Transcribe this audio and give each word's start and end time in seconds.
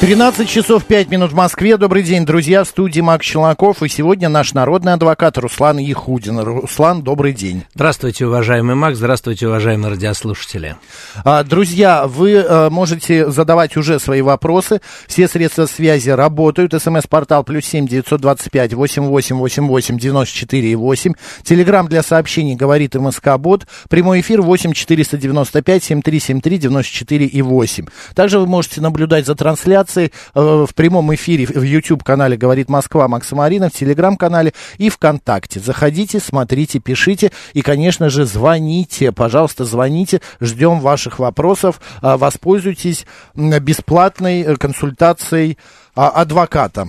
13 0.00 0.48
часов 0.48 0.86
5 0.86 1.10
минут 1.10 1.32
в 1.32 1.34
Москве. 1.34 1.76
Добрый 1.76 2.02
день, 2.02 2.24
друзья. 2.24 2.64
В 2.64 2.68
студии 2.68 3.02
Макс 3.02 3.22
Челноков. 3.22 3.82
И 3.82 3.88
сегодня 3.88 4.30
наш 4.30 4.54
народный 4.54 4.94
адвокат 4.94 5.36
Руслан 5.36 5.76
Ехудин. 5.76 6.40
Руслан, 6.40 7.02
добрый 7.02 7.34
день. 7.34 7.64
Здравствуйте, 7.74 8.24
уважаемый 8.24 8.74
Макс. 8.74 8.96
Здравствуйте, 8.96 9.46
уважаемые 9.46 9.90
радиослушатели. 9.90 10.76
А, 11.22 11.44
друзья, 11.44 12.06
вы 12.06 12.38
а, 12.38 12.70
можете 12.70 13.30
задавать 13.30 13.76
уже 13.76 13.98
свои 13.98 14.22
вопросы. 14.22 14.80
Все 15.06 15.28
средства 15.28 15.66
связи 15.66 16.08
работают. 16.08 16.72
СМС-портал 16.72 17.44
плюс 17.44 17.66
семь 17.66 17.86
девятьсот 17.86 18.22
двадцать 18.22 18.50
пять 18.50 18.72
восемь 18.72 19.04
восемь 19.04 19.36
восемь 19.36 19.66
восемь 19.66 19.98
девяносто 19.98 20.34
четыре 20.34 20.72
и 20.72 20.76
восемь. 20.76 21.12
Телеграмм 21.42 21.88
для 21.88 22.02
сообщений 22.02 22.54
говорит 22.54 22.94
МСК-бот. 22.94 23.66
Прямой 23.90 24.22
эфир 24.22 24.40
восемь 24.40 24.72
четыреста 24.72 25.18
девяносто 25.18 25.60
пять 25.60 25.84
семь 25.84 26.00
три 26.00 26.20
семь 26.20 26.40
три 26.40 26.56
девяносто 26.56 26.90
четыре 26.90 27.26
и 27.26 27.42
восемь. 27.42 27.84
Также 28.14 28.38
вы 28.38 28.46
можете 28.46 28.80
наблюдать 28.80 29.26
за 29.26 29.34
трансляцией 29.34 29.89
трансляции 29.90 30.12
э, 30.34 30.66
в 30.68 30.74
прямом 30.74 31.14
эфире 31.14 31.46
в 31.46 31.62
YouTube-канале 31.62 32.36
«Говорит 32.36 32.68
Москва» 32.68 33.08
Макса 33.08 33.34
Марина, 33.36 33.68
в 33.68 33.72
Телеграм-канале 33.72 34.52
и 34.78 34.88
ВКонтакте. 34.88 35.60
Заходите, 35.60 36.20
смотрите, 36.20 36.78
пишите 36.78 37.32
и, 37.52 37.62
конечно 37.62 38.08
же, 38.08 38.24
звоните. 38.24 39.12
Пожалуйста, 39.12 39.64
звоните. 39.64 40.20
Ждем 40.40 40.80
ваших 40.80 41.18
вопросов. 41.18 41.80
А, 42.02 42.16
воспользуйтесь 42.16 43.06
бесплатной 43.34 44.42
э, 44.42 44.56
консультацией 44.56 45.58
а, 45.94 46.08
адвоката 46.08 46.88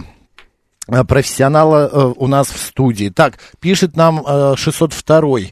э, 0.87 1.03
профессионала 1.03 2.13
у 2.17 2.27
нас 2.27 2.47
в 2.47 2.57
студии. 2.57 3.09
Так, 3.09 3.39
пишет 3.59 3.95
нам 3.95 4.23
602 4.55 5.51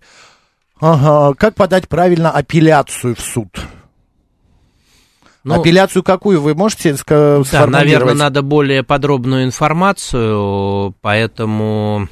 Ага, 0.82 1.34
как 1.38 1.56
подать 1.56 1.90
правильно 1.90 2.32
апелляцию 2.32 3.16
в 3.16 3.20
суд? 3.20 3.50
Ну, 5.44 5.60
Апелляцию 5.60 6.04
какую 6.04 6.42
вы 6.42 6.54
можете 6.54 6.96
сформулировать? 6.96 7.52
Да, 7.52 7.68
наверное, 7.70 8.14
надо 8.14 8.42
более 8.42 8.84
подробную 8.84 9.46
информацию, 9.46 10.96
поэтому... 11.02 12.08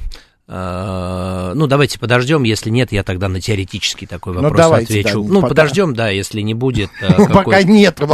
Э, 0.50 1.52
ну, 1.54 1.66
давайте 1.66 1.98
подождем, 1.98 2.42
если 2.42 2.70
нет, 2.70 2.90
я 2.90 3.02
тогда 3.02 3.28
на 3.28 3.38
теоретический 3.38 4.06
такой 4.06 4.32
ну, 4.32 4.40
вопрос 4.40 4.58
ну, 4.58 4.62
давайте, 4.62 5.00
отвечу. 5.00 5.22
Да, 5.22 5.32
ну, 5.32 5.40
пока... 5.42 5.48
подождем, 5.48 5.94
да, 5.94 6.08
если 6.08 6.40
не 6.40 6.54
будет. 6.54 6.90
Э, 7.02 7.26
пока 7.32 7.62
нет 7.62 8.00
а, 8.00 8.06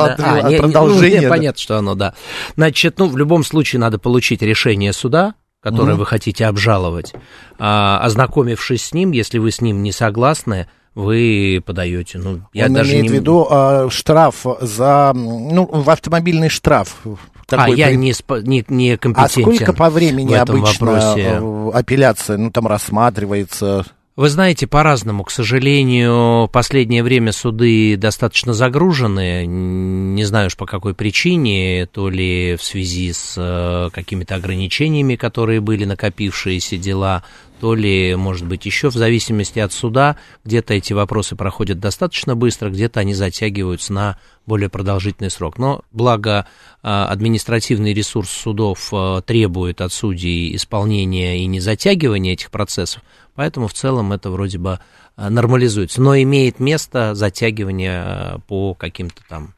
продолжения. 0.58 1.20
Ну, 1.22 1.28
понятно, 1.28 1.60
что 1.60 1.78
оно, 1.78 1.94
да. 1.94 2.14
Значит, 2.56 2.98
ну, 2.98 3.08
в 3.08 3.16
любом 3.16 3.44
случае 3.44 3.78
надо 3.78 4.00
получить 4.00 4.42
решение 4.42 4.92
суда, 4.92 5.34
которое 5.60 5.94
вы 5.94 6.06
хотите 6.06 6.46
обжаловать. 6.46 7.14
А, 7.58 8.00
ознакомившись 8.02 8.86
с 8.86 8.92
ним, 8.92 9.12
если 9.12 9.38
вы 9.38 9.52
с 9.52 9.60
ним 9.60 9.84
не 9.84 9.92
согласны, 9.92 10.68
вы 10.94 11.62
подаете. 11.64 12.18
Ну, 12.18 12.42
я 12.52 12.66
Он 12.66 12.74
даже 12.74 12.92
имеет 12.92 13.04
не... 13.04 13.08
в 13.10 13.12
виду 13.12 13.46
э, 13.50 13.88
штраф 13.90 14.44
за, 14.60 15.12
ну, 15.14 15.66
в 15.66 15.90
автомобильный 15.90 16.48
штраф. 16.48 17.02
Такой 17.46 17.74
а, 17.74 17.76
я 17.76 17.86
при... 17.88 17.96
не, 17.96 18.12
спо... 18.12 18.38
не, 18.38 18.64
не 18.68 18.96
компетентен 18.96 19.42
А 19.42 19.54
сколько 19.54 19.72
по 19.72 19.90
времени 19.90 20.34
обычно 20.34 20.86
вопросе? 20.86 21.40
Э, 21.40 21.70
апелляция, 21.74 22.36
ну, 22.38 22.50
там 22.50 22.66
рассматривается? 22.66 23.84
Вы 24.16 24.28
знаете, 24.28 24.68
по-разному. 24.68 25.24
К 25.24 25.30
сожалению, 25.32 26.48
последнее 26.52 27.02
время 27.02 27.32
суды 27.32 27.96
достаточно 27.96 28.54
загружены. 28.54 29.44
Не 29.44 30.24
знаю 30.24 30.46
уж 30.46 30.56
по 30.56 30.66
какой 30.66 30.94
причине, 30.94 31.86
то 31.86 32.08
ли 32.08 32.54
в 32.54 32.62
связи 32.62 33.12
с 33.12 33.34
э, 33.36 33.90
какими-то 33.92 34.36
ограничениями, 34.36 35.16
которые 35.16 35.60
были 35.60 35.84
накопившиеся 35.84 36.76
дела, 36.76 37.24
то 37.60 37.74
ли, 37.74 38.14
может 38.16 38.46
быть, 38.46 38.66
еще 38.66 38.90
в 38.90 38.94
зависимости 38.94 39.58
от 39.58 39.72
суда, 39.72 40.16
где-то 40.44 40.74
эти 40.74 40.92
вопросы 40.92 41.36
проходят 41.36 41.78
достаточно 41.78 42.34
быстро, 42.36 42.70
где-то 42.70 43.00
они 43.00 43.14
затягиваются 43.14 43.92
на 43.92 44.18
более 44.46 44.68
продолжительный 44.68 45.30
срок. 45.30 45.58
Но 45.58 45.82
благо 45.92 46.46
а, 46.82 47.08
административный 47.08 47.94
ресурс 47.94 48.30
судов 48.30 48.88
а, 48.92 49.22
требует 49.22 49.80
от 49.80 49.92
судей 49.92 50.54
исполнения 50.56 51.42
и 51.42 51.46
не 51.46 51.60
затягивания 51.60 52.32
этих 52.34 52.50
процессов, 52.50 53.02
поэтому 53.34 53.68
в 53.68 53.74
целом 53.74 54.12
это 54.12 54.30
вроде 54.30 54.58
бы 54.58 54.80
а, 55.16 55.30
нормализуется. 55.30 56.02
Но 56.02 56.16
имеет 56.16 56.60
место 56.60 57.14
затягивание 57.14 58.40
по 58.48 58.74
каким-то 58.74 59.22
там 59.28 59.54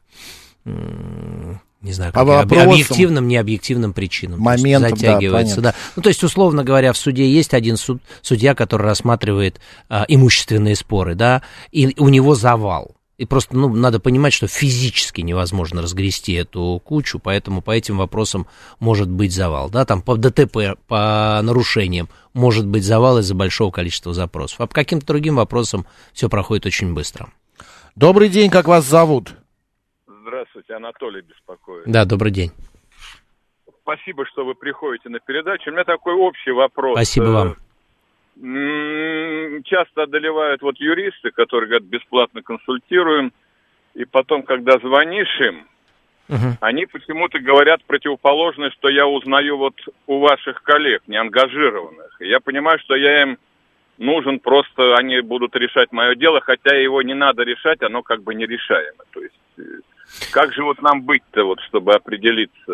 не 1.87 1.93
знаю, 1.93 2.13
как 2.13 2.25
по 2.25 2.41
объективным, 2.41 3.27
необъективным 3.27 3.93
причинам. 3.93 4.39
Моментом, 4.39 4.97
затягивается, 4.97 5.61
да, 5.61 5.71
да. 5.71 5.75
Ну, 5.95 6.01
то 6.03 6.09
есть, 6.09 6.23
условно 6.23 6.63
говоря, 6.63 6.93
в 6.93 6.97
суде 6.97 7.29
есть 7.29 7.53
один 7.53 7.77
суд, 7.77 8.01
судья, 8.21 8.53
который 8.53 8.83
рассматривает 8.83 9.59
а, 9.89 10.05
имущественные 10.07 10.75
споры, 10.75 11.15
да, 11.15 11.41
и 11.71 11.95
у 11.97 12.09
него 12.09 12.35
завал. 12.35 12.97
И 13.17 13.25
просто, 13.25 13.55
ну, 13.57 13.73
надо 13.73 13.99
понимать, 13.99 14.33
что 14.33 14.47
физически 14.47 15.21
невозможно 15.21 15.81
разгрести 15.81 16.33
эту 16.33 16.79
кучу, 16.85 17.17
поэтому 17.17 17.63
по 17.63 17.71
этим 17.71 17.97
вопросам 17.97 18.45
может 18.79 19.09
быть 19.09 19.33
завал, 19.33 19.69
да, 19.69 19.85
там 19.85 20.03
по 20.03 20.17
ДТП, 20.17 20.77
по 20.87 21.39
нарушениям 21.41 22.09
может 22.33 22.67
быть 22.67 22.83
завал 22.83 23.17
из-за 23.19 23.33
большого 23.33 23.71
количества 23.71 24.13
запросов, 24.13 24.61
а 24.61 24.67
по 24.67 24.75
каким-то 24.75 25.07
другим 25.07 25.37
вопросам 25.37 25.87
все 26.13 26.29
проходит 26.29 26.67
очень 26.67 26.93
быстро. 26.93 27.29
Добрый 27.95 28.29
день, 28.29 28.51
как 28.51 28.67
вас 28.67 28.85
зовут? 28.85 29.33
Здравствуйте, 30.27 30.73
Анатолий 30.73 31.21
беспокоит. 31.21 31.85
Да, 31.85 32.03
добрый 32.03 32.33
день. 32.33 32.51
Спасибо, 33.81 34.25
что 34.25 34.43
вы 34.43 34.55
приходите 34.55 35.07
на 35.07 35.21
передачу. 35.21 35.69
У 35.69 35.73
меня 35.73 35.85
такой 35.85 36.15
общий 36.15 36.51
вопрос. 36.51 36.97
Спасибо 36.97 37.25
вам. 37.27 37.55
Э, 38.43 39.61
часто 39.63 40.03
одолевают 40.03 40.61
вот 40.61 40.75
юристы, 40.79 41.31
которые 41.31 41.69
говорят, 41.69 41.87
бесплатно 41.87 42.41
консультируем, 42.41 43.31
и 43.93 44.03
потом, 44.03 44.43
когда 44.43 44.77
звонишь 44.79 45.39
им, 45.39 45.65
угу. 46.27 46.57
они 46.59 46.87
почему-то 46.87 47.39
говорят 47.39 47.85
противоположное, 47.85 48.71
что 48.71 48.89
я 48.89 49.07
узнаю 49.07 49.55
вот 49.55 49.75
у 50.07 50.19
ваших 50.19 50.61
коллег, 50.61 51.03
не 51.07 51.15
ангажированных. 51.15 52.17
И 52.19 52.27
я 52.27 52.41
понимаю, 52.41 52.79
что 52.79 52.97
я 52.97 53.21
им 53.21 53.37
нужен 53.97 54.41
просто, 54.41 54.97
они 54.97 55.21
будут 55.21 55.55
решать 55.55 55.93
мое 55.93 56.15
дело, 56.15 56.41
хотя 56.41 56.75
его 56.75 57.01
не 57.01 57.13
надо 57.13 57.43
решать, 57.43 57.81
оно 57.81 58.03
как 58.03 58.23
бы 58.23 58.35
нерешаемо. 58.35 59.05
То 59.11 59.21
есть 59.21 59.39
э, 59.57 59.61
как 60.31 60.53
же 60.53 60.63
вот 60.63 60.81
нам 60.81 61.03
быть-то, 61.03 61.43
вот, 61.43 61.59
чтобы 61.67 61.93
определиться? 61.93 62.71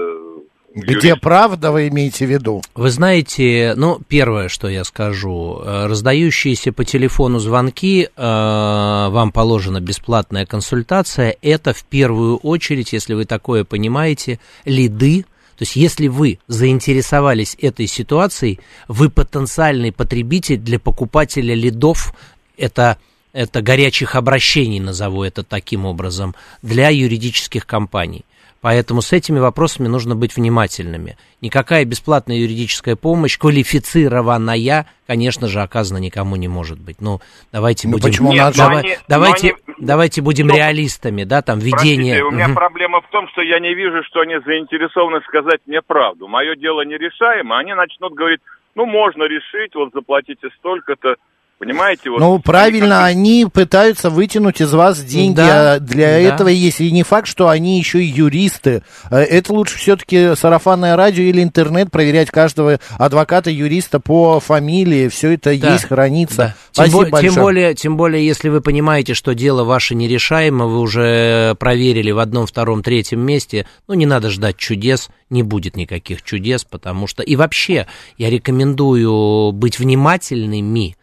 Где 0.76 1.10
юрист? 1.10 1.22
правда 1.22 1.72
вы 1.72 1.90
имеете 1.90 2.26
в 2.26 2.32
виду? 2.32 2.64
Вы 2.74 2.90
знаете, 2.90 3.74
ну, 3.76 4.00
первое, 4.08 4.50
что 4.50 4.68
я 4.68 4.84
скажу, 4.84 5.62
э, 5.64 5.86
раздающиеся 5.86 6.74
по 6.74 6.84
телефону 6.84 7.38
звонки, 7.38 8.06
э, 8.06 8.10
вам 8.18 9.32
положена 9.32 9.82
бесплатная 9.82 10.48
консультация, 10.48 11.36
это 11.44 11.74
в 11.74 11.84
первую 11.84 12.38
очередь, 12.38 12.92
если 12.92 13.14
вы 13.14 13.26
такое 13.26 13.66
понимаете, 13.66 14.40
лиды, 14.66 15.26
то 15.58 15.62
есть, 15.62 15.76
если 15.76 16.08
вы 16.08 16.40
заинтересовались 16.48 17.56
этой 17.62 17.86
ситуацией, 17.86 18.60
вы 18.88 19.12
потенциальный 19.12 19.92
потребитель 19.92 20.58
для 20.58 20.80
покупателя 20.80 21.54
лидов, 21.54 22.16
это 22.58 22.98
это 23.34 23.62
горячих 23.62 24.16
обращений, 24.16 24.80
назову 24.80 25.24
это 25.24 25.44
таким 25.44 25.86
образом, 25.86 26.36
для 26.62 26.90
юридических 26.90 27.66
компаний. 27.66 28.24
Поэтому 28.64 29.02
с 29.02 29.12
этими 29.12 29.40
вопросами 29.40 29.90
нужно 29.90 30.16
быть 30.16 30.38
внимательными. 30.38 31.18
Никакая 31.42 31.84
бесплатная 31.84 32.38
юридическая 32.38 32.96
помощь, 32.96 33.38
квалифицированная, 33.38 34.86
конечно 35.06 35.48
же, 35.50 35.60
оказана 35.60 35.98
никому 35.98 36.38
не 36.38 36.48
может 36.48 36.80
быть. 36.80 37.02
Ну, 37.02 37.20
давайте 37.52 37.90
ну, 37.90 37.96
будем, 37.96 38.10
почему 38.10 38.31
Нет, 38.31 38.56
давай, 38.56 38.80
они, 38.80 38.98
давайте, 39.10 39.48
они, 39.50 39.75
давайте 39.80 40.22
будем 40.22 40.48
но, 40.48 40.56
реалистами, 40.56 41.25
да, 41.25 41.42
там 41.42 41.60
ведение. 41.60 42.19
Простите, 42.19 42.24
у 42.24 42.31
меня 42.31 42.46
угу. 42.46 42.54
проблема 42.54 43.02
в 43.02 43.10
том, 43.10 43.28
что 43.34 43.42
я 43.42 43.60
не 43.60 43.74
вижу, 43.74 44.02
что 44.06 44.22
они 44.22 44.36
заинтересованы 44.46 45.19
сказать 45.28 45.60
мне 45.66 45.81
правду. 45.81 46.30
Мое 46.30 46.56
дело 46.56 46.86
нерешаемо, 46.86 47.57
они 47.57 47.74
начнут 47.74 48.13
говорить, 48.13 48.40
ну, 48.75 48.86
можно 48.86 49.24
решить, 49.24 49.75
вот 49.75 49.92
заплатите 49.94 50.48
столько-то. 50.60 51.18
Понимаете? 51.63 52.10
Вот, 52.10 52.19
ну, 52.19 52.39
правильно, 52.39 53.06
они, 53.06 53.45
пытаются 53.51 54.10
вытянуть 54.10 54.60
из 54.60 54.74
вас 54.74 55.01
деньги. 55.01 55.38
Да, 55.38 55.74
а 55.74 55.80
для 55.80 56.07
да. 56.07 56.19
этого 56.19 56.50
есть. 56.50 56.81
И 56.81 56.92
не 56.92 57.04
факт, 57.04 57.25
что 57.25 57.48
они 57.48 57.77
еще 57.77 58.04
и 58.04 58.06
юристы. 58.06 58.83
Э, 59.10 59.19
это 59.19 59.54
лучше 59.54 59.77
все-таки 59.77 60.36
сарафанное 60.36 60.98
радио 60.98 61.24
или 61.24 61.42
интернет, 61.42 61.89
проверять 61.89 62.31
каждого 62.31 62.80
адвоката, 62.98 63.50
юриста 63.50 64.01
по 64.01 64.42
фамилии. 64.42 65.07
Все 65.07 65.31
это 65.31 65.57
да. 65.57 65.74
есть, 65.74 65.86
хранится. 65.86 66.36
Да. 66.36 66.56
Спасибо 66.74 67.04
тем, 67.04 67.12
большое. 67.12 67.31
Тем 67.31 67.42
более, 67.42 67.75
тем 67.75 67.98
более, 67.98 68.25
если 68.25 68.50
вы 68.50 68.59
понимаете, 68.59 69.13
что 69.13 69.33
дело 69.33 69.63
ваше 69.63 69.95
нерешаемо, 69.95 70.66
вы 70.66 70.80
уже 70.80 71.56
проверили 71.59 72.12
в 72.12 72.19
одном, 72.19 72.45
втором, 72.45 72.83
третьем 72.83 73.21
месте, 73.21 73.66
ну, 73.88 73.94
не 73.94 74.06
надо 74.06 74.30
ждать 74.30 74.57
чудес, 74.57 75.09
не 75.30 75.44
будет 75.44 75.77
никаких 75.77 76.24
чудес, 76.24 76.66
потому 76.66 77.07
что... 77.07 77.24
И 77.24 77.38
вообще, 77.38 77.88
я 78.18 78.30
рекомендую 78.30 79.54
быть 79.54 79.80
внимательными, 79.80 80.98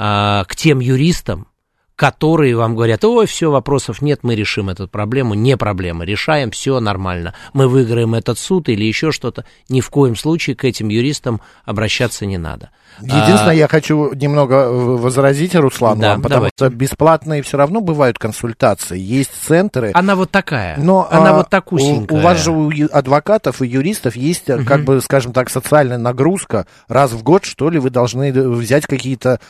а, 0.00 0.44
к 0.44 0.54
тем 0.54 0.78
юристам, 0.78 1.48
которые 1.96 2.54
вам 2.54 2.76
говорят, 2.76 3.04
ой, 3.04 3.26
все, 3.26 3.50
вопросов 3.50 4.00
нет, 4.00 4.20
мы 4.22 4.36
решим 4.36 4.68
эту 4.68 4.86
проблему. 4.86 5.34
Не 5.34 5.56
проблема, 5.56 6.04
решаем, 6.04 6.52
все 6.52 6.78
нормально. 6.78 7.34
Мы 7.52 7.66
выиграем 7.66 8.14
этот 8.14 8.38
суд 8.38 8.68
или 8.68 8.84
еще 8.84 9.10
что-то. 9.10 9.44
Ни 9.68 9.80
в 9.80 9.90
коем 9.90 10.14
случае 10.14 10.54
к 10.54 10.64
этим 10.64 10.88
юристам 10.88 11.40
обращаться 11.64 12.26
не 12.26 12.38
надо. 12.38 12.70
Единственное, 13.00 13.52
а... 13.52 13.54
я 13.54 13.68
хочу 13.68 14.12
немного 14.14 14.54
э, 14.56 14.70
возразить 14.70 15.54
Руслану, 15.54 16.00
да, 16.00 16.14
потому 16.16 16.28
давай. 16.28 16.50
что 16.54 16.68
бесплатные 16.70 17.42
все 17.42 17.56
равно 17.56 17.80
бывают 17.80 18.18
консультации, 18.18 18.98
есть 18.98 19.30
центры. 19.46 19.90
Она 19.94 20.16
вот 20.16 20.30
такая, 20.30 20.76
но, 20.78 21.08
она 21.10 21.30
а, 21.30 21.32
вот 21.34 21.48
такусенькая. 21.48 22.16
У, 22.16 22.20
у 22.20 22.22
вас 22.22 22.42
же 22.42 22.50
у 22.50 22.70
адвокатов 22.92 23.62
и 23.62 23.66
юристов 23.66 24.16
есть, 24.16 24.48
угу. 24.50 24.64
как 24.64 24.84
бы, 24.84 25.00
скажем 25.00 25.32
так, 25.32 25.50
социальная 25.50 25.98
нагрузка. 25.98 26.66
Раз 26.88 27.12
в 27.12 27.22
год, 27.22 27.44
что 27.44 27.70
ли, 27.70 27.78
вы 27.78 27.90
должны 27.90 28.32
взять 28.32 28.86
какие-то 28.86 29.40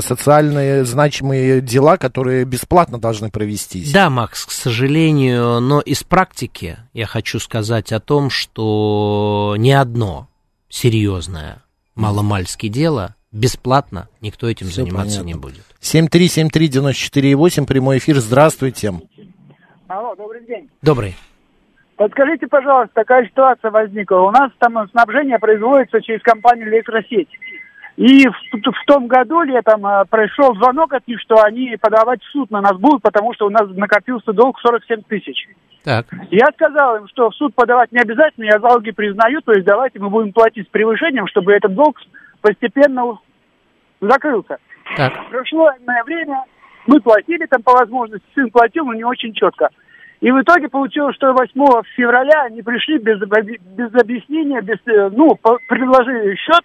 социальные 0.00 0.84
значимые 0.84 1.60
дела, 1.60 1.96
которые 1.96 2.44
бесплатно 2.44 2.98
должны 2.98 3.30
провестись. 3.30 3.92
Да, 3.92 4.10
Макс, 4.10 4.44
к 4.44 4.50
сожалению, 4.50 5.60
но 5.60 5.80
из 5.80 6.02
практики 6.02 6.78
я 6.92 7.06
хочу 7.06 7.38
сказать 7.38 7.92
о 7.92 8.00
том, 8.00 8.30
что 8.30 9.54
ни 9.58 9.70
одно 9.70 10.28
серьезное 10.68 11.62
маломальски 11.98 12.68
дело, 12.68 13.14
бесплатно 13.32 14.08
никто 14.20 14.48
этим 14.48 14.68
Все 14.68 14.82
заниматься 14.82 15.20
понятно. 15.20 15.26
не 15.26 15.34
будет. 15.34 15.64
7373948, 15.80 17.66
прямой 17.66 17.98
эфир, 17.98 18.16
здравствуйте. 18.16 18.94
Алло, 19.88 20.14
добрый 20.14 20.46
день. 20.46 20.70
Добрый. 20.82 21.16
Подскажите, 21.96 22.46
пожалуйста, 22.46 22.92
такая 22.94 23.26
ситуация 23.26 23.70
возникла. 23.72 24.18
У 24.20 24.30
нас 24.30 24.52
там 24.58 24.88
снабжение 24.90 25.38
производится 25.38 26.00
через 26.00 26.22
компанию 26.22 26.68
«Электросеть». 26.68 27.28
И 27.96 28.28
в, 28.28 28.32
в 28.52 28.84
том 28.86 29.08
году 29.08 29.42
летом 29.42 29.84
э, 29.84 30.04
пришел 30.08 30.54
звонок 30.54 30.92
от 30.92 31.08
них, 31.08 31.20
что 31.20 31.42
они 31.42 31.76
подавать 31.80 32.22
в 32.22 32.30
суд 32.30 32.48
на 32.52 32.60
нас 32.60 32.78
будут, 32.78 33.02
потому 33.02 33.34
что 33.34 33.46
у 33.46 33.50
нас 33.50 33.62
накопился 33.70 34.32
долг 34.32 34.60
47 34.60 35.02
тысяч. 35.08 35.48
Так. 35.84 36.06
Я 36.30 36.46
сказал 36.54 36.96
им, 36.96 37.08
что 37.08 37.30
в 37.30 37.34
суд 37.34 37.54
подавать 37.54 37.92
не 37.92 38.00
обязательно, 38.00 38.44
я 38.44 38.58
залоги 38.58 38.90
признаю, 38.90 39.40
то 39.42 39.52
есть 39.52 39.64
давайте 39.64 39.98
мы 39.98 40.10
будем 40.10 40.32
платить 40.32 40.66
с 40.66 40.70
превышением, 40.70 41.26
чтобы 41.26 41.52
этот 41.52 41.74
долг 41.74 41.98
постепенно 42.40 43.18
закрылся. 44.00 44.58
Так. 44.96 45.12
Прошло 45.30 45.70
время, 46.04 46.44
мы 46.86 47.00
платили 47.00 47.46
там 47.46 47.62
по 47.62 47.72
возможности, 47.72 48.26
сын 48.34 48.50
платил, 48.50 48.86
но 48.86 48.94
не 48.94 49.04
очень 49.04 49.32
четко. 49.32 49.68
И 50.20 50.30
в 50.30 50.40
итоге 50.40 50.68
получилось, 50.68 51.14
что 51.14 51.32
8 51.32 51.52
февраля 51.94 52.42
они 52.44 52.62
пришли 52.62 52.98
без, 52.98 53.20
без 53.20 53.94
объяснения, 53.94 54.60
без, 54.60 54.78
э, 54.86 55.10
ну, 55.12 55.38
предложили 55.68 56.34
счет 56.34 56.64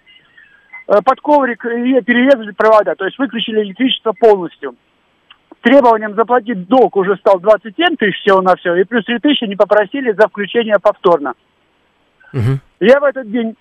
э, 0.88 1.02
под 1.04 1.22
коврик 1.22 1.64
и 1.66 2.02
перерезали 2.02 2.52
провода, 2.52 2.96
то 2.96 3.06
есть 3.06 3.20
выключили 3.20 3.62
электричество 3.62 4.14
полностью 4.14 4.76
требованием 5.64 6.14
заплатить 6.14 6.68
долг 6.68 6.96
уже 6.96 7.16
стал 7.18 7.40
27 7.40 7.96
тысяч 7.96 8.20
всего 8.22 8.42
на 8.42 8.56
все, 8.56 8.76
и 8.76 8.84
плюс 8.84 9.06
3 9.06 9.20
тысячи 9.20 9.46
не 9.46 9.56
попросили 9.56 10.12
за 10.12 10.28
включение 10.28 10.76
повторно. 10.80 11.34
Угу. 12.34 12.60
Я 12.82 13.00
в 13.00 13.04
этот 13.04 13.32
день, 13.32 13.56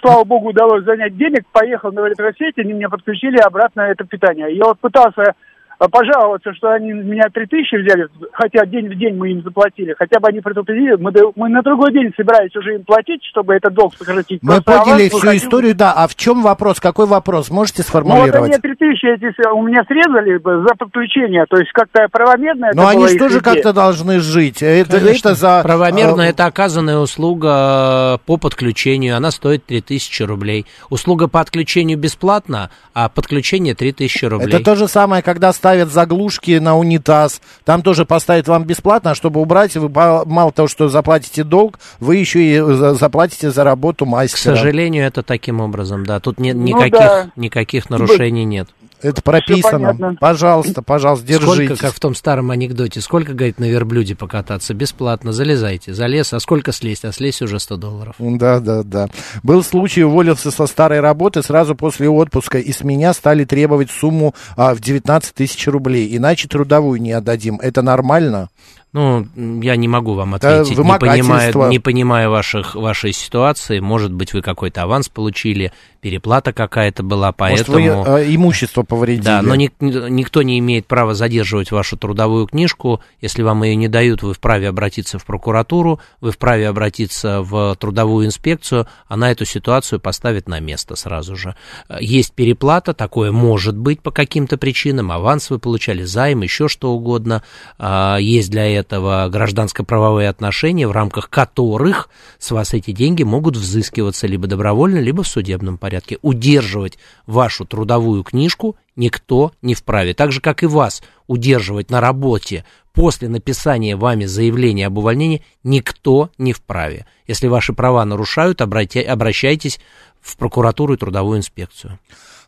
слава 0.00 0.24
богу, 0.24 0.50
удалось 0.50 0.84
занять 0.84 1.16
денег, 1.16 1.46
поехал 1.52 1.92
на 1.92 2.06
электросеть, 2.08 2.58
они 2.58 2.74
мне 2.74 2.88
подключили 2.88 3.38
обратно 3.38 3.82
это 3.82 4.04
питание. 4.04 4.56
Я 4.56 4.64
вот 4.64 4.78
пытался 4.80 5.34
пожаловаться, 5.78 6.52
что 6.54 6.72
они 6.72 6.92
меня 6.92 7.24
3 7.32 7.46
тысячи 7.46 7.76
взяли, 7.76 8.08
хотя 8.32 8.64
день 8.66 8.88
в 8.88 8.96
день 8.96 9.16
мы 9.16 9.30
им 9.30 9.42
заплатили, 9.42 9.94
хотя 9.98 10.20
бы 10.20 10.28
они 10.28 10.40
предупредили, 10.40 10.96
мы, 10.96 11.12
мы 11.36 11.48
на 11.48 11.62
другой 11.62 11.92
день 11.92 12.12
собирались 12.16 12.54
уже 12.56 12.76
им 12.76 12.84
платить, 12.84 13.22
чтобы 13.24 13.54
этот 13.54 13.74
долг 13.74 13.94
сократить. 13.96 14.42
Мы 14.42 14.60
Просто 14.60 14.84
поняли 14.84 15.08
всю 15.08 15.18
хотим... 15.18 15.36
историю, 15.36 15.74
да, 15.74 15.92
а 15.92 16.06
в 16.06 16.14
чем 16.14 16.42
вопрос, 16.42 16.80
какой 16.80 17.06
вопрос, 17.06 17.50
можете 17.50 17.82
сформулировать? 17.82 18.34
Ну, 18.34 18.40
вот 18.40 18.50
они 18.50 18.58
3 18.58 18.74
тысячи 18.74 19.06
эти 19.06 19.48
у 19.48 19.62
меня 19.62 19.84
срезали 19.86 20.38
за 20.38 20.74
подключение, 20.76 21.44
то 21.48 21.56
есть 21.56 21.72
как-то 21.72 22.06
правомерно 22.10 22.70
Но 22.74 22.88
они 22.88 23.08
же 23.08 23.18
тоже 23.18 23.40
как-то 23.40 23.72
должны 23.72 24.20
жить, 24.20 24.62
это, 24.62 24.96
это 24.96 25.34
за... 25.34 25.62
Правомерно, 25.62 26.22
а... 26.22 26.26
это 26.26 26.46
оказанная 26.46 26.98
услуга 26.98 28.18
по 28.26 28.36
подключению, 28.36 29.16
она 29.16 29.30
стоит 29.30 29.64
3 29.66 29.80
тысячи 29.82 30.22
рублей. 30.22 30.66
Услуга 30.90 31.28
по 31.28 31.40
отключению 31.40 31.98
бесплатна, 31.98 32.70
а 32.94 33.08
подключение 33.08 33.74
3 33.74 33.92
тысячи 33.92 34.24
рублей. 34.24 34.48
Это 34.48 34.64
то 34.64 34.76
же 34.76 34.88
самое, 34.88 35.22
когда 35.22 35.52
ставят 35.64 35.90
заглушки 35.90 36.58
на 36.58 36.76
унитаз. 36.76 37.40
Там 37.64 37.80
тоже 37.80 38.04
поставят 38.04 38.48
вам 38.48 38.64
бесплатно, 38.64 39.12
а 39.12 39.14
чтобы 39.14 39.40
убрать, 39.40 39.74
вы 39.78 39.88
мало 39.88 40.52
того, 40.52 40.68
что 40.68 40.90
заплатите 40.90 41.42
долг, 41.42 41.78
вы 42.00 42.16
еще 42.16 42.42
и 42.42 42.94
заплатите 42.94 43.50
за 43.50 43.64
работу 43.64 44.04
мастера. 44.04 44.52
К 44.52 44.58
сожалению, 44.58 45.06
это 45.06 45.22
таким 45.22 45.62
образом, 45.62 46.04
да. 46.04 46.20
Тут 46.20 46.38
нет 46.38 46.54
ну, 46.54 46.64
никаких, 46.64 46.98
да. 46.98 47.30
никаких 47.34 47.88
нарушений 47.88 48.44
нет. 48.44 48.68
Это 49.04 49.20
прописано. 49.20 50.16
Пожалуйста, 50.18 50.80
пожалуйста, 50.80 51.26
держите. 51.26 51.66
Сколько, 51.66 51.76
как 51.76 51.94
в 51.94 52.00
том 52.00 52.14
старом 52.14 52.50
анекдоте, 52.50 53.02
сколько, 53.02 53.34
говорит, 53.34 53.58
на 53.58 53.66
верблюде 53.66 54.16
покататься? 54.16 54.72
Бесплатно, 54.72 55.32
залезайте. 55.32 55.92
Залез, 55.92 56.32
а 56.32 56.40
сколько 56.40 56.72
слезть? 56.72 57.04
А 57.04 57.12
слезть 57.12 57.42
уже 57.42 57.60
100 57.60 57.76
долларов. 57.76 58.14
Да, 58.18 58.60
да, 58.60 58.82
да. 58.82 59.08
Был 59.42 59.62
случай, 59.62 60.02
уволился 60.02 60.50
со 60.50 60.66
старой 60.66 61.00
работы 61.00 61.42
сразу 61.42 61.74
после 61.74 62.08
отпуска, 62.08 62.58
и 62.58 62.72
с 62.72 62.82
меня 62.82 63.12
стали 63.12 63.44
требовать 63.44 63.90
сумму 63.90 64.34
а, 64.56 64.74
в 64.74 64.80
19 64.80 65.34
тысяч 65.34 65.68
рублей. 65.68 66.16
Иначе 66.16 66.48
трудовую 66.48 66.98
не 67.02 67.12
отдадим. 67.12 67.60
Это 67.60 67.82
нормально? 67.82 68.48
Ну, 68.94 69.26
я 69.60 69.74
не 69.74 69.88
могу 69.88 70.14
вам 70.14 70.34
ответить, 70.34 70.78
не 70.78 70.98
понимая, 70.98 71.52
не 71.68 71.80
понимая 71.80 72.28
ваших, 72.28 72.76
вашей 72.76 73.12
ситуации. 73.12 73.80
Может 73.80 74.12
быть, 74.12 74.32
вы 74.32 74.40
какой-то 74.40 74.84
аванс 74.84 75.08
получили, 75.08 75.72
переплата 76.00 76.52
какая-то 76.52 77.02
была, 77.02 77.32
поэтому... 77.32 77.80
Может, 77.80 78.06
вы 78.06 78.20
э, 78.20 78.34
имущество 78.36 78.84
повредили. 78.84 79.24
Да, 79.24 79.42
но 79.42 79.56
ни, 79.56 79.68
никто 79.80 80.42
не 80.42 80.60
имеет 80.60 80.86
права 80.86 81.14
задерживать 81.14 81.72
вашу 81.72 81.96
трудовую 81.96 82.46
книжку. 82.46 83.00
Если 83.20 83.42
вам 83.42 83.64
ее 83.64 83.74
не 83.74 83.88
дают, 83.88 84.22
вы 84.22 84.32
вправе 84.32 84.68
обратиться 84.68 85.18
в 85.18 85.24
прокуратуру, 85.24 85.98
вы 86.20 86.30
вправе 86.30 86.68
обратиться 86.68 87.42
в 87.42 87.74
трудовую 87.80 88.26
инспекцию, 88.26 88.86
она 89.08 89.32
эту 89.32 89.44
ситуацию 89.44 89.98
поставит 89.98 90.46
на 90.46 90.60
место 90.60 90.94
сразу 90.94 91.34
же. 91.34 91.56
Есть 91.98 92.32
переплата, 92.32 92.94
такое 92.94 93.32
может 93.32 93.76
быть 93.76 94.00
по 94.00 94.12
каким-то 94.12 94.56
причинам, 94.56 95.10
аванс 95.10 95.50
вы 95.50 95.58
получали, 95.58 96.04
займ, 96.04 96.42
еще 96.42 96.68
что 96.68 96.92
угодно. 96.92 97.42
А, 97.76 98.18
есть 98.18 98.52
для 98.52 98.66
этого 98.66 98.83
этого 98.84 99.28
гражданско-правовые 99.30 100.28
отношения, 100.28 100.86
в 100.86 100.92
рамках 100.92 101.30
которых 101.30 102.10
с 102.38 102.50
вас 102.50 102.74
эти 102.74 102.90
деньги 102.92 103.22
могут 103.22 103.56
взыскиваться 103.56 104.26
либо 104.26 104.46
добровольно, 104.46 104.98
либо 104.98 105.22
в 105.22 105.28
судебном 105.28 105.78
порядке. 105.78 106.18
Удерживать 106.20 106.98
вашу 107.26 107.64
трудовую 107.64 108.22
книжку 108.22 108.76
никто 108.94 109.52
не 109.62 109.74
вправе. 109.74 110.12
Так 110.12 110.32
же, 110.32 110.40
как 110.40 110.62
и 110.62 110.66
вас 110.66 111.02
удерживать 111.26 111.90
на 111.90 112.00
работе 112.00 112.64
после 112.92 113.28
написания 113.28 113.96
вами 113.96 114.26
заявления 114.26 114.86
об 114.86 114.98
увольнении 114.98 115.42
никто 115.62 116.30
не 116.36 116.52
вправе. 116.52 117.06
Если 117.26 117.48
ваши 117.48 117.72
права 117.72 118.04
нарушают, 118.04 118.60
обращайтесь 118.60 119.80
в 120.20 120.36
прокуратуру 120.36 120.94
и 120.94 120.98
трудовую 120.98 121.38
инспекцию. 121.38 121.98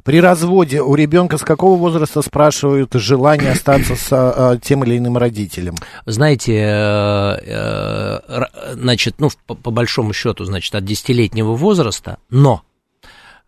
При 0.06 0.20
разводе 0.20 0.82
у 0.82 0.94
ребенка 0.94 1.36
с 1.36 1.42
какого 1.42 1.76
возраста 1.76 2.22
спрашивают 2.22 2.92
желание 2.94 3.50
остаться 3.50 3.96
с 3.96 4.06
а, 4.12 4.56
тем 4.56 4.84
или 4.84 4.98
иным 4.98 5.16
родителем? 5.18 5.74
Знаете, 6.04 6.54
э, 6.54 7.38
э, 7.44 8.44
значит, 8.74 9.16
ну, 9.18 9.30
по, 9.48 9.56
по 9.56 9.72
большому 9.72 10.12
счету, 10.12 10.44
значит, 10.44 10.76
от 10.76 10.84
десятилетнего 10.84 11.56
возраста, 11.56 12.18
но 12.30 12.62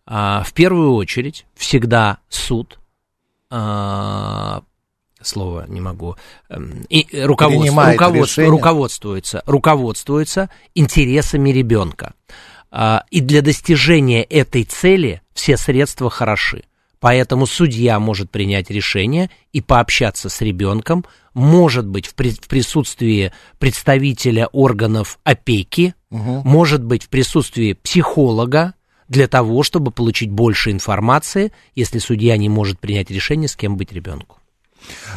а, 0.05 0.43
в 0.43 0.51
первую 0.51 0.95
очередь 0.95 1.45
всегда 1.55 2.17
суд 2.27 2.77
а, 3.49 4.61
слово 5.21 5.63
не 5.65 5.79
могу, 5.79 6.17
эм, 6.49 6.85
и 6.89 7.07
руководство, 7.21 7.93
руководство, 7.93 8.43
руководствуется, 8.43 9.43
руководствуется 9.45 10.49
интересами 10.75 11.51
ребенка. 11.51 12.15
А, 12.69 13.05
и 13.09 13.21
для 13.21 13.41
достижения 13.41 14.23
этой 14.23 14.65
цели 14.65 15.21
все 15.39 15.55
средства 15.55 16.09
хороши. 16.09 16.63
Поэтому 16.99 17.45
судья 17.45 17.97
может 17.97 18.29
принять 18.29 18.69
решение 18.69 19.29
и 19.53 19.61
пообщаться 19.61 20.27
с 20.27 20.41
ребенком, 20.41 21.05
может 21.33 21.87
быть, 21.87 22.07
в, 22.07 22.13
при, 22.13 22.31
в 22.31 22.47
присутствии 22.49 23.31
представителя 23.57 24.47
органов 24.47 25.17
опеки, 25.23 25.95
угу. 26.09 26.41
может 26.43 26.83
быть, 26.83 27.03
в 27.03 27.09
присутствии 27.09 27.71
психолога, 27.71 28.73
для 29.07 29.27
того, 29.29 29.63
чтобы 29.63 29.91
получить 29.91 30.29
больше 30.29 30.71
информации, 30.71 31.53
если 31.73 31.99
судья 31.99 32.35
не 32.35 32.49
может 32.49 32.79
принять 32.79 33.09
решение, 33.09 33.47
с 33.47 33.55
кем 33.55 33.77
быть 33.77 33.93
ребенку. 33.93 34.38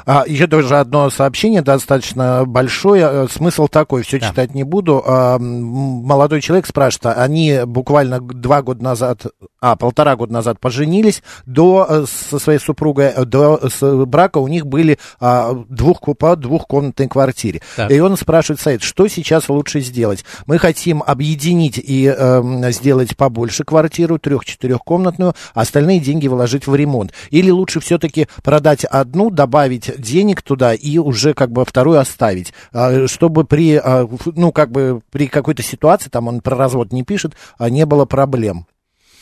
А, 0.06 0.24
еще 0.26 0.46
тоже 0.46 0.78
одно 0.78 1.10
сообщение 1.10 1.62
достаточно 1.62 2.44
большое. 2.46 3.08
Э, 3.10 3.26
смысл 3.30 3.68
такой, 3.68 4.02
все 4.02 4.18
да. 4.18 4.28
читать 4.28 4.54
не 4.54 4.64
буду. 4.64 5.02
А, 5.06 5.38
молодой 5.38 6.40
человек 6.40 6.66
спрашивает, 6.66 7.16
а 7.16 7.22
они 7.22 7.60
буквально 7.64 8.20
два 8.20 8.62
года 8.62 8.82
назад, 8.82 9.26
а, 9.60 9.76
полтора 9.76 10.16
года 10.16 10.32
назад 10.32 10.60
поженились, 10.60 11.22
до, 11.46 11.86
э, 11.88 12.04
со 12.28 12.38
своей 12.38 12.58
супругой, 12.58 13.12
э, 13.14 13.24
до 13.24 13.60
с, 13.68 14.06
брака 14.06 14.38
у 14.38 14.48
них 14.48 14.66
были 14.66 14.98
а, 15.20 15.54
двух, 15.68 16.00
по 16.18 16.36
двухкомнатной 16.36 17.08
квартире. 17.08 17.62
Так. 17.76 17.90
И 17.90 18.00
он 18.00 18.16
спрашивает 18.16 18.60
Сайт, 18.60 18.82
что 18.82 19.06
сейчас 19.08 19.48
лучше 19.48 19.80
сделать? 19.80 20.24
Мы 20.46 20.58
хотим 20.58 21.02
объединить 21.06 21.78
и 21.78 22.12
э, 22.14 22.70
сделать 22.72 23.16
побольше 23.16 23.64
квартиру, 23.64 24.18
трех-четырехкомнатную, 24.18 25.34
остальные 25.54 26.00
деньги 26.00 26.28
вложить 26.28 26.66
в 26.66 26.74
ремонт. 26.74 27.12
Или 27.30 27.50
лучше 27.50 27.80
все-таки 27.80 28.26
продать 28.42 28.84
одну, 28.84 29.30
добавить 29.30 29.51
добавить 29.52 30.00
денег 30.00 30.40
туда 30.40 30.72
и 30.72 30.96
уже 30.96 31.34
как 31.34 31.52
бы 31.52 31.64
вторую 31.66 32.00
оставить, 32.00 32.54
а, 32.72 33.06
чтобы 33.06 33.44
при, 33.44 33.76
а, 33.76 34.08
ну, 34.34 34.50
как 34.50 34.70
бы 34.70 35.02
при 35.10 35.26
какой-то 35.26 35.62
ситуации, 35.62 36.08
там 36.08 36.26
он 36.28 36.40
про 36.40 36.56
развод 36.56 36.90
не 36.90 37.02
пишет, 37.02 37.34
а 37.58 37.68
не 37.68 37.84
было 37.84 38.06
проблем. 38.06 38.66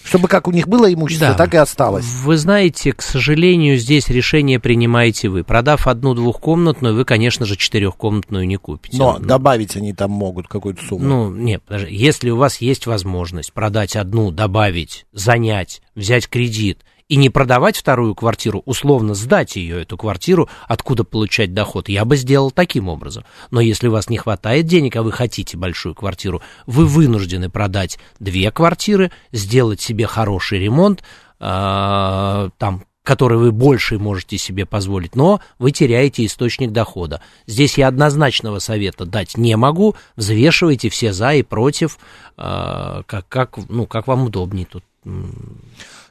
Чтобы 0.02 0.28
как 0.28 0.48
у 0.48 0.50
них 0.52 0.66
было 0.66 0.90
имущество, 0.92 1.28
Да. 1.28 1.34
так 1.34 1.52
и 1.52 1.58
осталось. 1.58 2.06
Вы 2.24 2.38
знаете, 2.38 2.92
к 2.92 3.02
сожалению, 3.02 3.76
здесь 3.76 4.08
решение 4.08 4.58
принимаете 4.58 5.28
вы. 5.28 5.44
Продав 5.44 5.86
одну 5.88 6.14
двухкомнатную, 6.14 6.94
вы, 6.94 7.04
конечно 7.04 7.44
же, 7.44 7.56
четырехкомнатную 7.56 8.46
не 8.46 8.56
купите. 8.56 8.96
Но 8.96 9.18
Ну, 9.18 9.26
добавить 9.26 9.76
они 9.76 9.92
там 9.92 10.10
могут 10.12 10.48
какую-то 10.48 10.82
сумму. 10.86 11.04
Ну, 11.04 11.30
нет, 11.34 11.62
подожди. 11.66 11.94
Если 11.94 12.30
у 12.30 12.36
вас 12.36 12.62
есть 12.62 12.86
возможность 12.86 13.52
продать 13.52 13.94
одну, 13.96 14.30
добавить, 14.30 15.04
занять, 15.12 15.82
взять 15.94 16.28
кредит 16.28 16.78
и 17.10 17.16
не 17.16 17.28
продавать 17.28 17.76
вторую 17.76 18.14
квартиру, 18.14 18.62
условно 18.66 19.14
сдать 19.14 19.56
ее, 19.56 19.82
эту 19.82 19.96
квартиру, 19.98 20.48
откуда 20.68 21.02
получать 21.02 21.52
доход, 21.52 21.88
я 21.88 22.04
бы 22.04 22.16
сделал 22.16 22.52
таким 22.52 22.88
образом. 22.88 23.24
Но 23.50 23.60
если 23.60 23.88
у 23.88 23.90
вас 23.90 24.08
не 24.08 24.16
хватает 24.16 24.66
денег, 24.66 24.94
а 24.94 25.02
вы 25.02 25.10
хотите 25.10 25.56
большую 25.56 25.96
квартиру, 25.96 26.40
вы 26.66 26.86
вынуждены 26.86 27.50
продать 27.50 27.98
две 28.20 28.52
квартиры, 28.52 29.10
сделать 29.32 29.80
себе 29.80 30.06
хороший 30.06 30.60
ремонт, 30.60 31.02
а, 31.40 32.50
там 32.58 32.84
который 33.02 33.38
вы 33.38 33.50
больше 33.50 33.98
можете 33.98 34.38
себе 34.38 34.64
позволить, 34.64 35.16
но 35.16 35.40
вы 35.58 35.72
теряете 35.72 36.24
источник 36.24 36.70
дохода. 36.70 37.20
Здесь 37.46 37.76
я 37.76 37.88
однозначного 37.88 38.60
совета 38.60 39.04
дать 39.04 39.36
не 39.36 39.56
могу. 39.56 39.96
Взвешивайте 40.14 40.90
все 40.90 41.12
за 41.12 41.32
и 41.32 41.42
против, 41.42 41.98
а, 42.36 43.02
как, 43.06 43.26
как, 43.26 43.58
ну, 43.68 43.86
как 43.86 44.06
вам 44.06 44.26
удобнее 44.26 44.66
тут. 44.66 44.84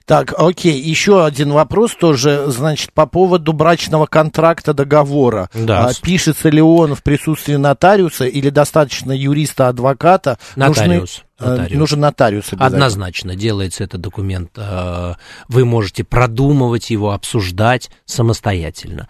Так, 0.10 0.34
окей, 0.36 0.82
еще 0.82 1.24
один 1.24 1.52
вопрос 1.52 1.94
тоже, 1.94 2.46
значит, 2.48 2.94
по 2.94 3.06
поводу 3.06 3.54
брачного 3.54 4.08
контракта 4.08 4.74
договора. 4.74 5.52
Да. 5.54 5.86
А, 5.86 5.92
пишется 6.02 6.50
ли 6.50 6.64
он 6.64 6.96
в 6.96 7.04
присутствии 7.04 7.54
нотариуса 7.54 8.26
или 8.26 8.50
достаточно 8.50 9.12
юриста-адвоката? 9.12 10.40
Нотариус. 10.56 11.22
Нужны, 11.40 11.54
э, 11.54 11.58
Нотариус. 11.58 11.80
нужен 11.80 12.00
нотариус. 12.00 12.46
Однозначно 12.58 13.36
делается 13.36 13.84
этот 13.84 14.02
документ. 14.02 14.50
э, 14.58 15.14
Вы 15.48 15.66
можете 15.66 16.04
продумывать 16.04 16.90
его, 16.90 17.12
обсуждать 17.12 17.92
самостоятельно. 18.06 19.10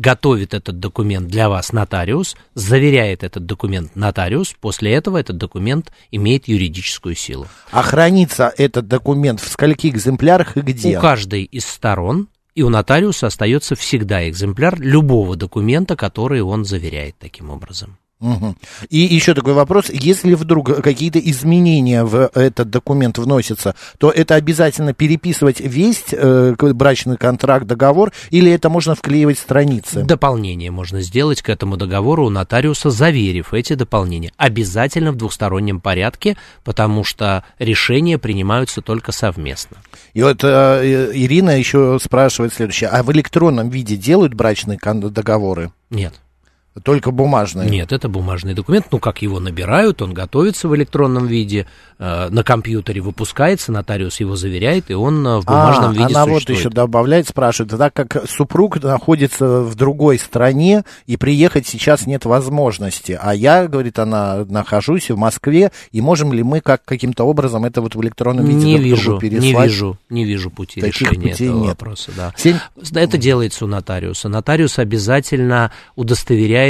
Готовит 0.00 0.54
этот 0.54 0.80
документ 0.80 1.28
для 1.28 1.50
вас 1.50 1.74
нотариус, 1.74 2.34
заверяет 2.54 3.22
этот 3.22 3.44
документ 3.44 3.94
нотариус, 3.96 4.56
после 4.58 4.94
этого 4.94 5.18
этот 5.18 5.36
документ 5.36 5.92
имеет 6.10 6.48
юридическую 6.48 7.14
силу. 7.14 7.46
А 7.70 7.82
хранится 7.82 8.50
этот 8.56 8.88
документ 8.88 9.40
в 9.40 9.48
скольких 9.48 9.92
экземплярах 9.92 10.56
и 10.56 10.62
где? 10.62 10.96
У 10.96 11.00
каждой 11.02 11.42
из 11.42 11.66
сторон 11.66 12.28
и 12.54 12.62
у 12.62 12.70
нотариуса 12.70 13.26
остается 13.26 13.74
всегда 13.74 14.26
экземпляр 14.26 14.80
любого 14.80 15.36
документа, 15.36 15.96
который 15.96 16.40
он 16.40 16.64
заверяет 16.64 17.16
таким 17.18 17.50
образом. 17.50 17.98
Мгм. 18.20 18.56
И 18.90 18.98
еще 18.98 19.34
такой 19.34 19.54
вопрос. 19.54 19.88
Если 19.88 20.34
вдруг 20.34 20.82
какие-то 20.82 21.18
изменения 21.18 22.04
в 22.04 22.30
этот 22.34 22.68
документ 22.68 23.16
вносятся, 23.16 23.74
то 23.98 24.10
это 24.10 24.34
обязательно 24.34 24.92
переписывать 24.92 25.60
весь 25.60 26.04
э, 26.12 26.54
брачный 26.58 27.16
контракт, 27.16 27.66
договор, 27.66 28.12
или 28.30 28.52
это 28.52 28.68
можно 28.68 28.94
вклеивать 28.94 29.38
страницы? 29.38 30.02
Дополнение 30.04 30.70
можно 30.70 31.00
сделать 31.00 31.40
к 31.40 31.48
этому 31.48 31.78
договору 31.78 32.26
у 32.26 32.30
нотариуса, 32.30 32.90
заверив 32.90 33.54
эти 33.54 33.72
дополнения. 33.72 34.32
Обязательно 34.36 35.12
в 35.12 35.16
двухстороннем 35.16 35.80
порядке, 35.80 36.36
потому 36.62 37.04
что 37.04 37.44
решения 37.58 38.18
принимаются 38.18 38.82
только 38.82 39.12
совместно. 39.12 39.78
И 40.12 40.22
вот 40.22 40.44
э, 40.44 41.10
Ирина 41.14 41.58
еще 41.58 41.98
спрашивает 42.02 42.52
следующее. 42.52 42.90
А 42.90 43.02
в 43.02 43.10
электронном 43.12 43.70
виде 43.70 43.96
делают 43.96 44.34
брачные 44.34 44.78
договоры? 44.80 45.72
Нет. 45.88 46.20
Только 46.84 47.10
бумажные? 47.10 47.68
Нет, 47.68 47.90
это 47.92 48.08
бумажный 48.08 48.54
документ. 48.54 48.86
Ну, 48.92 49.00
как 49.00 49.22
его 49.22 49.40
набирают, 49.40 50.02
он 50.02 50.14
готовится 50.14 50.68
в 50.68 50.76
электронном 50.76 51.26
виде, 51.26 51.66
э, 51.98 52.28
на 52.30 52.44
компьютере 52.44 53.00
выпускается, 53.00 53.72
нотариус 53.72 54.20
его 54.20 54.36
заверяет, 54.36 54.88
и 54.88 54.94
он 54.94 55.26
э, 55.26 55.40
в 55.40 55.46
бумажном 55.46 55.90
а, 55.90 55.92
виде 55.94 56.04
она 56.04 56.26
вот 56.26 56.34
существует. 56.34 56.58
еще 56.60 56.70
добавляет, 56.70 57.26
спрашивает, 57.28 57.76
так 57.76 57.92
как 57.92 58.24
супруг 58.30 58.80
находится 58.82 59.62
в 59.62 59.74
другой 59.74 60.18
стране 60.20 60.84
и 61.06 61.16
приехать 61.16 61.66
сейчас 61.66 62.06
нет 62.06 62.24
возможности, 62.24 63.18
а 63.20 63.34
я, 63.34 63.66
говорит 63.66 63.98
она, 63.98 64.44
нахожусь 64.48 65.10
в 65.10 65.16
Москве, 65.16 65.72
и 65.90 66.00
можем 66.00 66.32
ли 66.32 66.44
мы 66.44 66.60
как 66.60 66.84
каким-то 66.84 67.24
образом 67.24 67.64
это 67.64 67.80
вот 67.80 67.96
в 67.96 68.00
электронном 68.00 68.46
виде 68.46 68.64
не 68.64 68.78
вижу, 68.78 69.14
не 69.14 69.18
переслать? 69.18 69.66
вижу, 69.70 69.98
не 70.08 70.24
вижу 70.24 70.50
пути 70.50 70.80
Таких 70.80 71.00
решения 71.10 71.30
путей 71.32 71.48
этого 71.48 71.60
нет. 71.62 71.68
вопроса. 71.70 72.12
Да. 72.16 72.32
Семь- 72.36 72.58
Это 72.94 73.18
делается 73.18 73.64
у 73.64 73.68
нотариуса. 73.68 74.28
Нотариус 74.28 74.78
обязательно 74.78 75.72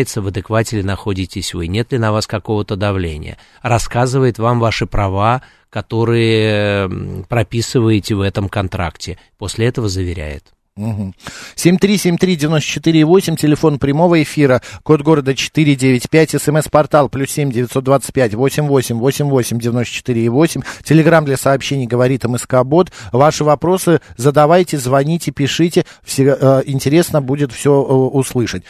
удостоверяется, 0.00 0.22
в 0.22 0.26
адеквате 0.26 0.76
ли 0.78 0.82
находитесь 0.82 1.54
вы, 1.54 1.68
нет 1.68 1.92
ли 1.92 1.98
на 1.98 2.12
вас 2.12 2.26
какого-то 2.26 2.76
давления, 2.76 3.36
рассказывает 3.62 4.38
вам 4.38 4.60
ваши 4.60 4.86
права, 4.86 5.42
которые 5.70 6.88
прописываете 7.28 8.14
в 8.14 8.20
этом 8.20 8.48
контракте. 8.48 9.18
После 9.38 9.66
этого 9.66 9.88
заверяет. 9.88 10.52
Мгм. 10.76 11.14
7373948, 11.56 13.36
телефон 13.36 13.78
прямого 13.78 14.22
эфира, 14.22 14.62
код 14.82 15.02
города 15.02 15.34
495, 15.34 16.40
смс-портал 16.40 17.08
плюс 17.08 17.30
7 17.32 17.50
925 17.50 18.34
88 18.34 18.98
88 18.98 19.58
94 19.58 20.30
8, 20.30 20.62
телеграмм 20.84 21.24
для 21.26 21.36
сообщений 21.36 21.86
говорит 21.86 22.24
МСК 22.24 22.62
Бот. 22.64 22.92
Ваши 23.12 23.44
вопросы 23.44 24.00
задавайте, 24.16 24.78
звоните, 24.78 25.32
пишите, 25.32 25.84
все, 26.02 26.36
э, 26.40 26.62
интересно 26.64 27.20
будет 27.20 27.52
все 27.52 27.72
услышать. 27.72 28.62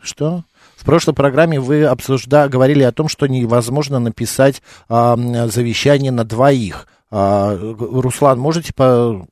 Что? 0.00 0.44
В 0.76 0.84
прошлой 0.84 1.14
программе 1.14 1.58
вы 1.58 1.84
обсужда... 1.84 2.48
говорили 2.48 2.82
о 2.82 2.92
том, 2.92 3.08
что 3.08 3.26
невозможно 3.26 3.98
написать 3.98 4.62
а, 4.88 5.16
завещание 5.48 6.12
на 6.12 6.24
двоих. 6.24 6.86
А, 7.10 7.56
Руслан, 7.58 8.38
можете 8.38 8.72
по... 8.72 9.26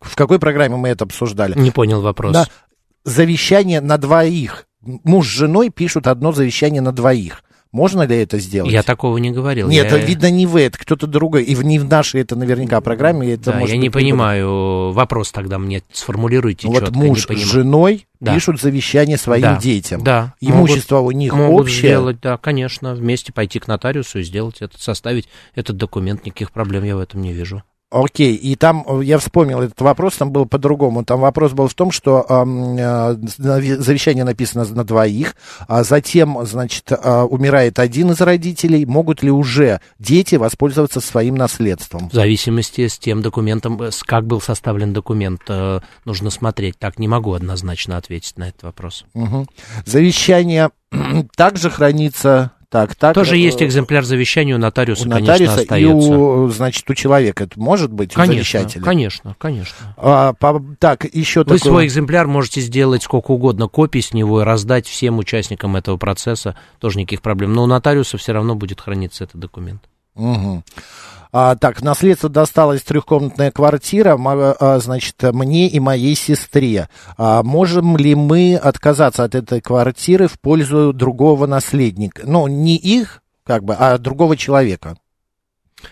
В 0.00 0.16
какой 0.16 0.38
программе 0.38 0.76
мы 0.76 0.88
это 0.88 1.04
обсуждали? 1.04 1.58
Не 1.58 1.70
понял 1.70 2.02
вопрос. 2.02 2.32
Да, 2.32 2.46
завещание 3.04 3.80
на 3.80 3.98
двоих. 3.98 4.66
Муж 4.82 5.28
с 5.28 5.30
женой 5.30 5.70
пишут 5.70 6.08
одно 6.08 6.32
завещание 6.32 6.82
на 6.82 6.92
двоих. 6.92 7.43
Можно 7.74 8.02
ли 8.02 8.16
это 8.16 8.38
сделать? 8.38 8.70
Я 8.70 8.84
такого 8.84 9.18
не 9.18 9.32
говорил. 9.32 9.68
Нет, 9.68 9.90
я... 9.90 9.98
видно, 9.98 10.30
не 10.30 10.46
вы, 10.46 10.60
это 10.60 10.78
кто-то 10.78 11.08
другой. 11.08 11.42
И 11.42 11.56
в, 11.56 11.64
не 11.64 11.80
в 11.80 11.84
нашей 11.84 12.20
это 12.20 12.36
наверняка 12.36 12.80
программе. 12.80 13.32
Это 13.32 13.50
Да, 13.50 13.58
может 13.58 13.74
я 13.74 13.80
не 13.80 13.90
понимаю. 13.90 14.92
Вопрос 14.92 15.32
тогда 15.32 15.58
мне 15.58 15.82
сформулируйте 15.92 16.68
Вот 16.68 16.84
четко. 16.84 16.94
муж 16.94 17.28
не 17.28 17.34
с 17.34 17.40
женой 17.40 18.06
Да. 18.20 18.32
пишут 18.32 18.60
завещание 18.60 19.18
своим 19.18 19.42
Да, 19.42 19.56
детям. 19.58 20.04
Да. 20.04 20.34
Имущество 20.40 21.00
у 21.00 21.10
них 21.10 21.34
могут 21.34 21.62
общее. 21.62 21.78
сделать, 21.90 22.20
да, 22.20 22.36
конечно, 22.36 22.94
вместе 22.94 23.32
пойти 23.32 23.58
к 23.58 23.66
нотариусу 23.66 24.20
и 24.20 24.22
сделать 24.22 24.58
это, 24.60 24.80
составить 24.80 25.28
этот 25.56 25.76
документ, 25.76 26.24
никаких 26.24 26.52
проблем 26.52 26.84
я 26.84 26.94
в 26.94 27.00
этом 27.00 27.22
не 27.22 27.32
вижу. 27.32 27.64
Окей, 27.94 28.34
и 28.34 28.56
там 28.56 28.84
э, 28.88 29.04
я 29.04 29.18
вспомнил 29.18 29.62
этот 29.62 29.80
вопрос, 29.80 30.16
там 30.16 30.32
был 30.32 30.46
по-другому. 30.46 31.04
Там 31.04 31.20
вопрос 31.20 31.52
был 31.52 31.68
в 31.68 31.74
том, 31.74 31.92
что 31.92 32.26
э, 32.28 33.16
завещание 33.38 34.24
написано 34.24 34.64
на 34.64 34.82
двоих, 34.82 35.36
а 35.68 35.84
затем, 35.84 36.44
значит, 36.44 36.90
э, 36.90 37.22
умирает 37.22 37.78
один 37.78 38.10
из 38.10 38.20
родителей. 38.20 38.84
Могут 38.84 39.22
ли 39.22 39.30
уже 39.30 39.80
дети 40.00 40.34
воспользоваться 40.34 41.00
своим 41.00 41.36
наследством? 41.36 42.08
В 42.08 42.14
зависимости 42.14 42.88
с 42.88 42.98
тем 42.98 43.22
документом, 43.22 43.80
э, 43.80 43.92
с 43.92 44.02
как 44.02 44.26
был 44.26 44.40
составлен 44.40 44.92
документ, 44.92 45.42
э, 45.46 45.78
нужно 46.04 46.30
смотреть. 46.30 46.76
Так 46.76 46.98
не 46.98 47.06
могу 47.06 47.32
однозначно 47.32 47.96
ответить 47.96 48.36
на 48.38 48.48
этот 48.48 48.64
вопрос. 48.64 49.04
Мгм. 49.14 49.46
Завещание 49.86 50.70
также 51.36 51.70
хранится. 51.70 52.50
Так, 52.74 52.96
так. 52.96 53.14
Тоже 53.14 53.36
э, 53.36 53.38
есть 53.38 53.62
экземпляр 53.62 54.02
завещания 54.02 54.52
у 54.52 54.58
нотариуса, 54.58 55.06
у 55.06 55.10
конечно, 55.12 55.32
нотариуса 55.32 55.60
и 55.60 55.62
остается. 55.62 56.18
у, 56.18 56.48
значит, 56.48 56.90
у 56.90 56.94
человека. 56.94 57.44
Это 57.44 57.60
может 57.60 57.92
быть 57.92 58.10
у 58.10 58.14
Конечно, 58.16 58.34
завещателя? 58.34 58.82
конечно, 58.82 59.36
конечно. 59.38 59.94
А, 59.96 60.32
по- 60.32 60.60
так, 60.80 61.04
еще 61.04 61.40
Вы 61.40 61.44
такой... 61.44 61.58
свой 61.60 61.86
экземпляр 61.86 62.26
можете 62.26 62.60
сделать 62.60 63.04
сколько 63.04 63.30
угодно 63.30 63.68
копий 63.68 64.02
с 64.02 64.12
него 64.12 64.40
и 64.40 64.44
раздать 64.44 64.88
всем 64.88 65.18
участникам 65.18 65.76
этого 65.76 65.98
процесса, 65.98 66.56
тоже 66.80 66.98
никаких 66.98 67.22
проблем. 67.22 67.52
Но 67.52 67.62
у 67.62 67.66
нотариуса 67.66 68.18
все 68.18 68.32
равно 68.32 68.56
будет 68.56 68.80
храниться 68.80 69.22
этот 69.22 69.38
документ. 69.38 69.82
Мгм. 70.16 70.64
А, 71.36 71.56
так, 71.56 71.82
наследство 71.82 72.28
досталась 72.28 72.82
трехкомнатная 72.82 73.50
квартира, 73.50 74.16
а, 74.16 74.78
значит, 74.78 75.16
мне 75.20 75.66
и 75.66 75.80
моей 75.80 76.14
сестре. 76.14 76.88
А, 77.16 77.42
можем 77.42 77.96
ли 77.96 78.14
мы 78.14 78.54
отказаться 78.54 79.24
от 79.24 79.34
этой 79.34 79.60
квартиры 79.60 80.28
в 80.28 80.38
пользу 80.38 80.92
другого 80.92 81.48
наследника? 81.48 82.22
Ну, 82.24 82.46
не 82.46 82.76
их, 82.76 83.20
как 83.44 83.64
бы, 83.64 83.74
а 83.74 83.98
другого 83.98 84.36
человека. 84.36 84.96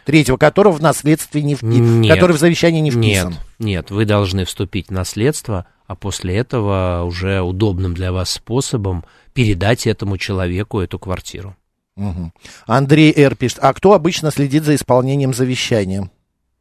Третьего, 0.05 0.37
которого 0.37 0.75
в 0.75 0.81
наследстве 0.81 1.43
не 1.43 1.57
вписан, 1.57 2.03
Нет. 2.03 2.15
который 2.15 2.37
в 2.37 2.39
завещании 2.39 2.81
не 2.81 2.93
вписан. 2.93 3.31
Нет, 3.31 3.41
нет, 3.59 3.91
вы 3.91 4.05
должны 4.05 4.45
вступить 4.45 4.91
в 4.91 4.93
наследство, 4.93 5.67
а 5.89 5.97
после 5.97 6.37
этого 6.37 7.03
уже 7.05 7.41
удобным 7.41 7.95
для 7.95 8.13
вас 8.13 8.31
способом 8.31 9.05
передать 9.35 9.89
этому 9.89 10.19
человеку 10.19 10.79
эту 10.79 11.01
квартиру. 11.01 11.57
Мгм. 11.97 12.33
Андрей 12.67 13.13
Р. 13.15 13.37
пишет, 13.37 13.59
а 13.61 13.73
кто 13.75 13.93
обычно 13.93 14.31
следит 14.31 14.65
за 14.65 14.75
исполнением 14.75 15.35
завещания? 15.35 16.11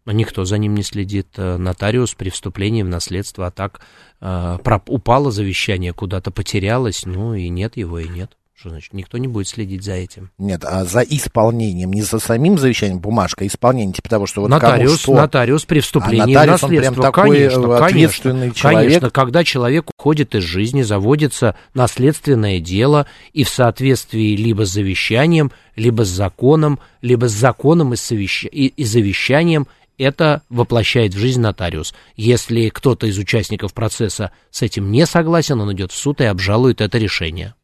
Но 0.06 0.12
никто 0.12 0.46
за 0.46 0.58
ним 0.58 0.74
не 0.76 0.84
следит. 0.84 1.28
Э, 1.38 1.58
нотариус 1.58 2.16
при 2.16 2.30
вступлении 2.30 2.84
в 2.84 2.90
наследство, 2.90 3.48
а 3.48 3.52
так 3.52 3.82
э, 4.20 4.58
упало 4.88 5.32
завещание, 5.32 5.94
куда-то 5.94 6.32
потерялось, 6.32 7.06
ну 7.06 7.34
и 7.34 7.50
нет 7.50 7.78
его, 7.78 8.00
и 8.00 8.08
нет. 8.08 8.36
Что 8.62 8.70
значит? 8.70 8.94
Никто 8.94 9.18
не 9.18 9.28
будет 9.28 9.48
следить 9.48 9.84
за 9.84 9.94
этим. 9.94 10.30
Нет, 10.38 10.64
а 10.64 10.86
за 10.86 11.02
исполнением, 11.02 11.92
не 11.92 12.04
за 12.04 12.20
самим 12.20 12.60
завещанием 12.60 13.00
бумажка, 13.00 13.44
а 13.44 13.48
исполнение, 13.48 13.92
типа 13.92 14.08
того, 14.08 14.28
что 14.28 14.42
вот 14.42 14.52
нотариус, 14.52 15.00
что... 15.00 15.16
нотариус 15.16 15.66
при 15.66 15.80
вступлении 15.80 16.36
а 16.36 16.42
нотариус, 16.42 16.60
в 16.60 16.62
наследство. 16.62 16.94
Прям 16.94 17.12
такой 17.12 17.30
конечно, 17.38 17.86
ответственный 17.88 18.40
конечно, 18.40 18.60
человек. 18.60 18.82
Конечно, 18.82 19.10
когда 19.10 19.44
человек 19.44 19.90
уходит 19.90 20.36
из 20.36 20.44
жизни, 20.44 20.84
заводится 20.84 21.56
наследственное 21.74 22.60
дело, 22.60 23.08
и 23.34 23.44
в 23.44 23.50
соответствии 23.50 24.36
либо 24.36 24.68
с 24.68 24.70
завещанием, 24.70 25.52
либо 25.76 26.06
с 26.06 26.10
законом, 26.10 26.78
либо 27.02 27.30
с 27.30 27.32
законом 27.32 27.94
и, 27.94 27.96
совещ... 27.96 28.46
и, 28.46 28.68
и 28.68 28.84
завещанием 28.84 29.66
это 29.98 30.44
воплощает 30.52 31.16
в 31.16 31.18
жизнь 31.18 31.42
нотариус. 31.42 31.96
Если 32.16 32.70
кто-то 32.70 33.08
из 33.08 33.18
участников 33.18 33.74
процесса 33.74 34.30
с 34.52 34.62
этим 34.62 34.92
не 34.92 35.08
согласен, 35.08 35.60
он 35.60 35.74
идет 35.74 35.92
в 35.92 35.98
суд 35.98 36.22
и 36.22 36.26
обжалует 36.26 36.80
это 36.80 37.00
решение. 37.00 37.56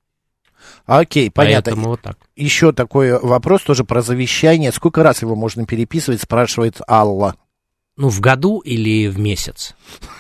Окей, 0.86 1.30
понятно. 1.30 1.72
Поэтому 1.72 1.88
вот 1.90 2.02
так. 2.02 2.18
Еще 2.36 2.72
такой 2.72 3.20
вопрос 3.20 3.62
тоже 3.64 3.84
про 3.84 4.02
завещание. 4.02 4.72
Сколько 4.72 5.04
раз 5.04 5.22
его 5.22 5.36
можно 5.36 5.66
переписывать, 5.66 6.22
спрашивает 6.22 6.80
Алла. 6.88 7.36
Ну, 7.98 8.10
в 8.10 8.20
году 8.20 8.60
или 8.60 9.08
в 9.08 9.18
месяц? 9.18 9.76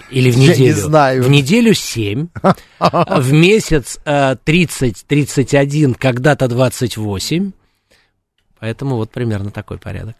Или 0.09 0.31
в 0.31 0.37
неделю? 0.37 0.57
Я 0.57 0.65
не 0.65 0.71
знаю. 0.71 1.23
В 1.23 1.29
неделю 1.29 1.73
7, 1.73 2.27
в 2.79 3.33
месяц 3.33 3.99
30-31, 4.05 5.91
э, 5.91 5.93
когда-то 5.93 6.47
28. 6.47 7.51
Поэтому 8.59 8.95
вот 8.95 9.11
примерно 9.11 9.51
такой 9.51 9.77
порядок. 9.77 10.15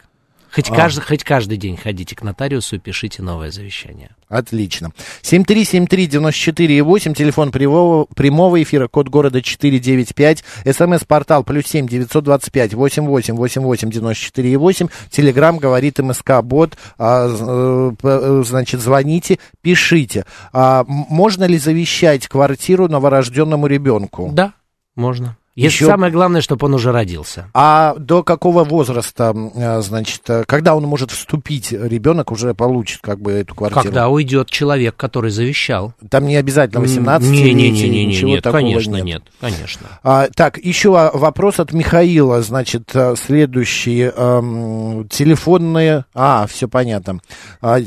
Хоть, 0.58 0.72
а. 0.72 0.76
каждый, 0.76 1.02
хоть 1.02 1.24
каждый 1.24 1.58
день 1.58 1.78
ходите 1.78 2.16
к 2.16 2.24
нотариусу 2.24 2.78
и 2.78 2.80
пишите 2.80 3.22
новое 3.22 3.52
завещание. 3.52 4.10
Отлично. 4.28 4.92
7373948, 5.22 7.14
телефон 7.14 7.52
прямого, 7.52 8.08
прямого 8.16 8.64
эфира, 8.64 8.88
код 8.88 9.08
города 9.08 9.44
495, 9.44 10.44
смс-портал 10.66 11.44
плюс 11.44 11.68
7 11.68 11.88
925 11.88 12.74
88 12.74 13.36
88 13.36 13.90
94 13.92 14.58
8, 14.58 14.88
телеграмм 15.12 15.60
говорит 15.60 16.00
МСК 16.00 16.42
Бот, 16.42 16.76
а, 16.98 17.28
э, 17.30 17.92
э, 18.02 18.44
значит, 18.44 18.82
звоните, 18.82 19.38
пишите. 19.62 20.26
А, 20.54 20.84
можно 20.88 21.44
ли 21.44 21.60
завещать 21.60 22.28
квартиру 22.28 22.88
новорожденному 22.88 23.68
ребенку? 23.68 24.32
Да, 24.34 24.54
можно. 24.96 25.37
Еще... 25.66 25.86
самое 25.88 26.14
главное, 26.14 26.42
чтобы 26.42 26.68
он 26.68 26.76
уже 26.76 26.92
родился. 26.92 27.50
А 27.54 27.96
до 27.98 28.22
какого 28.22 28.64
возраста, 28.64 29.34
э, 29.56 29.82
значит, 29.82 30.22
э, 30.30 30.44
когда 30.46 30.76
он 30.76 30.84
может 30.84 31.10
вступить, 31.10 31.72
ребенок 31.72 32.32
уже 32.32 32.54
получит 32.54 33.00
как 33.02 33.20
бы 33.20 33.32
эту 33.32 33.56
квартиру? 33.56 33.82
Когда 33.82 34.08
уйдет 34.10 34.52
человек, 34.52 34.96
который 34.96 35.32
завещал. 35.32 35.94
Там 36.12 36.28
не 36.28 36.36
обязательно 36.36 36.82
18 36.82 37.28
не, 37.28 37.54
не, 37.54 37.72
не, 37.72 37.90
не, 37.90 38.06
ничего 38.06 38.30
нет, 38.30 38.44
конечно, 38.44 38.96
нет. 38.98 39.06
нет, 39.06 39.24
конечно. 39.42 39.88
А, 40.04 40.28
так, 40.36 40.60
еще 40.60 40.90
вопрос 40.92 41.60
от 41.60 41.74
Михаила, 41.74 42.44
значит, 42.44 42.92
э, 42.94 43.16
следующий. 43.16 44.12
Эм, 44.16 45.08
телефонные... 45.10 46.06
А, 46.14 46.46
все 46.48 46.68
понятно. 46.68 47.20
А, 47.62 47.80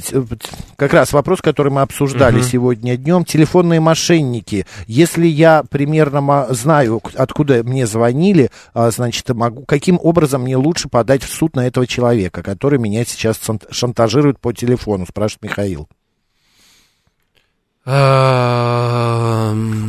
как 0.74 0.92
раз 0.92 1.12
вопрос, 1.12 1.40
который 1.40 1.70
мы 1.70 1.82
обсуждали 1.82 2.38
угу. 2.38 2.44
сегодня 2.44 2.96
днем. 2.96 3.24
Телефонные 3.24 3.78
мошенники. 3.78 4.66
Если 4.88 5.28
я 5.28 5.62
примерно 5.70 6.48
знаю, 6.50 7.00
откуда 7.14 7.59
мне 7.62 7.86
звонили, 7.86 8.50
а, 8.74 8.90
значит, 8.90 9.28
могу, 9.30 9.64
каким 9.64 9.98
образом 10.02 10.42
мне 10.42 10.56
лучше 10.56 10.88
подать 10.88 11.22
в 11.22 11.32
суд 11.32 11.56
на 11.56 11.66
этого 11.66 11.86
человека, 11.86 12.42
который 12.42 12.78
меня 12.78 13.04
сейчас 13.04 13.40
шантажирует 13.70 14.40
по 14.40 14.52
телефону, 14.52 15.06
спрашивает 15.06 15.42
Михаил. 15.42 15.88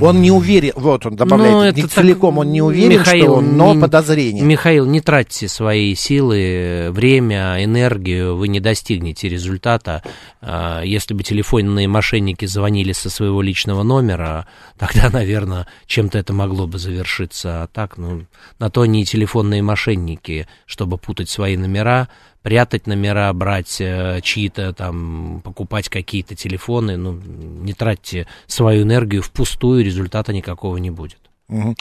Он 0.02 0.22
не 0.22 0.32
уверен, 0.32 0.72
вот 0.76 1.06
он 1.06 1.18
добавляет, 1.18 1.76
ну, 1.76 1.84
не 1.84 1.88
целиком 1.90 2.38
он 2.38 2.50
не 2.50 2.62
уверен, 2.62 3.00
Михаил, 3.00 3.24
что 3.24 3.34
он, 3.34 3.58
но 3.58 3.74
не, 3.74 3.82
подозрение. 3.82 4.44
Михаил, 4.44 4.86
не 4.86 5.02
тратьте 5.02 5.50
свои 5.50 5.94
силы, 5.94 6.88
время, 6.92 7.64
энергию, 7.64 8.38
вы 8.38 8.48
не 8.48 8.62
достигнете 8.62 9.28
результата. 9.28 10.04
А, 10.40 10.82
если 10.84 11.14
бы 11.14 11.24
телефонные 11.24 11.90
мошенники 11.90 12.46
звонили 12.46 12.94
со 12.94 13.10
своего 13.10 13.42
личного 13.42 13.84
номера, 13.84 14.48
тогда, 14.80 15.10
наверное, 15.12 15.68
чем-то 15.86 16.18
это 16.18 16.32
могло 16.34 16.68
бы 16.68 16.80
завершиться. 16.80 17.64
А 17.64 17.68
так, 17.68 17.98
ну, 17.98 18.26
на 18.58 18.70
то 18.70 18.82
они 18.82 19.02
и 19.02 19.06
телефонные 19.06 19.62
мошенники, 19.62 20.48
чтобы 20.66 20.98
путать 20.98 21.30
свои 21.30 21.58
номера, 21.58 22.08
прятать 22.42 22.88
номера, 22.88 23.32
брать 23.34 23.78
э, 23.80 24.20
чьи-то 24.22 24.74
там, 24.74 25.42
покупать 25.44 25.90
какие-то 25.90 26.36
телефоны, 26.36 26.98
ну, 26.98 27.14
не 27.14 27.74
тратьте 27.74 28.28
свою 28.48 28.84
энергию 28.84 29.22
впустую, 29.22 29.84
результата 29.84 30.34
никакого 30.34 30.78
не 30.78 30.92
будет. 30.92 31.18
Угу. 31.50 31.76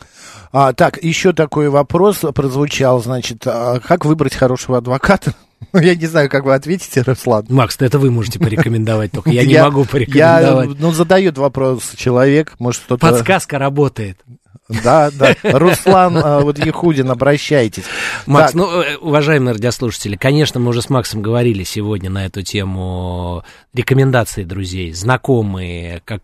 А, 0.53 0.73
так, 0.73 1.03
еще 1.03 1.33
такой 1.33 1.69
вопрос 1.69 2.25
прозвучал, 2.35 3.01
значит, 3.03 3.47
а 3.47 3.79
как 3.79 4.05
выбрать 4.05 4.35
хорошего 4.35 4.79
адвоката? 4.79 5.35
Я 5.73 5.95
не 5.95 6.07
знаю, 6.07 6.29
как 6.29 6.45
вы 6.45 6.55
ответите, 6.55 7.03
Руслан. 7.03 7.47
Макс, 7.49 7.77
это 7.81 7.99
вы 7.99 8.11
можете 8.11 8.39
порекомендовать, 8.39 9.13
только 9.13 9.31
я 9.31 9.45
не 9.47 9.63
могу 9.63 9.85
порекомендовать. 9.85 10.71
Я, 10.71 10.77
ну, 10.79 10.93
задает 10.93 11.39
вопрос 11.39 11.93
человек, 11.97 12.55
может, 12.59 12.83
кто-то... 12.83 13.07
Подсказка 13.07 13.59
работает. 13.59 14.19
Да, 14.69 15.11
да. 15.11 15.35
Руслан 15.43 16.17
а, 16.17 16.41
вот 16.41 16.59
Ехудин, 16.59 17.11
обращайтесь. 17.11 17.85
Макс, 18.27 18.53
так. 18.53 18.55
ну, 18.55 18.81
э, 18.83 18.97
уважаемые 18.97 19.55
радиослушатели, 19.55 20.17
конечно, 20.17 20.61
мы 20.61 20.71
уже 20.71 20.83
с 20.83 20.91
Максом 20.91 21.23
говорили 21.23 21.65
сегодня 21.65 22.09
на 22.09 22.27
эту 22.27 22.43
тему 22.43 23.43
рекомендации 23.75 24.45
друзей, 24.45 24.93
знакомые, 24.93 26.03
как 26.05 26.23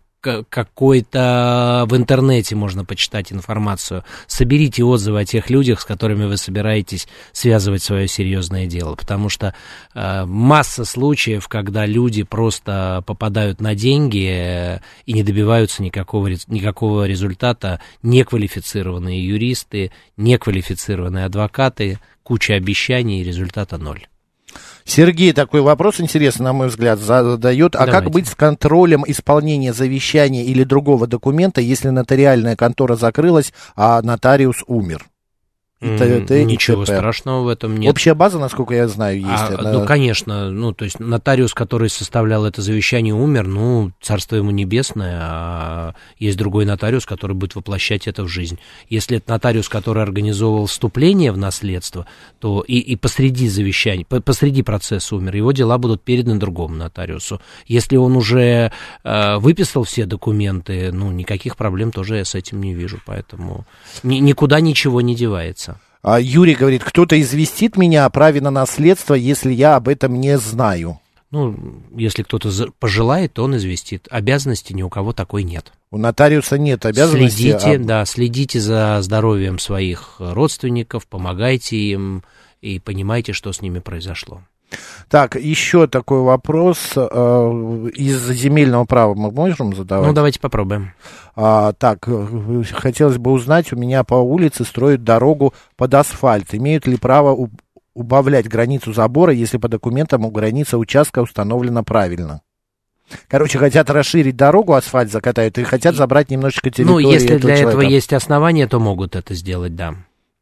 какой-то 0.49 1.85
в 1.87 1.95
интернете 1.95 2.55
можно 2.55 2.85
почитать 2.85 3.31
информацию. 3.31 4.03
Соберите 4.27 4.83
отзывы 4.83 5.21
о 5.21 5.25
тех 5.25 5.49
людях, 5.49 5.81
с 5.81 5.85
которыми 5.85 6.25
вы 6.25 6.37
собираетесь 6.37 7.07
связывать 7.31 7.83
свое 7.83 8.07
серьезное 8.07 8.65
дело. 8.65 8.95
Потому 8.95 9.29
что 9.29 9.53
э, 9.93 10.25
масса 10.25 10.85
случаев, 10.85 11.47
когда 11.47 11.85
люди 11.85 12.23
просто 12.23 13.03
попадают 13.05 13.61
на 13.61 13.75
деньги 13.75 14.27
э, 14.29 14.79
и 15.05 15.13
не 15.13 15.23
добиваются 15.23 15.83
никакого, 15.83 16.29
никакого 16.47 17.05
результата, 17.05 17.81
неквалифицированные 18.03 19.25
юристы, 19.25 19.91
неквалифицированные 20.17 21.25
адвокаты, 21.25 21.99
куча 22.23 22.55
обещаний 22.55 23.21
и 23.21 23.23
результата 23.23 23.77
ноль. 23.77 24.07
Сергей 24.87 25.33
такой 25.33 25.59
вопрос 25.61 25.99
интересный, 25.99 26.45
на 26.45 26.53
мой 26.53 26.69
взгляд, 26.69 26.99
задает. 26.99 27.75
А 27.75 27.85
Давайте. 27.85 27.91
как 27.91 28.11
быть 28.11 28.27
с 28.27 28.35
контролем 28.35 29.03
исполнения 29.05 29.73
завещания 29.73 30.45
или 30.45 30.63
другого 30.63 31.07
документа, 31.07 31.59
если 31.59 31.89
нотариальная 31.89 32.55
контора 32.55 32.95
закрылась, 32.95 33.53
а 33.75 34.01
нотариус 34.01 34.63
умер? 34.65 35.05
И 35.79 35.95
т, 35.95 36.43
Ничего 36.43 36.85
т, 36.85 36.95
страшного 36.95 37.43
в 37.43 37.47
этом 37.49 37.77
нет. 37.77 37.91
Общая 37.91 38.15
база, 38.15 38.39
насколько 38.39 38.73
я 38.73 38.87
знаю, 38.87 39.19
есть. 39.19 39.29
А, 39.29 39.59
она... 39.59 39.73
Ну, 39.73 39.85
конечно. 39.85 40.49
Ну, 40.49 40.73
то 40.73 40.85
есть 40.85 40.99
нотариус, 40.99 41.53
который 41.53 41.89
составлял 41.89 42.45
это 42.45 42.63
завещание, 42.63 43.13
умер, 43.13 43.45
ну, 43.45 43.91
царство 44.01 44.37
ему 44.37 44.49
небесное, 44.49 45.19
а 45.21 45.93
есть 46.17 46.35
другой 46.35 46.65
нотариус, 46.65 47.05
который 47.05 47.35
будет 47.35 47.53
воплощать 47.53 48.07
это 48.07 48.23
в 48.23 48.27
жизнь. 48.27 48.57
Если 48.89 49.17
это 49.17 49.31
нотариус, 49.31 49.69
который 49.69 50.01
организовывал 50.01 50.65
вступление 50.65 51.31
в 51.31 51.37
наследство, 51.37 52.07
то 52.39 52.61
и, 52.67 52.79
и 52.79 52.95
посреди 52.95 53.47
завещания, 53.47 54.03
посреди 54.03 54.63
процесса 54.63 55.15
умер, 55.15 55.35
его 55.35 55.51
дела 55.51 55.77
будут 55.77 56.01
переданы 56.01 56.39
другому 56.39 56.73
нотариусу. 56.73 57.39
Если 57.67 57.97
он 57.97 58.15
уже 58.15 58.71
э, 59.03 59.37
выписал 59.37 59.83
все 59.83 60.07
документы, 60.07 60.91
ну, 60.91 61.11
никаких 61.11 61.55
проблем 61.55 61.91
тоже 61.91 62.17
я 62.17 62.25
с 62.25 62.33
этим 62.33 62.61
не 62.61 62.73
вижу, 62.73 62.99
поэтому 63.05 63.65
ни, 64.01 64.15
никуда 64.15 64.59
ничего 64.59 65.01
не 65.01 65.13
девается. 65.15 65.76
А 66.01 66.19
Юрий 66.19 66.55
говорит, 66.55 66.83
кто-то 66.83 67.19
известит 67.19 67.77
меня 67.77 68.05
о 68.05 68.09
праве 68.09 68.41
на 68.41 68.51
наследство, 68.51 69.13
если 69.13 69.51
я 69.51 69.75
об 69.75 69.87
этом 69.87 70.19
не 70.19 70.37
знаю. 70.37 70.99
Ну, 71.29 71.81
если 71.95 72.23
кто-то 72.23 72.49
пожелает, 72.79 73.33
то 73.33 73.43
он 73.43 73.57
известит. 73.57 74.07
Обязанности 74.09 74.71
ни 74.71 74.81
у 74.81 74.89
кого 74.89 75.11
такой 75.11 75.43
нет. 75.43 75.73
У 75.91 75.97
нотариуса 75.97 76.57
нет 76.57 76.85
обязанности. 76.85 77.35
Следите, 77.35 77.75
а... 77.75 77.79
да, 77.79 78.05
следите 78.05 78.59
за 78.61 78.99
здоровьем 79.01 79.59
своих 79.59 80.15
родственников, 80.19 81.05
помогайте 81.07 81.77
им 81.77 82.23
и 82.61 82.79
понимайте, 82.79 83.33
что 83.33 83.51
с 83.51 83.61
ними 83.61 83.79
произошло. 83.79 84.41
Так, 85.09 85.35
еще 85.35 85.87
такой 85.87 86.21
вопрос. 86.21 86.91
Э, 86.95 87.89
из 87.95 88.27
земельного 88.29 88.85
права 88.85 89.13
мы 89.13 89.31
можем 89.31 89.73
задавать? 89.73 90.07
Ну, 90.07 90.13
давайте 90.13 90.39
попробуем. 90.39 90.93
А, 91.35 91.73
так, 91.73 92.07
э, 92.07 92.63
хотелось 92.73 93.17
бы 93.17 93.31
узнать, 93.31 93.71
у 93.71 93.77
меня 93.77 94.03
по 94.03 94.15
улице 94.15 94.65
строят 94.65 95.03
дорогу 95.03 95.53
под 95.77 95.93
асфальт. 95.93 96.53
Имеют 96.53 96.87
ли 96.87 96.97
право 96.97 97.49
убавлять 97.93 98.47
границу 98.47 98.93
забора, 98.93 99.33
если 99.33 99.57
по 99.57 99.69
документам 99.69 100.25
у 100.25 100.31
границы 100.31 100.77
участка 100.77 101.19
установлена 101.19 101.83
правильно? 101.83 102.41
Короче, 103.29 103.57
хотят 103.57 103.89
расширить 103.89 104.35
дорогу, 104.35 104.73
асфальт 104.73 105.09
закатают, 105.11 105.57
и 105.57 105.63
хотят 105.63 105.95
забрать 105.95 106.29
немножечко 106.29 106.69
территории 106.69 107.05
Ну, 107.05 107.11
если 107.11 107.37
для 107.37 107.55
человека. 107.55 107.69
этого 107.69 107.81
есть 107.81 108.11
основания, 108.11 108.67
то 108.67 108.79
могут 108.79 109.15
это 109.15 109.33
сделать, 109.33 109.75
да. 109.75 109.95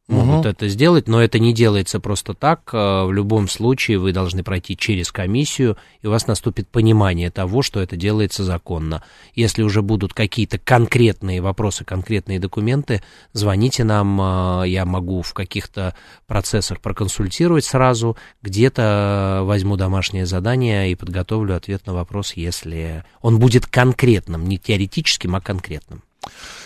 Могут 0.08 0.42
угу. 0.42 0.48
это 0.50 0.68
сделать, 0.68 1.08
но 1.08 1.22
это 1.22 1.40
не 1.40 1.54
делается 1.54 2.00
просто 2.00 2.34
так. 2.34 2.72
В 2.74 3.12
любом 3.12 3.48
случае 3.48 3.98
вы 3.98 4.12
должны 4.12 4.44
пройти 4.44 4.78
через 4.78 5.12
комиссию, 5.12 5.78
и 6.02 6.08
у 6.08 6.12
вас 6.12 6.28
наступит 6.28 6.68
понимание 6.68 7.32
того, 7.32 7.62
что 7.62 7.82
это 7.82 7.96
делается 7.96 8.44
законно. 8.44 9.04
Если 9.34 9.64
уже 9.64 9.82
будут 9.82 10.14
какие-то 10.14 10.60
конкретные 10.60 11.42
вопросы, 11.42 11.86
конкретные 11.86 12.40
документы, 12.40 13.02
звоните 13.34 13.84
нам, 13.84 14.64
я 14.64 14.86
могу 14.86 15.22
в 15.22 15.34
каких-то 15.34 15.96
процессах 16.28 16.82
проконсультировать 16.82 17.66
сразу, 17.66 18.16
где-то 18.42 19.42
возьму 19.44 19.76
домашнее 19.76 20.26
задание 20.26 20.92
и 20.92 20.96
подготовлю 20.96 21.56
ответ 21.56 21.88
на 21.88 21.94
вопрос, 21.94 22.34
если 22.34 23.04
он 23.22 23.40
будет 23.40 23.66
конкретным, 23.66 24.48
не 24.48 24.60
теоретическим, 24.60 25.36
а 25.36 25.42
конкретным. 25.42 26.04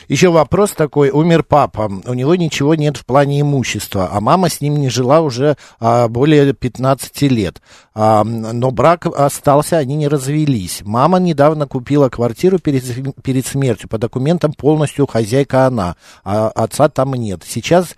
Еще 0.10 0.30
вопрос 0.30 0.72
такой. 0.72 1.12
Умер 1.12 1.43
папа. 1.43 1.89
У 2.06 2.13
него 2.15 2.34
ничего 2.34 2.74
нет 2.74 2.98
в 2.98 3.06
плане 3.06 3.41
имущества, 3.41 4.10
а 4.12 4.19
мама 4.19 4.50
с 4.50 4.60
ним 4.60 4.78
не 4.78 4.89
жила 4.89 5.22
уже 5.22 5.56
а, 5.80 6.08
более 6.08 6.52
15 6.52 7.22
лет. 7.32 7.62
А, 7.93 8.24
но 8.24 8.72
брак 8.72 9.06
остался, 9.06 9.78
они 9.78 9.95
не 9.95 10.08
развелись. 10.08 10.82
Мама 10.84 11.19
недавно 11.19 11.67
купила 11.67 12.10
квартиру 12.10 12.58
перед, 12.58 12.84
перед 13.22 13.45
смертью. 13.45 13.88
По 13.88 14.00
документам 14.00 14.52
полностью 14.52 15.06
хозяйка 15.06 15.67
она, 15.67 15.95
а 16.24 16.50
отца 16.50 16.89
там 16.89 17.13
нет. 17.13 17.43
Сейчас 17.45 17.95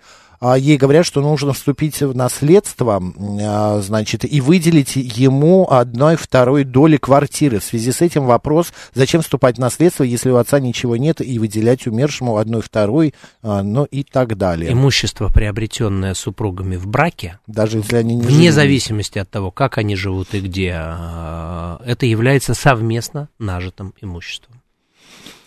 ей 0.58 0.76
говорят, 0.76 1.06
что 1.06 1.20
нужно 1.20 1.52
вступить 1.52 2.00
в 2.00 2.16
наследство, 2.16 3.00
а, 3.40 3.80
значит, 3.80 4.24
и 4.24 4.40
выделить 4.40 4.96
ему 4.96 5.70
одной 5.70 6.16
второй 6.16 6.64
доли 6.64 6.96
квартиры. 6.96 7.60
В 7.60 7.64
связи 7.64 7.92
с 7.92 8.00
этим 8.00 8.24
вопрос, 8.24 8.72
зачем 8.92 9.22
вступать 9.22 9.56
в 9.56 9.60
наследство, 9.60 10.02
если 10.02 10.30
у 10.30 10.36
отца 10.36 10.58
ничего 10.58 10.96
нет, 10.96 11.20
и 11.20 11.38
выделять 11.38 11.86
умершему 11.86 12.38
одной 12.38 12.60
второй, 12.60 13.14
а, 13.42 13.62
ну 13.62 13.84
и 13.84 14.02
так 14.02 14.36
далее. 14.36 14.72
Имущество, 14.72 15.28
приобретенное 15.28 16.14
супругами 16.14 16.76
в 16.76 16.88
браке, 16.88 17.38
даже 17.46 17.78
если 17.78 17.96
они 17.96 18.16
не 18.16 18.22
вне 18.22 18.34
живут. 18.34 18.54
зависимости 18.54 19.18
от 19.18 19.30
того, 19.30 19.52
как 19.52 19.78
они 19.78 19.94
живут 19.94 20.34
и 20.34 20.40
где, 20.40 20.70
это 20.70 22.06
является 22.06 22.54
совместно 22.54 23.28
нажитым 23.38 23.94
имуществом. 24.00 24.51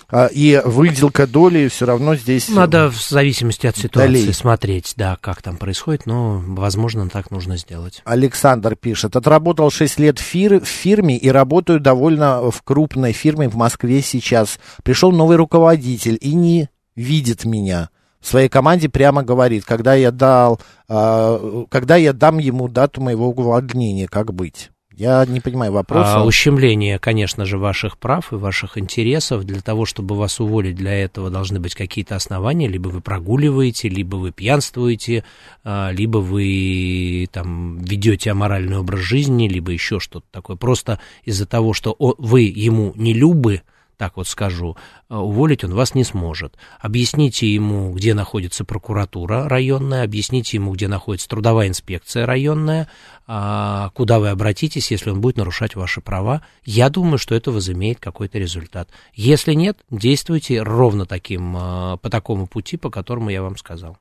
А, 0.10 0.28
и 0.28 0.62
выделка 0.64 1.28
доли 1.28 1.68
все 1.68 1.86
равно 1.86 2.16
здесь... 2.16 2.50
Надо 2.50 2.90
в 2.90 3.02
зависимости 3.02 3.68
от 3.68 3.78
ситуации 3.78 4.22
долей. 4.22 4.34
смотреть, 4.34 4.94
да, 4.96 5.18
как 5.20 5.42
там 5.42 5.58
происходит, 5.58 6.06
но, 6.06 6.44
возможно, 6.46 7.10
так 7.10 7.32
нужно 7.32 7.58
сделать. 7.58 8.02
Александр 8.06 8.76
пишет, 8.76 9.16
отработал 9.16 9.70
6 9.70 10.00
лет 10.00 10.20
фир, 10.20 10.62
в 10.62 10.68
фирме 10.68 11.18
и 11.18 11.30
работаю 11.30 11.80
довольно 11.80 12.52
в 12.52 12.62
крупной 12.64 13.14
фирме 13.14 13.50
в 13.50 13.56
Москве 13.56 14.02
сейчас. 14.02 14.60
Пришел 14.84 15.12
новый 15.12 15.38
руководитель 15.38 16.18
и 16.22 16.34
не 16.34 16.70
видит 16.96 17.46
меня. 17.46 17.90
В 18.20 18.28
своей 18.28 18.50
команде 18.50 18.90
прямо 18.90 19.24
говорит, 19.24 19.66
когда 19.66 19.94
я 19.94 20.12
дал, 20.12 20.60
э, 20.90 21.66
когда 21.70 21.96
я 21.96 22.12
дам 22.12 22.40
ему 22.40 22.68
дату 22.68 23.02
моего 23.02 23.30
увольнения, 23.30 24.08
как 24.08 24.34
быть? 24.34 24.72
Я 24.98 25.26
не 25.26 25.42
понимаю 25.42 25.74
вопроса. 25.74 26.22
А, 26.22 26.24
ущемление, 26.24 27.00
конечно 27.00 27.46
же, 27.46 27.58
ваших 27.58 27.98
прав 27.98 28.32
и 28.32 28.36
ваших 28.36 28.78
интересов. 28.78 29.44
Для 29.44 29.60
того, 29.60 29.86
чтобы 29.86 30.16
вас 30.16 30.40
уволить, 30.40 30.76
для 30.76 30.94
этого 30.94 31.30
должны 31.30 31.60
быть 31.60 31.76
какие-то 31.76 32.16
основания. 32.16 32.70
Либо 32.70 32.88
вы 32.88 33.02
прогуливаете, 33.02 33.90
либо 33.90 34.16
вы 34.16 34.32
пьянствуете, 34.32 35.26
а, 35.66 35.92
либо 35.92 36.20
вы 36.20 37.28
там 37.32 37.80
ведете 37.80 38.32
аморальный 38.32 38.78
образ 38.78 39.02
жизни, 39.02 39.50
либо 39.50 39.72
еще 39.72 40.00
что-то 40.00 40.28
такое. 40.32 40.56
Просто 40.56 41.00
из-за 41.26 41.46
того, 41.46 41.74
что 41.74 41.96
вы 42.00 42.44
ему 42.44 42.94
не 42.96 43.14
любы, 43.14 43.64
так 43.98 44.18
вот 44.18 44.28
скажу, 44.28 44.78
э, 45.10 45.16
уволить 45.16 45.64
он 45.64 45.74
вас 45.74 45.96
не 45.96 46.04
сможет. 46.04 46.58
Объясните 46.80 47.48
ему, 47.52 47.94
где 47.94 48.14
находится 48.14 48.66
прокуратура 48.66 49.48
районная, 49.48 50.04
объясните 50.04 50.58
ему, 50.58 50.74
где 50.74 50.88
находится 50.88 51.28
трудовая 51.28 51.68
инспекция 51.68 52.26
районная, 52.26 52.90
а, 53.28 53.90
куда 53.94 54.20
вы 54.20 54.30
обратитесь, 54.30 54.92
если 54.92 55.10
он 55.10 55.22
будет 55.22 55.38
нарушать 55.38 55.76
ваши 55.76 56.02
права. 56.02 56.44
Я 56.64 56.90
думаю, 56.90 57.18
что 57.18 57.36
это 57.36 57.52
возымеет 57.52 58.00
какой-то 58.00 58.38
результат. 58.38 58.90
Если 59.14 59.54
нет, 59.54 59.80
действуйте 59.90 60.62
ровно 60.62 61.06
таким, 61.06 61.56
э, 61.58 61.98
по 61.98 62.10
такому 62.10 62.48
пути, 62.48 62.78
по 62.78 62.90
которому 62.90 63.30
я 63.30 63.42
вам 63.42 63.58
сказал. 63.58 63.98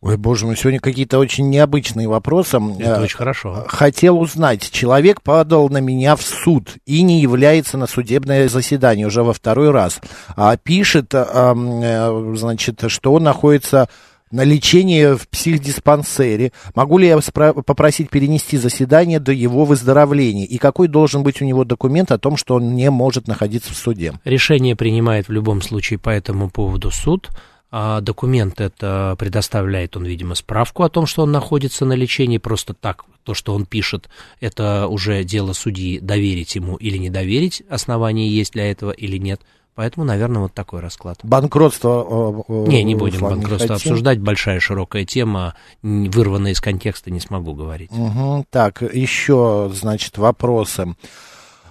Ой, 0.00 0.16
боже 0.16 0.46
мой, 0.46 0.56
сегодня 0.56 0.78
какие-то 0.78 1.18
очень 1.18 1.50
необычные 1.50 2.06
вопросы. 2.08 2.60
Это 2.78 3.00
очень 3.02 3.16
хорошо. 3.16 3.64
Хотел 3.66 4.20
узнать, 4.20 4.70
человек 4.70 5.22
подал 5.22 5.68
на 5.68 5.78
меня 5.78 6.14
в 6.14 6.22
суд 6.22 6.76
и 6.86 7.02
не 7.02 7.20
является 7.20 7.76
на 7.78 7.88
судебное 7.88 8.48
заседание 8.48 9.08
уже 9.08 9.24
во 9.24 9.32
второй 9.32 9.70
раз. 9.70 10.00
А 10.36 10.56
пишет, 10.56 11.12
э, 11.12 12.34
значит, 12.36 12.84
что 12.86 13.12
он 13.12 13.24
находится 13.24 13.88
на 14.30 14.44
лечении 14.44 15.16
в 15.16 15.28
психдиспансере. 15.28 16.52
Могу 16.74 16.98
ли 16.98 17.08
я 17.08 17.18
попросить 17.18 18.10
перенести 18.10 18.56
заседание 18.56 19.20
до 19.20 19.32
его 19.32 19.64
выздоровления? 19.64 20.44
И 20.44 20.58
какой 20.58 20.86
должен 20.88 21.22
быть 21.22 21.40
у 21.42 21.44
него 21.44 21.64
документ 21.64 22.12
о 22.12 22.18
том, 22.18 22.36
что 22.36 22.54
он 22.56 22.74
не 22.74 22.90
может 22.90 23.26
находиться 23.26 23.72
в 23.72 23.76
суде? 23.76 24.12
Решение 24.24 24.76
принимает 24.76 25.28
в 25.28 25.32
любом 25.32 25.62
случае 25.62 25.98
по 25.98 26.10
этому 26.10 26.50
поводу 26.50 26.90
суд. 26.90 27.30
А 27.70 28.00
документ 28.00 28.60
это 28.60 29.14
предоставляет 29.18 29.96
он, 29.96 30.04
видимо, 30.04 30.34
справку 30.34 30.84
о 30.84 30.88
том, 30.88 31.06
что 31.06 31.22
он 31.22 31.32
находится 31.32 31.84
на 31.84 31.92
лечении. 31.92 32.38
Просто 32.38 32.72
так, 32.72 33.04
то, 33.24 33.34
что 33.34 33.54
он 33.54 33.66
пишет, 33.66 34.08
это 34.40 34.88
уже 34.88 35.22
дело 35.22 35.52
судьи, 35.52 36.00
доверить 36.00 36.54
ему 36.54 36.76
или 36.76 36.96
не 36.96 37.10
доверить, 37.10 37.62
основания 37.68 38.28
есть 38.28 38.52
для 38.54 38.70
этого 38.70 38.90
или 38.90 39.18
нет. 39.18 39.42
Поэтому, 39.74 40.04
наверное, 40.04 40.42
вот 40.42 40.54
такой 40.54 40.80
расклад. 40.80 41.20
Банкротство... 41.22 42.44
Э, 42.48 42.64
не, 42.66 42.82
не 42.82 42.96
будем 42.96 43.20
банкротство 43.20 43.74
не 43.74 43.76
обсуждать. 43.76 44.18
Большая 44.18 44.58
широкая 44.58 45.04
тема, 45.04 45.54
вырванная 45.82 46.50
из 46.50 46.60
контекста, 46.60 47.12
не 47.12 47.20
смогу 47.20 47.54
говорить. 47.54 47.92
Угу. 47.92 48.46
Так, 48.50 48.82
еще, 48.82 49.70
значит, 49.72 50.18
вопросы. 50.18 50.96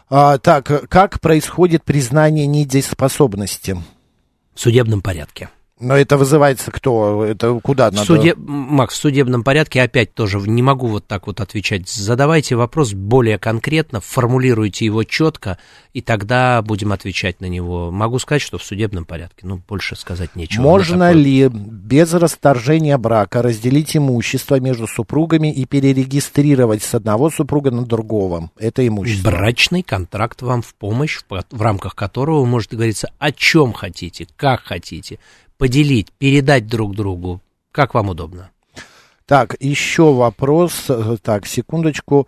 А, 0.10 0.38
так, 0.38 0.88
как 0.88 1.20
происходит 1.20 1.84
признание 1.84 2.48
недееспособности? 2.48 3.76
В 4.54 4.62
судебном 4.62 5.02
порядке. 5.02 5.50
Но 5.80 5.96
это 5.96 6.18
вызывается 6.18 6.72
кто? 6.72 7.24
Это 7.24 7.60
куда 7.62 7.92
надо? 7.92 8.04
Суде... 8.04 8.34
Макс, 8.36 8.96
в 8.96 8.98
судебном 8.98 9.44
порядке 9.44 9.82
опять 9.82 10.14
тоже 10.14 10.40
не 10.40 10.64
могу 10.64 10.88
вот 10.88 11.06
так 11.06 11.28
вот 11.28 11.40
отвечать. 11.40 11.88
Задавайте 11.88 12.56
вопрос 12.56 12.94
более 12.94 13.38
конкретно, 13.38 14.02
формулируйте 14.02 14.86
его 14.86 15.04
четко, 15.04 15.60
и 15.94 16.02
тогда 16.02 16.64
будем 16.64 16.94
отвечать 16.94 17.42
на 17.42 17.46
него. 17.46 17.92
Могу 17.92 18.18
сказать, 18.18 18.42
что 18.42 18.58
в 18.58 18.64
судебном 18.64 19.06
порядке. 19.06 19.46
Ну, 19.46 19.62
больше 19.68 19.96
сказать 19.96 20.36
нечего. 20.36 20.64
Можно 20.64 21.12
ли 21.12 21.48
без 21.48 22.12
расторжения 22.14 22.98
брака 22.98 23.44
разделить 23.44 23.96
имущество 23.96 24.60
между 24.60 24.88
супругами 24.88 25.54
и 25.54 25.66
перерегистрировать 25.66 26.82
с 26.82 26.96
одного 26.96 27.30
супруга 27.30 27.70
на 27.70 27.86
другого 27.86 28.50
это 28.58 28.88
имущество? 28.88 29.30
Брачный 29.30 29.84
контракт 29.84 30.42
вам 30.42 30.64
в 30.64 30.74
помощь, 30.74 31.20
в, 31.30 31.44
в 31.52 31.62
рамках 31.62 31.94
которого 31.94 32.40
вы 32.40 32.48
можете 32.48 32.78
говориться 32.78 33.12
о 33.20 33.32
чем 33.32 33.74
хотите, 33.74 34.28
как 34.38 34.64
хотите 34.64 35.20
поделить, 35.58 36.12
передать 36.14 36.68
друг 36.68 36.96
другу, 36.96 37.42
как 37.72 37.94
вам 37.94 38.10
удобно. 38.10 38.50
Так, 39.26 39.56
еще 39.60 40.14
вопрос. 40.14 40.90
Так, 41.22 41.46
секундочку. 41.46 42.28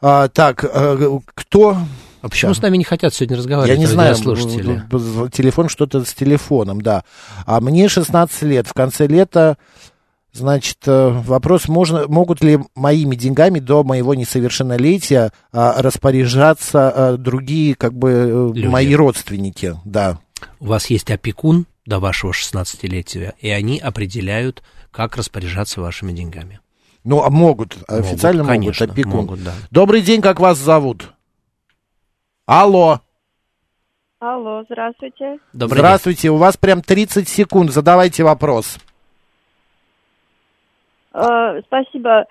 А, 0.00 0.28
так, 0.28 0.64
э, 0.64 1.18
кто... 1.34 1.76
А 2.20 2.28
почему 2.28 2.52
Сейчас. 2.52 2.58
с 2.58 2.62
нами 2.62 2.76
не 2.76 2.84
хотят 2.84 3.14
сегодня 3.14 3.36
разговаривать? 3.36 3.76
Я 3.76 3.80
не 3.80 3.86
знаю, 3.86 4.14
слушатели? 4.14 4.82
телефон 5.30 5.68
что-то 5.68 6.04
с 6.04 6.14
телефоном, 6.14 6.80
да. 6.80 7.04
А 7.46 7.60
мне 7.60 7.88
16 7.88 8.42
лет. 8.42 8.66
В 8.68 8.74
конце 8.74 9.08
лета, 9.08 9.56
значит, 10.32 10.78
э, 10.86 11.08
вопрос, 11.08 11.68
можно, 11.68 12.06
могут 12.06 12.42
ли 12.42 12.60
моими 12.74 13.16
деньгами 13.16 13.58
до 13.58 13.82
моего 13.82 14.14
несовершеннолетия 14.14 15.32
а, 15.52 15.80
распоряжаться 15.82 16.90
а, 16.90 17.16
другие, 17.16 17.74
как 17.74 17.92
бы, 17.92 18.52
Люди. 18.54 18.66
мои 18.66 18.94
родственники, 18.94 19.76
да. 19.84 20.18
У 20.60 20.66
вас 20.66 20.86
есть 20.86 21.10
опекун, 21.10 21.66
до 21.86 21.98
вашего 21.98 22.32
16-летия, 22.32 23.34
и 23.38 23.50
они 23.50 23.78
определяют, 23.78 24.62
как 24.90 25.16
распоряжаться 25.16 25.80
вашими 25.80 26.12
деньгами. 26.12 26.60
Ну, 27.04 27.22
а 27.22 27.30
могут, 27.30 27.76
официально 27.88 28.44
могут, 28.44 28.56
конечно, 28.56 28.86
могут 28.86 28.98
опекун. 28.98 29.20
Могут, 29.20 29.44
да. 29.44 29.52
Добрый 29.70 30.02
день, 30.02 30.20
как 30.20 30.38
вас 30.38 30.58
зовут? 30.58 31.12
Алло. 32.46 33.00
Алло, 34.20 34.62
здравствуйте. 34.64 35.38
Добрый 35.52 35.78
здравствуйте, 35.78 36.22
день. 36.22 36.30
у 36.32 36.36
вас 36.36 36.56
прям 36.56 36.80
30 36.80 37.28
секунд, 37.28 37.70
задавайте 37.70 38.22
вопрос. 38.22 38.78
Э, 41.12 41.60
спасибо. 41.66 42.26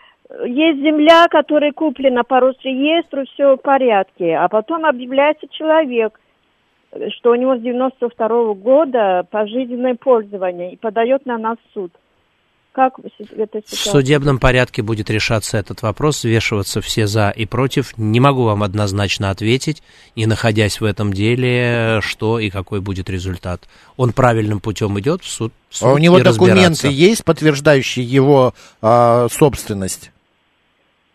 Есть 0.46 0.80
земля, 0.80 1.28
которая 1.28 1.74
куплена 1.74 2.24
по 2.24 2.40
Росреестру, 2.40 3.26
все 3.34 3.56
в 3.56 3.58
порядке, 3.58 4.38
а 4.38 4.48
потом 4.48 4.86
объявляется 4.86 5.48
человек, 5.50 6.18
что 7.18 7.32
у 7.32 7.36
него 7.36 7.58
с 7.58 7.62
92 7.62 8.28
-го 8.28 8.56
года 8.56 9.26
пожизненное 9.30 9.96
пользование 9.96 10.74
и 10.74 10.78
подает 10.78 11.26
на 11.26 11.38
нас 11.38 11.58
в 11.58 11.74
суд. 11.74 11.92
Как 12.74 12.94
это 13.36 13.62
В 13.68 13.76
судебном 13.76 14.40
порядке 14.40 14.82
будет 14.82 15.10
решаться 15.10 15.58
этот 15.58 15.82
вопрос, 15.82 16.20
взвешиваться 16.20 16.80
все 16.80 17.06
за 17.06 17.30
и 17.30 17.46
против. 17.46 17.98
Не 17.98 18.22
могу 18.22 18.44
вам 18.44 18.64
однозначно 18.64 19.30
ответить, 19.30 19.84
не 20.16 20.26
находясь 20.26 20.80
в 20.80 20.86
этом 20.86 21.12
деле, 21.12 22.00
что 22.02 22.40
и 22.40 22.50
какой 22.50 22.80
будет 22.80 23.10
результат. 23.10 23.68
Он 23.98 24.14
правильным 24.14 24.62
путем 24.62 24.98
идет 25.02 25.22
в 25.22 25.28
суд. 25.28 25.52
В 25.70 25.78
суд 25.78 25.88
а 25.90 25.94
у 25.94 25.98
него 25.98 26.20
документы 26.20 26.88
есть, 26.88 27.26
подтверждающие 27.26 28.06
его 28.06 28.54
э, 28.82 29.28
собственность? 29.30 30.12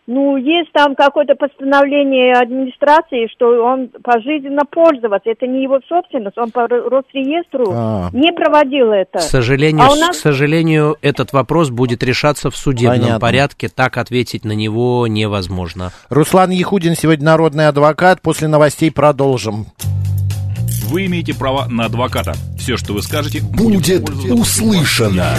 Ну, 0.07 0.37
есть 0.37 0.71
там 0.71 0.95
какое-то 0.95 1.35
постановление 1.35 2.33
администрации, 2.33 3.27
что 3.33 3.61
он 3.61 3.89
пожизненно 4.01 4.63
пользоваться. 4.63 5.29
Это 5.29 5.47
не 5.47 5.63
его 5.63 5.81
собственность, 5.89 6.37
он 6.37 6.51
по 6.51 6.65
Росреестру 6.65 7.65
а. 7.73 8.09
не 8.13 8.31
проводил 8.31 8.93
это. 8.93 9.19
К 9.19 9.21
сожалению, 9.21 9.83
а 9.83 9.95
нас... 9.97 10.17
к 10.17 10.19
сожалению, 10.21 10.95
этот 11.01 11.33
вопрос 11.33 11.71
будет 11.71 12.03
решаться 12.03 12.49
в 12.49 12.55
судебном 12.55 12.99
Понятно. 13.01 13.19
порядке. 13.19 13.67
Так 13.67 13.97
ответить 13.97 14.45
на 14.45 14.53
него 14.53 15.07
невозможно. 15.07 15.91
Руслан 16.09 16.51
Ехудин 16.51 16.95
сегодня 16.95 17.25
народный 17.25 17.67
адвокат. 17.67 18.21
После 18.21 18.47
новостей 18.47 18.89
продолжим. 18.91 19.65
Вы 20.85 21.07
имеете 21.07 21.33
право 21.33 21.67
на 21.67 21.85
адвоката. 21.85 22.33
Все, 22.57 22.77
что 22.77 22.93
вы 22.93 23.01
скажете, 23.01 23.41
будет, 23.41 24.05
будет 24.05 24.31
услышано. 24.31 25.35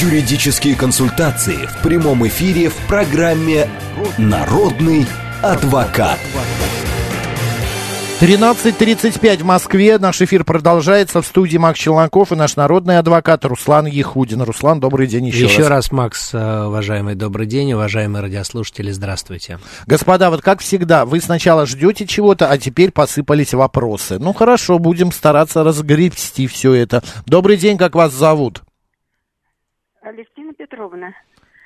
Юридические 0.00 0.76
консультации 0.76 1.66
в 1.66 1.82
прямом 1.82 2.24
эфире 2.28 2.68
в 2.68 2.76
программе 2.86 3.68
«Народный 4.16 5.04
адвокат». 5.42 6.20
13.35 8.20 9.38
в 9.38 9.44
Москве. 9.44 9.98
Наш 9.98 10.22
эфир 10.22 10.44
продолжается. 10.44 11.20
В 11.20 11.26
студии 11.26 11.56
Макс 11.56 11.80
Челноков 11.80 12.30
и 12.30 12.36
наш 12.36 12.54
народный 12.54 12.98
адвокат 12.98 13.44
Руслан 13.44 13.86
Ехудин. 13.86 14.42
Руслан, 14.42 14.78
добрый 14.78 15.08
день 15.08 15.26
еще, 15.26 15.46
еще 15.46 15.62
раз. 15.62 15.68
раз, 15.68 15.90
Макс, 15.90 16.30
э, 16.32 16.64
уважаемый, 16.66 17.16
добрый 17.16 17.46
день. 17.46 17.72
Уважаемые 17.72 18.22
радиослушатели, 18.22 18.92
здравствуйте. 18.92 19.58
Господа, 19.88 20.30
вот 20.30 20.42
как 20.42 20.60
всегда, 20.60 21.06
вы 21.06 21.20
сначала 21.20 21.66
ждете 21.66 22.06
чего-то, 22.06 22.48
а 22.48 22.56
теперь 22.56 22.92
посыпались 22.92 23.52
вопросы. 23.52 24.20
Ну 24.20 24.32
хорошо, 24.32 24.78
будем 24.78 25.10
стараться 25.10 25.64
разгребсти 25.64 26.46
все 26.46 26.74
это. 26.74 27.02
Добрый 27.26 27.56
день, 27.56 27.76
как 27.78 27.96
вас 27.96 28.12
зовут? 28.12 28.62
Алевтина 30.08 30.54
Петровна. 30.54 31.12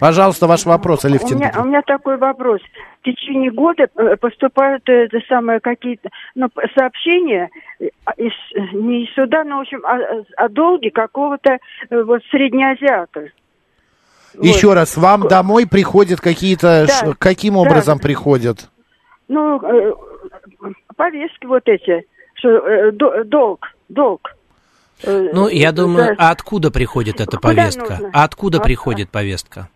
Пожалуйста, 0.00 0.48
ваш 0.48 0.66
вопрос, 0.66 1.05
Алевтина 1.05 1.37
у 1.37 1.38
меня, 1.38 1.52
у 1.61 1.64
меня 1.64 1.83
такой 1.83 2.16
вопрос. 2.16 2.61
В 3.00 3.05
течение 3.05 3.52
года 3.52 3.87
э, 3.94 4.16
поступают 4.16 4.88
э, 4.88 5.05
это 5.05 5.20
самое 5.28 5.61
какие-то 5.61 6.09
ну, 6.35 6.48
сообщения 6.76 7.50
э, 7.78 7.87
из, 8.16 8.33
не 8.72 9.05
из 9.05 9.14
суда, 9.14 9.44
но 9.44 9.59
в 9.59 9.61
общем 9.61 9.85
о, 9.87 10.24
о 10.44 10.48
долге 10.48 10.90
какого-то 10.90 11.59
вот 11.90 12.20
среднеазиата. 12.33 13.28
Еще 14.40 14.68
вот. 14.68 14.74
раз, 14.74 14.96
вам 14.96 15.28
домой 15.28 15.68
приходят 15.68 16.20
какие-то, 16.20 16.87
да, 16.88 16.92
ш... 16.92 17.14
каким 17.16 17.57
образом 17.57 17.98
да. 17.98 18.02
приходят? 18.02 18.70
Ну, 19.28 19.61
повестки 20.96 21.46
вот 21.46 21.62
эти, 21.66 22.05
что 22.35 22.90
долг, 23.24 23.68
долг. 23.88 24.35
Э, 25.03 25.31
ну, 25.33 25.49
я 25.49 25.73
думаю, 25.73 26.15
а 26.19 26.31
откуда 26.31 26.71
приходит 26.71 27.21
эта 27.21 27.37
Куда 27.37 27.49
повестка? 27.49 27.91
Нужно? 27.91 28.11
А 28.12 28.25
откуда 28.25 28.59
а, 28.59 28.61
приходит 28.61 29.11
повестка? 29.11 29.69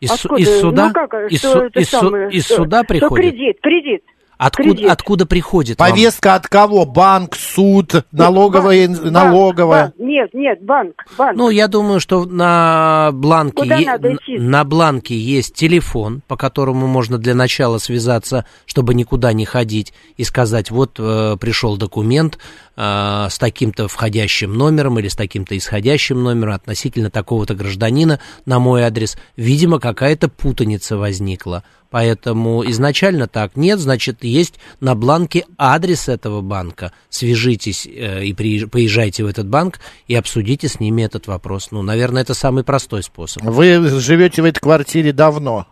Из, 0.00 0.10
из 0.10 0.60
суда? 0.60 0.88
Ну, 0.88 0.92
как, 0.92 1.30
из, 1.30 1.40
су, 1.40 1.66
из, 1.66 1.88
самое, 1.88 2.30
из 2.30 2.46
суда 2.46 2.84
приходит? 2.84 3.32
Кредит, 3.32 3.60
кредит. 3.60 4.04
Откуда, 4.42 4.90
откуда 4.90 5.26
приходит 5.26 5.76
Повестка 5.76 6.28
вам? 6.28 6.36
от 6.36 6.48
кого? 6.48 6.86
Банк, 6.86 7.36
суд, 7.36 8.06
налоговая, 8.10 8.88
банк, 8.88 9.02
налоговая? 9.04 9.82
Банк, 9.82 9.94
нет, 9.98 10.30
нет, 10.32 10.64
банк, 10.64 10.94
банк. 11.18 11.36
Ну, 11.36 11.50
я 11.50 11.68
думаю, 11.68 12.00
что 12.00 12.24
на 12.24 13.10
бланке, 13.12 13.66
е- 13.66 14.40
на 14.40 14.64
бланке 14.64 15.14
есть 15.14 15.52
телефон, 15.54 16.22
по 16.26 16.38
которому 16.38 16.86
можно 16.86 17.18
для 17.18 17.34
начала 17.34 17.76
связаться, 17.76 18.46
чтобы 18.64 18.94
никуда 18.94 19.34
не 19.34 19.44
ходить, 19.44 19.92
и 20.16 20.24
сказать, 20.24 20.70
вот 20.70 20.98
э, 20.98 21.36
пришел 21.38 21.76
документ 21.76 22.38
э, 22.78 23.26
с 23.28 23.38
таким-то 23.38 23.88
входящим 23.88 24.54
номером 24.54 24.98
или 24.98 25.08
с 25.08 25.16
таким-то 25.16 25.54
исходящим 25.54 26.22
номером 26.22 26.54
относительно 26.54 27.10
такого-то 27.10 27.54
гражданина 27.54 28.20
на 28.46 28.58
мой 28.58 28.84
адрес. 28.84 29.18
Видимо, 29.36 29.78
какая-то 29.80 30.30
путаница 30.30 30.96
возникла. 30.96 31.62
Поэтому 31.90 32.64
изначально 32.70 33.26
так 33.26 33.56
нет, 33.56 33.80
значит, 33.80 34.22
есть 34.22 34.54
на 34.80 34.94
бланке 34.94 35.44
адрес 35.58 36.08
этого 36.08 36.40
банка. 36.40 36.92
Свяжитесь 37.08 37.86
э, 37.86 38.24
и 38.24 38.32
поезжайте 38.32 39.24
в 39.24 39.26
этот 39.26 39.48
банк 39.48 39.80
и 40.06 40.14
обсудите 40.14 40.68
с 40.68 40.78
ними 40.80 41.02
этот 41.02 41.26
вопрос. 41.26 41.68
Ну, 41.72 41.82
наверное, 41.82 42.22
это 42.22 42.34
самый 42.34 42.62
простой 42.64 43.02
способ. 43.02 43.42
Вы 43.42 44.00
живете 44.00 44.42
в 44.42 44.44
этой 44.44 44.60
квартире 44.60 45.12
давно? 45.12 45.66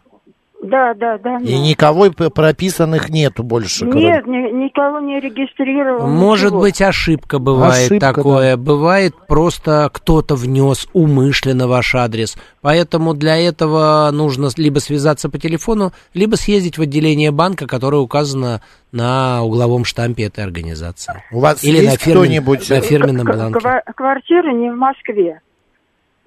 Да, 0.61 0.93
да, 0.95 1.19
да. 1.19 1.39
И 1.39 1.57
никого 1.59 2.11
прописанных 2.11 3.11
нету 3.11 3.45
больше? 3.45 3.85
Нет, 3.87 4.27
ни, 4.27 4.65
никого 4.65 4.99
не 4.99 5.21
регистрировал. 5.21 6.09
Может 6.09 6.47
ничего. 6.47 6.61
быть, 6.61 6.83
ошибка 6.83 7.39
бывает 7.39 7.93
ошибка, 7.93 8.15
такое. 8.15 8.57
Да. 8.57 8.63
Бывает 8.63 9.15
просто 9.29 9.89
кто-то 9.93 10.35
внес 10.35 10.89
умышленно 10.93 11.69
ваш 11.69 11.95
адрес. 11.95 12.37
Поэтому 12.61 13.15
для 13.15 13.37
этого 13.37 14.11
нужно 14.13 14.49
либо 14.57 14.81
связаться 14.81 15.29
по 15.29 15.39
телефону, 15.39 15.93
либо 16.13 16.35
съездить 16.35 16.77
в 16.77 16.83
отделение 16.83 17.31
банка, 17.31 17.69
которое 17.69 17.99
указано 17.99 18.61
на 18.91 19.43
угловом 19.45 19.85
штампе 19.85 20.25
этой 20.25 20.43
организации. 20.43 21.23
У 21.31 21.39
вас 21.39 21.63
Или 21.63 21.77
есть 21.79 21.93
на, 21.93 21.97
фирмен, 21.99 22.45
на 22.45 22.81
фирменном 22.81 23.27
бланке. 23.27 23.61
Квартира 23.95 24.53
не 24.53 24.71
в 24.71 24.77
Москве. 24.77 25.41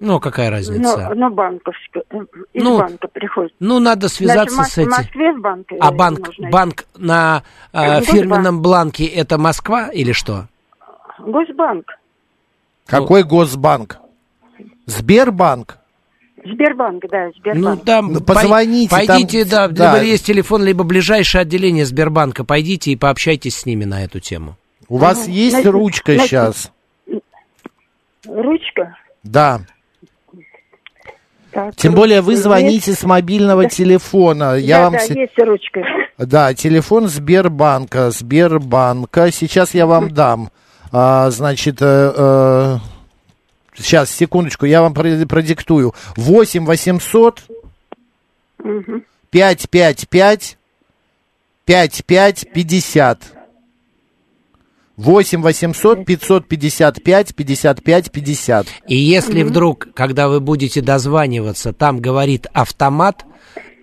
Ну, 0.02 0.18
какая 0.18 0.50
разница? 0.50 1.10
Ну, 1.10 1.14
ну 1.14 1.30
банковская. 1.30 2.02
Э, 2.10 2.16
из 2.52 2.64
ну, 2.64 2.78
банка 2.78 3.06
приходит. 3.06 3.54
Ну, 3.60 3.78
надо 3.78 4.08
связаться 4.08 4.56
Значит, 4.56 4.72
с 4.72 4.78
этим. 4.78 4.90
В 4.90 4.98
Москве 4.98 5.32
в 5.32 5.40
банке. 5.40 5.76
А 5.80 5.92
банк, 5.92 6.28
банк 6.50 6.84
на 6.98 7.44
э, 7.72 8.00
фирменном 8.00 8.62
бланке 8.62 9.06
это 9.06 9.38
Москва 9.38 9.90
или 9.90 10.10
что? 10.10 10.48
Госбанк. 11.20 11.86
Какой 12.86 13.22
Госбанк? 13.22 13.98
Сбербанк? 14.86 15.78
Сбербанк, 16.44 17.04
да, 17.08 17.30
Сбербанк. 17.38 17.78
Ну, 17.78 17.84
там, 17.84 18.12
ну, 18.14 18.20
позвоните. 18.20 18.90
Пойдите, 18.90 19.44
там, 19.44 19.72
да, 19.72 19.92
да, 19.92 19.94
либо 19.94 20.04
есть 20.04 20.26
телефон, 20.26 20.64
либо 20.64 20.82
ближайшее 20.82 21.42
отделение 21.42 21.86
Сбербанка. 21.86 22.42
Пойдите 22.42 22.90
и 22.90 22.96
пообщайтесь 22.96 23.56
с 23.58 23.66
ними 23.66 23.84
на 23.84 24.02
эту 24.02 24.18
тему. 24.18 24.56
У 24.88 24.96
вас 24.96 25.28
ну, 25.28 25.32
есть 25.32 25.52
значит, 25.52 25.70
ручка 25.70 26.14
значит, 26.14 26.28
сейчас? 26.28 26.72
Ручка? 28.26 28.96
Да. 29.22 29.60
Так, 31.52 31.76
Тем 31.76 31.94
более 31.94 32.22
вы 32.22 32.36
звоните 32.36 32.92
есть? 32.92 33.02
с 33.02 33.04
мобильного 33.04 33.68
телефона. 33.68 34.54
Я 34.54 34.78
да, 34.78 34.82
вам 34.84 34.92
да, 34.92 35.20
есть 35.20 35.38
ручка. 35.38 35.80
Да, 36.16 36.54
телефон 36.54 37.08
Сбербанка. 37.08 38.10
Сбербанка. 38.10 39.30
Сейчас 39.30 39.74
я 39.74 39.86
вам 39.86 40.10
дам. 40.10 40.50
А, 40.92 41.30
значит, 41.30 41.76
э, 41.80 42.12
э, 42.16 42.78
сейчас, 43.74 44.10
секундочку, 44.10 44.64
я 44.64 44.80
вам 44.80 44.94
продиктую. 44.94 45.94
8 46.16 46.64
800 46.64 47.42
угу. 48.58 49.02
555 49.30 50.58
55 51.66 52.46
50. 52.52 53.18
8 54.96 55.42
800 55.42 56.04
555 56.04 57.34
55 57.34 58.12
50. 58.12 58.66
И 58.88 58.96
если 58.96 59.42
вдруг, 59.42 59.88
когда 59.94 60.28
вы 60.28 60.40
будете 60.40 60.80
дозваниваться, 60.80 61.72
там 61.72 62.00
говорит 62.00 62.46
автомат, 62.52 63.24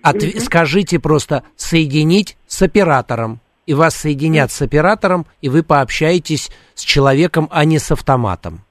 от... 0.02 0.22
скажите 0.40 0.98
просто 0.98 1.42
соединить 1.56 2.36
с 2.46 2.62
оператором. 2.62 3.40
И 3.66 3.74
вас 3.74 3.94
соединят 3.94 4.50
с 4.50 4.62
оператором, 4.62 5.26
и 5.42 5.48
вы 5.48 5.62
пообщаетесь 5.62 6.50
с 6.74 6.82
человеком, 6.82 7.48
а 7.52 7.64
не 7.64 7.78
с 7.78 7.92
автоматом. 7.92 8.64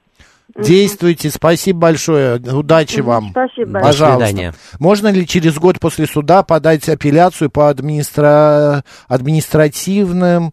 Действуйте, 0.58 1.30
спасибо 1.30 1.78
большое, 1.78 2.36
удачи 2.38 3.00
вам. 3.00 3.30
Спасибо. 3.30 3.80
Пожалуйста. 3.80 4.18
До 4.18 4.26
свидания. 4.26 4.54
Можно 4.78 5.08
ли 5.08 5.26
через 5.26 5.54
год 5.58 5.78
после 5.78 6.06
суда 6.06 6.42
подать 6.42 6.88
апелляцию 6.88 7.50
по 7.50 7.68
администра... 7.68 8.84
административным 9.08 10.52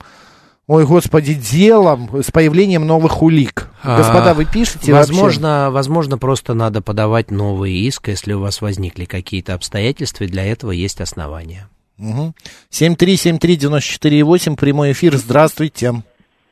ой, 0.68 0.86
господи, 0.86 1.34
делом 1.34 2.10
с 2.22 2.32
появлением 2.32 2.86
новых 2.86 3.22
улик. 3.22 3.70
А, 3.84 3.98
Господа, 3.98 4.34
вы 4.34 4.46
пишете 4.46 4.94
возможно, 4.94 5.48
вообще? 5.48 5.74
Возможно, 5.74 6.18
просто 6.18 6.54
надо 6.54 6.82
подавать 6.82 7.32
новые 7.32 7.76
иски, 7.76 8.12
если 8.12 8.34
у 8.34 8.40
вас 8.40 8.62
возникли 8.62 9.06
какие-то 9.06 9.54
обстоятельства, 9.54 10.26
и 10.26 10.28
для 10.28 10.46
этого 10.46 10.72
есть 10.72 11.02
основания. 11.02 11.70
Угу. 11.98 12.34
7373948, 12.70 14.56
прямой 14.60 14.92
эфир, 14.92 15.14
здравствуйте. 15.14 15.94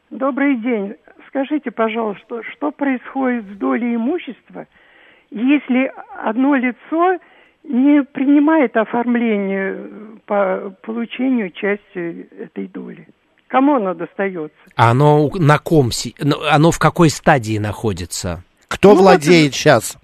Добрый 0.10 0.58
день. 0.58 0.95
Скажите, 1.28 1.69
пожалуйста, 1.71 2.41
что 2.54 2.71
происходит 2.71 3.45
с 3.45 3.58
долей 3.58 3.95
имущества, 3.95 4.65
если 5.30 5.91
одно 6.23 6.56
лицо 6.56 7.19
не 7.63 8.04
принимает 8.04 8.78
оформление 8.78 10.19
по 10.25 10.73
получению 10.82 11.51
части 11.51 12.30
этой 12.39 12.67
доли? 12.67 13.08
Кому 13.56 13.76
оно 13.76 13.94
достается? 13.94 14.58
А 14.76 14.91
оно 14.91 15.30
на 15.34 15.60
ком? 15.60 15.89
Оно 16.52 16.72
в 16.72 16.78
какой 16.78 17.10
стадии 17.10 17.58
находится? 17.58 18.44
Кто 18.68 18.89
ну, 18.89 18.96
владеет 18.98 19.52
вот, 19.52 19.56
сейчас? 19.56 19.98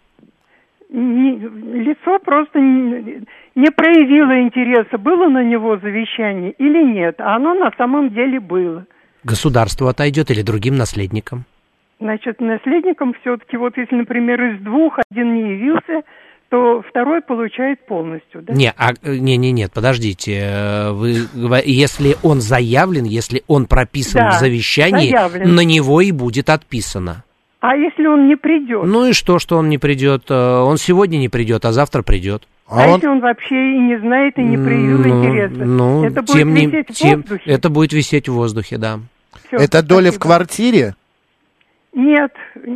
не, 0.89 1.37
лицо 1.37 2.17
просто 2.19 2.57
не, 2.59 3.23
не 3.55 3.71
проявило 3.71 4.41
интереса, 4.41 4.97
было 4.97 5.27
на 5.27 5.43
него 5.43 5.75
завещание 5.75 6.51
или 6.51 6.81
нет, 6.93 7.15
а 7.19 7.35
оно 7.35 7.53
на 7.53 7.71
самом 7.77 8.11
деле 8.11 8.39
было. 8.39 8.85
Государство 9.25 9.89
отойдет 9.89 10.31
или 10.31 10.43
другим 10.43 10.77
наследникам? 10.77 11.43
Значит, 11.99 12.39
наследникам 12.39 13.13
все-таки, 13.19 13.57
вот 13.57 13.75
если, 13.75 13.97
например, 13.97 14.41
из 14.41 14.61
двух 14.61 14.97
один 15.11 15.35
не 15.35 15.55
явился, 15.55 16.03
то 16.51 16.83
второй 16.87 17.21
получает 17.21 17.85
полностью, 17.85 18.41
да? 18.41 18.53
Не, 18.53 18.73
а, 18.75 18.91
не, 19.03 19.37
не, 19.37 19.53
нет, 19.53 19.71
подождите. 19.73 20.89
Вы, 20.91 21.25
если 21.63 22.17
он 22.23 22.41
заявлен, 22.41 23.05
если 23.05 23.41
он 23.47 23.67
прописан 23.67 24.21
да, 24.21 24.31
в 24.31 24.39
завещании, 24.39 25.11
заявлен. 25.11 25.55
на 25.55 25.61
него 25.61 26.01
и 26.01 26.11
будет 26.11 26.49
отписано. 26.49 27.23
А 27.61 27.73
если 27.77 28.05
он 28.05 28.27
не 28.27 28.35
придет? 28.35 28.83
Ну 28.83 29.05
и 29.05 29.13
что, 29.13 29.39
что 29.39 29.57
он 29.57 29.69
не 29.69 29.77
придет? 29.77 30.25
Э, 30.29 30.57
он 30.59 30.75
сегодня 30.75 31.17
не 31.17 31.29
придет, 31.29 31.63
а 31.63 31.71
завтра 31.71 32.01
придет. 32.01 32.43
А, 32.67 32.83
а 32.83 32.87
он... 32.87 32.95
если 32.95 33.07
он 33.07 33.21
вообще 33.21 33.55
и 33.55 33.79
не 33.79 33.99
знает, 33.99 34.37
и 34.37 34.43
не 34.43 34.57
проявил 34.57 34.97
ну, 34.97 35.23
интереса? 35.23 35.65
Ну, 35.65 36.03
это 36.03 36.21
будет 36.21 36.37
тем 36.37 36.53
висеть 36.53 36.73
не, 36.73 36.81
в 36.81 36.97
тем, 36.97 37.21
воздухе? 37.21 37.51
Это 37.51 37.69
будет 37.69 37.93
висеть 37.93 38.27
в 38.27 38.33
воздухе, 38.33 38.77
да. 38.77 38.99
Все, 39.47 39.55
это 39.55 39.81
доля 39.81 40.07
спасибо. 40.07 40.15
в 40.15 40.19
квартире? 40.19 40.95
Нет, 41.93 42.33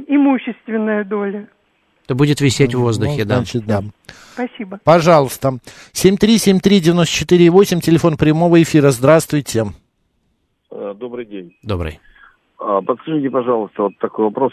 имущественная 0.07 1.03
доля. 1.03 1.49
Это 2.05 2.15
будет 2.15 2.39
висеть 2.39 2.75
в 2.75 2.79
воздухе, 2.79 3.23
ну, 3.23 3.29
да. 3.29 3.35
Значит, 3.37 3.65
да. 3.65 3.81
Спасибо. 4.33 4.79
Пожалуйста. 4.83 5.57
7373948, 5.93 7.79
телефон 7.79 8.15
прямого 8.15 8.61
эфира. 8.61 8.91
Здравствуйте. 8.91 9.65
Э, 10.69 10.93
добрый 10.95 11.25
день. 11.25 11.57
Добрый. 11.63 11.99
А, 12.59 12.81
подскажите, 12.81 13.31
пожалуйста, 13.31 13.83
вот 13.83 13.97
такой 13.97 14.25
вопрос. 14.25 14.51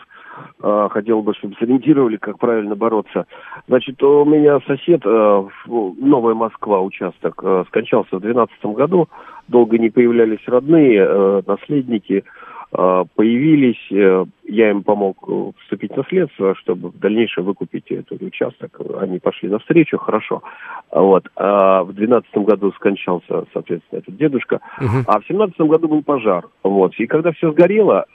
А, 0.62 0.88
хотел 0.88 1.20
бы, 1.20 1.34
чтобы 1.34 1.54
сориентировали, 1.58 2.16
как 2.16 2.38
правильно 2.38 2.74
бороться. 2.74 3.26
Значит, 3.68 4.02
у 4.02 4.24
меня 4.24 4.58
сосед, 4.66 5.02
э, 5.04 5.48
Новая 5.66 6.34
Москва, 6.34 6.80
участок, 6.80 7.38
э, 7.42 7.64
скончался 7.68 8.16
в 8.16 8.20
2012 8.20 8.74
году. 8.74 9.10
Долго 9.48 9.76
не 9.76 9.90
появлялись 9.90 10.40
родные, 10.46 11.42
наследники– 11.46 12.24
появились, 12.72 13.92
э, 13.92 14.24
я 14.44 14.70
им 14.70 14.82
помог 14.82 15.28
вступить 15.61 15.92
в 15.92 15.96
наследство, 15.98 16.54
чтобы 16.54 16.88
в 16.88 16.98
дальнейшем 16.98 17.44
выкупить 17.44 17.90
этот 17.90 18.22
участок. 18.22 18.80
Они 18.98 19.18
пошли 19.18 19.50
навстречу, 19.50 19.98
хорошо. 19.98 20.42
Вот. 20.90 21.28
А 21.37 21.85
в 21.85 21.92
двенадцатом 21.92 22.44
году 22.44 22.72
скончался, 22.72 23.44
соответственно, 23.52 23.98
этот 23.98 24.16
дедушка. 24.16 24.61
Uh-huh. 24.80 25.04
А 25.06 25.20
в 25.20 25.26
семнадцатом 25.26 25.68
году 25.68 25.88
был 25.88 26.02
пожар. 26.02 26.48
Вот. 26.62 26.94
И 26.98 27.06
когда 27.06 27.32
все 27.32 27.52
сгорело, 27.52 28.06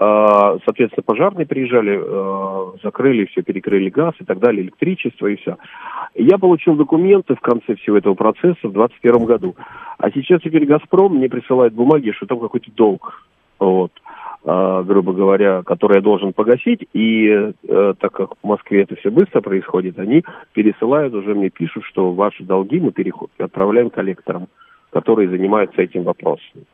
соответственно, 0.65 1.04
пожарные 1.04 1.46
приезжали, 1.46 2.82
закрыли 2.84 3.26
все, 3.26 3.43
перекрыли 3.43 3.89
газ 3.89 4.15
и 4.20 4.26
так 4.26 4.39
далее, 4.39 4.63
электричество 4.63 5.28
и 5.28 5.36
все. 5.36 5.58
Я 6.15 6.38
получил 6.38 6.76
документы 6.76 7.36
в 7.36 7.41
конце 7.41 7.76
всего 7.76 7.98
этого 7.98 8.15
процесса 8.15 8.67
в 8.67 8.72
двадцать 8.72 9.00
первом 9.02 9.26
году. 9.26 9.56
А 10.00 10.10
сейчас 10.12 10.41
теперь 10.41 10.65
«Газпром» 10.65 11.15
мне 11.15 11.30
присылает 11.30 11.74
бумаги, 11.74 12.12
что 12.12 12.26
там 12.26 12.39
какой-то 12.39 12.72
долг. 12.72 13.24
Вот. 13.60 13.91
А, 14.45 14.84
грубо 14.84 15.13
говоря, 15.13 15.63
который 15.63 15.97
я 15.97 16.02
должен 16.02 16.32
погасить, 16.32 16.88
и 16.93 17.28
э, 17.28 17.93
так 18.00 18.12
как 18.13 18.36
в 18.41 18.47
Москве 18.47 18.84
это 18.84 18.95
все 18.95 19.10
быстро 19.10 19.41
происходит, 19.41 20.00
они 20.00 20.23
пересылают, 20.54 21.13
уже 21.13 21.34
мне 21.36 21.50
пишут, 21.50 21.84
что 21.86 22.13
ваши 22.13 22.43
долги 22.43 22.80
мы 22.80 22.91
переход, 22.91 23.30
отправляем 23.38 23.89
коллекторам, 23.89 24.47
которые 24.91 25.30
занимаются 25.30 25.82
этим 25.82 26.04
вопросом. 26.04 26.65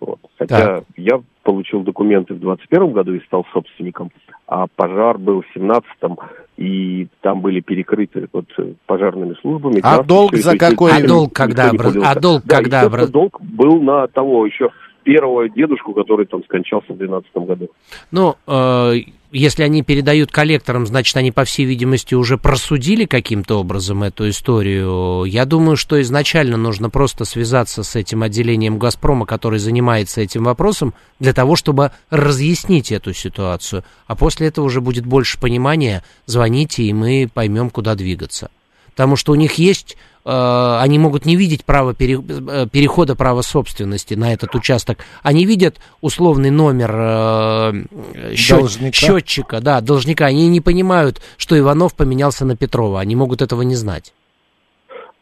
Вот. 0.00 0.18
Хотя 0.38 0.58
так. 0.58 0.84
я 0.96 1.22
получил 1.44 1.80
документы 1.80 2.34
в 2.34 2.40
21 2.40 2.92
году 2.92 3.14
и 3.14 3.24
стал 3.24 3.46
собственником, 3.52 4.10
а 4.46 4.66
пожар 4.66 5.16
был 5.16 5.42
в 5.42 5.56
17-м, 5.56 6.18
и 6.58 7.08
там 7.22 7.40
были 7.40 7.60
перекрыты 7.60 8.28
вот 8.32 8.46
пожарными 8.86 9.34
службами. 9.40 9.80
А 9.82 10.02
долг 10.02 10.34
за 10.34 10.58
какой? 10.58 10.92
А 10.92 11.06
долг 11.06 11.32
когда? 11.32 11.70
А 11.70 12.20
долг 12.20 12.42
да, 12.44 12.56
когда? 12.56 13.06
Долг 13.06 13.40
был 13.40 13.80
на 13.80 14.06
того 14.08 14.44
еще 14.44 14.70
первого 15.04 15.48
дедушку, 15.48 15.92
который 15.92 16.26
там 16.26 16.42
скончался 16.44 16.92
в 16.92 16.96
2012 16.96 17.36
году. 17.46 17.68
Ну, 18.10 18.36
э, 18.46 18.94
если 19.30 19.64
они 19.64 19.82
передают 19.82 20.30
коллекторам, 20.30 20.86
значит, 20.86 21.16
они, 21.16 21.32
по 21.32 21.44
всей 21.44 21.66
видимости, 21.66 22.14
уже 22.14 22.38
просудили 22.38 23.04
каким-то 23.04 23.58
образом 23.58 24.04
эту 24.04 24.28
историю. 24.28 25.24
Я 25.24 25.44
думаю, 25.44 25.76
что 25.76 26.00
изначально 26.00 26.56
нужно 26.56 26.88
просто 26.88 27.24
связаться 27.24 27.82
с 27.82 27.96
этим 27.96 28.22
отделением 28.22 28.78
«Газпрома», 28.78 29.26
который 29.26 29.58
занимается 29.58 30.20
этим 30.20 30.44
вопросом, 30.44 30.94
для 31.18 31.32
того, 31.32 31.56
чтобы 31.56 31.90
разъяснить 32.10 32.92
эту 32.92 33.12
ситуацию. 33.12 33.82
А 34.06 34.14
после 34.14 34.46
этого 34.46 34.66
уже 34.66 34.80
будет 34.80 35.04
больше 35.04 35.40
понимания, 35.40 36.04
звоните, 36.26 36.84
и 36.84 36.92
мы 36.92 37.28
поймем, 37.32 37.70
куда 37.70 37.96
двигаться. 37.96 38.50
Потому 38.92 39.16
что 39.16 39.32
у 39.32 39.34
них 39.34 39.54
есть 39.54 39.96
Э, 40.24 40.78
они 40.80 40.98
могут 40.98 41.26
не 41.26 41.36
видеть 41.36 41.64
право 41.64 41.94
пере, 41.94 42.14
э, 42.16 42.66
перехода 42.70 43.14
права 43.14 43.42
собственности 43.42 44.14
на 44.14 44.32
этот 44.32 44.54
участок. 44.54 44.98
Они 45.22 45.44
видят 45.44 45.76
условный 46.00 46.50
номер 46.50 46.94
э, 46.96 48.34
счет, 48.34 48.94
счетчика, 48.94 49.60
да, 49.60 49.80
должника. 49.80 50.26
Они 50.26 50.48
не 50.48 50.60
понимают, 50.60 51.20
что 51.36 51.58
Иванов 51.58 51.94
поменялся 51.94 52.44
на 52.44 52.56
Петрова. 52.56 53.00
Они 53.00 53.14
могут 53.16 53.42
этого 53.42 53.62
не 53.62 53.74
знать. 53.74 54.14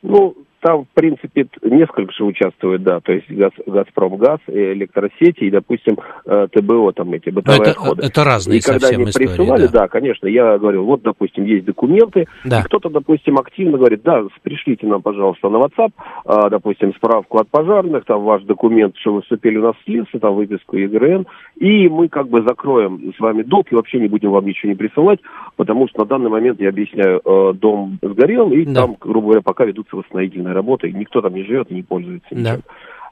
Ну, 0.03 0.37
там, 0.62 0.85
в 0.85 0.88
принципе, 0.94 1.48
несколько 1.62 2.12
же 2.12 2.25
участвует, 2.25 2.85
да, 2.85 3.01
то 3.01 3.12
есть 3.12 3.29
Газ, 3.29 3.51
Газпромгаз, 3.66 4.38
электросети 4.46 5.40
и, 5.40 5.51
допустим, 5.51 5.98
э, 6.25 6.46
ТБО, 6.53 6.92
там 6.92 7.12
эти 7.12 7.31
бытовые 7.31 7.62
это, 7.62 7.70
отходы. 7.72 8.07
Это 8.07 8.25
разные 8.25 8.59
И 8.59 8.62
когда 8.62 8.88
они 8.88 9.05
истории, 9.05 9.27
присылали, 9.27 9.66
да. 9.66 9.81
да, 9.81 9.88
конечно, 9.88 10.29
я 10.29 10.57
говорил, 10.59 10.85
вот, 10.85 11.03
допустим, 11.03 11.44
есть 11.44 11.64
документы, 11.64 12.27
да. 12.44 12.61
и 12.61 12.62
кто-то, 12.62 12.90
допустим, 12.90 13.38
активно 13.38 13.77
говорит, 13.77 14.03
да, 14.03 14.22
пришлите 14.42 14.87
нам, 14.87 15.03
пожалуйста, 15.03 15.48
на 15.48 15.57
WhatsApp, 15.57 15.90
а, 16.25 16.48
допустим, 16.48 16.94
справку 16.94 17.38
от 17.38 17.48
пожарных, 17.48 18.05
там 18.05 18.22
ваш 18.22 18.44
документ, 18.44 18.96
что 18.98 19.14
вы 19.14 19.22
вступили 19.22 19.59
у 19.59 19.62
нас 19.62 19.75
в 19.75 19.85
следствие, 19.85 20.20
там 20.20 20.37
выписку 20.37 20.77
ЕГРН, 20.77 21.27
и 21.57 21.88
мы 21.88 22.09
как 22.09 22.29
бы 22.29 22.42
закроем 22.42 23.12
с 23.16 23.20
вами 23.20 23.42
долг 23.42 23.66
и 23.72 23.75
вообще 23.75 23.98
не 23.98 24.07
будем 24.07 24.31
вам 24.31 24.46
ничего 24.46 24.70
не 24.70 24.77
присылать, 24.77 25.18
потому 25.57 25.88
что 25.88 26.01
на 26.01 26.07
данный 26.07 26.31
момент, 26.31 26.61
я 26.61 26.68
объясняю, 26.68 27.20
э, 27.25 27.53
дом 27.55 27.98
сгорел, 28.01 28.53
и 28.53 28.64
да. 28.64 28.83
там, 28.83 28.96
грубо 29.01 29.27
говоря, 29.27 29.42
пока 29.42 29.64
ведутся 29.64 29.96
восстановительные 29.96 30.52
полноценной 30.53 30.55
работой, 30.55 30.93
никто 30.93 31.21
там 31.21 31.35
не 31.35 31.45
живет 31.45 31.71
и 31.71 31.75
не 31.75 31.83
пользуется 31.83 32.29
ничем. 32.31 32.45
Да. 32.45 32.61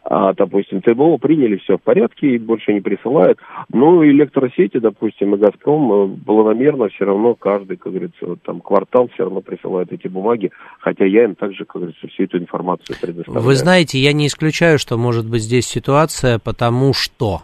А, 0.02 0.32
допустим, 0.32 0.80
ТБО 0.80 1.18
приняли, 1.18 1.56
все 1.58 1.76
в 1.76 1.82
порядке, 1.82 2.34
и 2.34 2.38
больше 2.38 2.72
не 2.72 2.80
присылают. 2.80 3.38
Ну, 3.70 4.02
электросети, 4.02 4.78
допустим, 4.78 5.34
и 5.34 5.38
Газпром 5.38 5.92
э, 5.92 6.16
планомерно 6.24 6.88
все 6.88 7.04
равно 7.04 7.34
каждый, 7.34 7.76
как 7.76 7.92
говорится, 7.92 8.24
вот, 8.26 8.42
там 8.42 8.62
квартал 8.62 9.10
все 9.12 9.24
равно 9.24 9.42
присылают 9.42 9.92
эти 9.92 10.08
бумаги, 10.08 10.52
хотя 10.78 11.04
я 11.04 11.24
им 11.24 11.34
также, 11.34 11.66
как 11.66 11.82
говорится, 11.82 12.08
всю 12.08 12.24
эту 12.24 12.38
информацию 12.38 12.96
предоставляю. 12.98 13.44
Вы 13.44 13.54
знаете, 13.54 13.98
я 13.98 14.14
не 14.14 14.26
исключаю, 14.26 14.78
что 14.78 14.96
может 14.96 15.28
быть 15.28 15.42
здесь 15.42 15.66
ситуация, 15.66 16.38
потому 16.38 16.94
что 16.94 17.42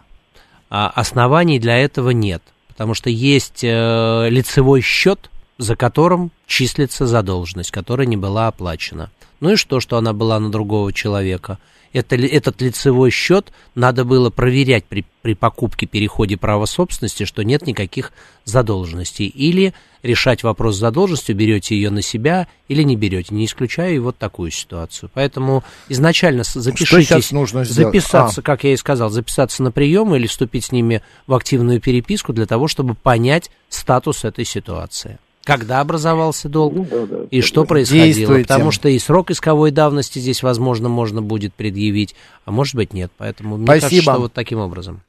а, 0.71 0.89
оснований 0.89 1.59
для 1.59 1.77
этого 1.77 2.09
нет. 2.09 2.41
Потому 2.69 2.95
что 2.95 3.11
есть 3.11 3.63
э, 3.63 4.29
лицевой 4.29 4.81
счет, 4.81 5.29
за 5.57 5.75
которым 5.75 6.31
числится 6.45 7.05
задолженность, 7.05 7.71
которая 7.71 8.07
не 8.07 8.17
была 8.17 8.47
оплачена. 8.47 9.11
Ну 9.39 9.51
и 9.51 9.55
что, 9.55 9.79
что 9.79 9.97
она 9.97 10.13
была 10.13 10.39
на 10.39 10.51
другого 10.51 10.91
человека? 10.93 11.59
Это, 11.93 12.15
этот 12.15 12.61
лицевой 12.61 13.11
счет 13.11 13.51
надо 13.73 14.03
было 14.03 14.29
проверять 14.29 14.85
при, 14.85 15.05
при 15.21 15.35
покупке, 15.35 15.85
переходе 15.85 16.37
права 16.37 16.65
собственности, 16.65 17.23
что 17.25 17.43
нет 17.43 17.65
никаких 17.65 18.11
задолженностей. 18.43 19.27
Или 19.27 19.73
решать 20.03 20.43
вопрос 20.43 20.75
с 20.75 20.79
задолженностью, 20.79 21.35
берете 21.35 21.75
ее 21.75 21.89
на 21.89 22.01
себя 22.01 22.47
или 22.67 22.83
не 22.83 22.95
берете. 22.95 23.33
Не 23.33 23.45
исключаю 23.45 23.95
и 23.95 23.99
вот 23.99 24.17
такую 24.17 24.51
ситуацию. 24.51 25.09
Поэтому 25.13 25.63
изначально 25.87 26.43
запишитесь, 26.43 27.31
нужно 27.31 27.63
записаться, 27.63 28.41
а. 28.41 28.43
как 28.43 28.63
я 28.63 28.73
и 28.73 28.77
сказал, 28.77 29.09
записаться 29.09 29.63
на 29.63 29.71
прием 29.71 30.13
или 30.13 30.27
вступить 30.27 30.65
с 30.65 30.71
ними 30.71 31.01
в 31.25 31.33
активную 31.33 31.79
переписку 31.79 32.33
для 32.33 32.45
того, 32.45 32.67
чтобы 32.67 32.95
понять 32.95 33.49
статус 33.69 34.25
этой 34.25 34.45
ситуации 34.45 35.19
когда 35.47 35.79
образовался 35.79 36.49
долг 36.49 36.73
ну, 36.75 36.85
да, 36.91 37.05
да, 37.05 37.17
и 37.31 37.39
что 37.39 37.63
происходило. 37.63 38.05
Действуйте. 38.05 38.43
Потому 38.43 38.69
что 38.71 38.89
и 38.89 38.99
срок 38.99 39.31
исковой 39.31 39.71
давности 39.71 40.19
здесь, 40.19 40.43
возможно, 40.43 40.89
можно 40.89 41.21
будет 41.21 41.53
предъявить, 41.53 42.15
а 42.43 42.51
может 42.51 42.75
быть 42.75 42.91
нет. 42.91 43.13
Поэтому 43.17 43.55
мне 43.55 43.65
Спасибо. 43.65 43.89
кажется, 43.89 44.11
что 44.11 44.19
вот 44.19 44.33
таким 44.33 44.59
образом. 44.59 45.01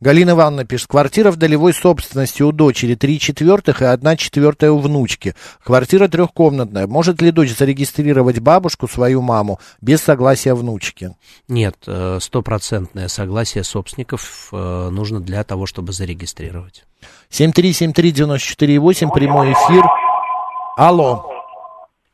Галина 0.00 0.30
Ивановна 0.30 0.64
пишет, 0.64 0.88
квартира 0.88 1.30
в 1.30 1.36
долевой 1.36 1.72
собственности 1.72 2.42
у 2.42 2.52
дочери, 2.52 2.94
три 2.94 3.18
четвертых 3.18 3.82
и 3.82 3.86
одна 3.86 4.16
четвертая 4.16 4.70
у 4.70 4.78
внучки. 4.78 5.34
Квартира 5.64 6.08
трехкомнатная. 6.08 6.86
Может 6.86 7.22
ли 7.22 7.30
дочь 7.30 7.56
зарегистрировать 7.56 8.40
бабушку, 8.40 8.88
свою 8.88 9.22
маму, 9.22 9.58
без 9.80 10.02
согласия 10.02 10.54
внучки? 10.54 11.10
Нет, 11.48 11.76
э, 11.86 12.18
стопроцентное 12.20 13.08
согласие 13.08 13.64
собственников 13.64 14.48
э, 14.52 14.88
нужно 14.90 15.20
для 15.20 15.44
того, 15.44 15.66
чтобы 15.66 15.92
зарегистрировать. 15.92 16.84
7373948, 17.30 19.10
прямой 19.12 19.52
эфир. 19.52 19.84
Алло. 20.76 21.30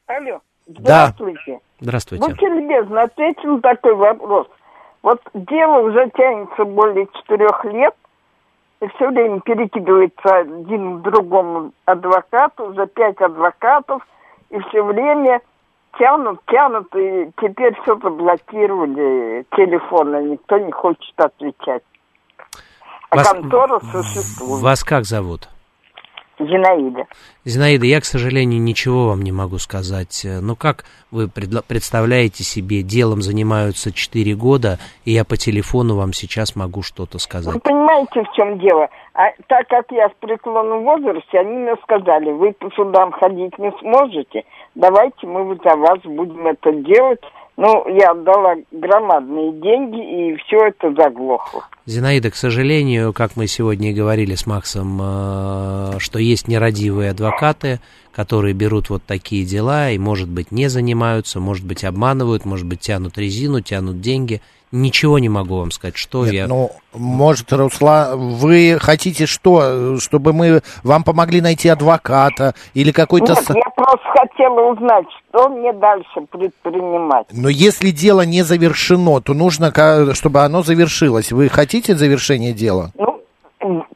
Алло. 0.06 0.40
Здравствуйте. 0.66 1.40
Да. 1.46 1.58
Здравствуйте. 1.80 2.24
Будьте 2.24 2.46
любезны, 2.46 2.98
ответьте 2.98 3.48
на 3.48 3.60
такой 3.60 3.94
вопрос. 3.96 4.46
Вот 5.02 5.20
дело 5.34 5.80
уже 5.80 6.10
тянется 6.16 6.64
более 6.64 7.08
четырех 7.14 7.64
лет, 7.64 7.94
и 8.80 8.88
все 8.88 9.08
время 9.08 9.40
перекидывается 9.40 10.36
один 10.36 10.98
к 10.98 11.02
другому 11.02 11.72
адвокату, 11.84 12.72
за 12.74 12.86
пять 12.86 13.20
адвокатов, 13.20 14.02
и 14.50 14.58
все 14.60 14.82
время 14.82 15.40
тянут, 15.98 16.40
тянут, 16.46 16.94
и 16.96 17.30
теперь 17.40 17.76
что-то 17.82 18.10
блокировали 18.10 19.44
телефоны, 19.56 20.30
никто 20.30 20.58
не 20.58 20.70
хочет 20.70 21.14
отвечать. 21.16 21.82
А 23.10 23.16
Вас- 23.16 23.30
контора 23.30 23.80
существует. 23.80 24.62
Вас 24.62 24.84
как 24.84 25.04
зовут? 25.04 25.48
Зинаида. 26.46 27.06
Зинаида, 27.44 27.86
я, 27.86 28.00
к 28.00 28.04
сожалению, 28.04 28.60
ничего 28.60 29.08
вам 29.08 29.22
не 29.22 29.32
могу 29.32 29.58
сказать. 29.58 30.24
Э, 30.24 30.40
Ну, 30.40 30.56
как 30.56 30.84
вы 31.10 31.28
представляете 31.28 32.44
себе, 32.44 32.82
делом 32.82 33.22
занимаются 33.22 33.92
4 33.92 34.34
года, 34.34 34.78
и 35.04 35.12
я 35.12 35.24
по 35.24 35.36
телефону 35.36 35.96
вам 35.96 36.12
сейчас 36.12 36.56
могу 36.56 36.82
что-то 36.82 37.18
сказать. 37.18 37.54
Вы 37.54 37.60
понимаете, 37.60 38.22
в 38.22 38.36
чем 38.36 38.58
дело? 38.58 38.88
А 39.14 39.30
так 39.46 39.68
как 39.68 39.86
я 39.90 40.08
в 40.08 40.16
преклонном 40.16 40.84
возрасте, 40.84 41.38
они 41.38 41.56
мне 41.56 41.74
сказали, 41.82 42.30
вы 42.30 42.52
по 42.52 42.70
судам 42.70 43.12
ходить 43.12 43.58
не 43.58 43.70
сможете, 43.80 44.44
давайте 44.74 45.26
мы 45.26 45.58
за 45.62 45.76
вас 45.76 45.98
будем 46.04 46.46
это 46.46 46.72
делать. 46.72 47.20
Ну, 47.56 47.86
я 47.96 48.12
отдала 48.12 48.56
громадные 48.70 49.52
деньги, 49.60 50.32
и 50.32 50.36
все 50.36 50.68
это 50.68 50.92
заглохло. 50.94 51.64
Зинаида, 51.84 52.30
к 52.30 52.34
сожалению, 52.34 53.12
как 53.12 53.36
мы 53.36 53.46
сегодня 53.46 53.90
и 53.90 53.94
говорили 53.94 54.34
с 54.34 54.46
Максом, 54.46 54.98
э, 55.02 55.98
что 55.98 56.18
есть 56.18 56.48
нерадивые 56.48 57.10
адвокаты, 57.10 57.80
которые 58.12 58.54
берут 58.54 58.88
вот 58.88 59.02
такие 59.04 59.44
дела 59.44 59.90
и, 59.90 59.98
может 59.98 60.30
быть, 60.30 60.50
не 60.50 60.68
занимаются, 60.68 61.40
может 61.40 61.66
быть, 61.66 61.84
обманывают, 61.84 62.46
может 62.46 62.66
быть, 62.66 62.80
тянут 62.80 63.18
резину, 63.18 63.60
тянут 63.60 64.00
деньги. 64.00 64.40
Ничего 64.72 65.18
не 65.18 65.28
могу 65.28 65.58
вам 65.58 65.70
сказать, 65.70 65.98
что 65.98 66.24
Нет, 66.24 66.32
я... 66.32 66.46
ну, 66.48 66.70
может, 66.94 67.52
Руслан, 67.52 68.36
вы 68.36 68.78
хотите 68.80 69.26
что? 69.26 69.98
Чтобы 69.98 70.32
мы 70.32 70.62
вам 70.82 71.04
помогли 71.04 71.42
найти 71.42 71.68
адвоката 71.68 72.54
или 72.72 72.90
какой-то... 72.90 73.34
Нет, 73.34 73.50
я 73.54 73.70
просто 73.76 74.06
хотела 74.16 74.72
узнать, 74.72 75.04
что 75.28 75.50
мне 75.50 75.74
дальше 75.74 76.22
предпринимать. 76.30 77.26
Но 77.32 77.50
если 77.50 77.90
дело 77.90 78.22
не 78.22 78.42
завершено, 78.42 79.20
то 79.20 79.34
нужно, 79.34 79.72
чтобы 80.14 80.40
оно 80.40 80.62
завершилось. 80.62 81.32
Вы 81.32 81.50
хотите 81.50 81.94
завершение 81.94 82.54
дела? 82.54 82.92
Ну, 82.96 83.11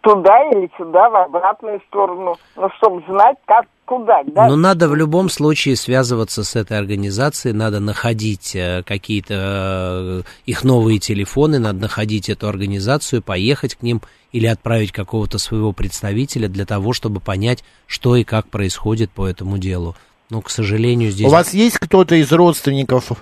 туда 0.00 0.48
или 0.50 0.70
сюда, 0.76 1.08
в 1.08 1.16
обратную 1.16 1.80
сторону. 1.88 2.36
Ну, 2.56 2.68
чтобы 2.78 3.02
знать, 3.08 3.36
как, 3.46 3.66
куда, 3.84 4.22
да? 4.24 4.48
Но 4.48 4.56
надо 4.56 4.88
в 4.88 4.94
любом 4.94 5.28
случае 5.28 5.76
связываться 5.76 6.44
с 6.44 6.56
этой 6.56 6.78
организацией, 6.78 7.54
надо 7.54 7.80
находить 7.80 8.54
э, 8.54 8.82
какие-то 8.84 9.34
э, 9.34 10.22
их 10.46 10.64
новые 10.64 10.98
телефоны, 10.98 11.58
надо 11.58 11.80
находить 11.80 12.28
эту 12.28 12.48
организацию, 12.48 13.22
поехать 13.22 13.74
к 13.74 13.82
ним 13.82 14.00
или 14.32 14.46
отправить 14.46 14.92
какого-то 14.92 15.38
своего 15.38 15.72
представителя 15.72 16.48
для 16.48 16.66
того, 16.66 16.92
чтобы 16.92 17.20
понять, 17.20 17.64
что 17.86 18.16
и 18.16 18.24
как 18.24 18.48
происходит 18.48 19.10
по 19.10 19.26
этому 19.26 19.58
делу. 19.58 19.94
Но, 20.30 20.42
к 20.42 20.50
сожалению, 20.50 21.10
здесь... 21.10 21.26
У 21.26 21.30
вас 21.30 21.54
есть 21.54 21.78
кто-то 21.78 22.16
из 22.16 22.32
родственников? 22.32 23.12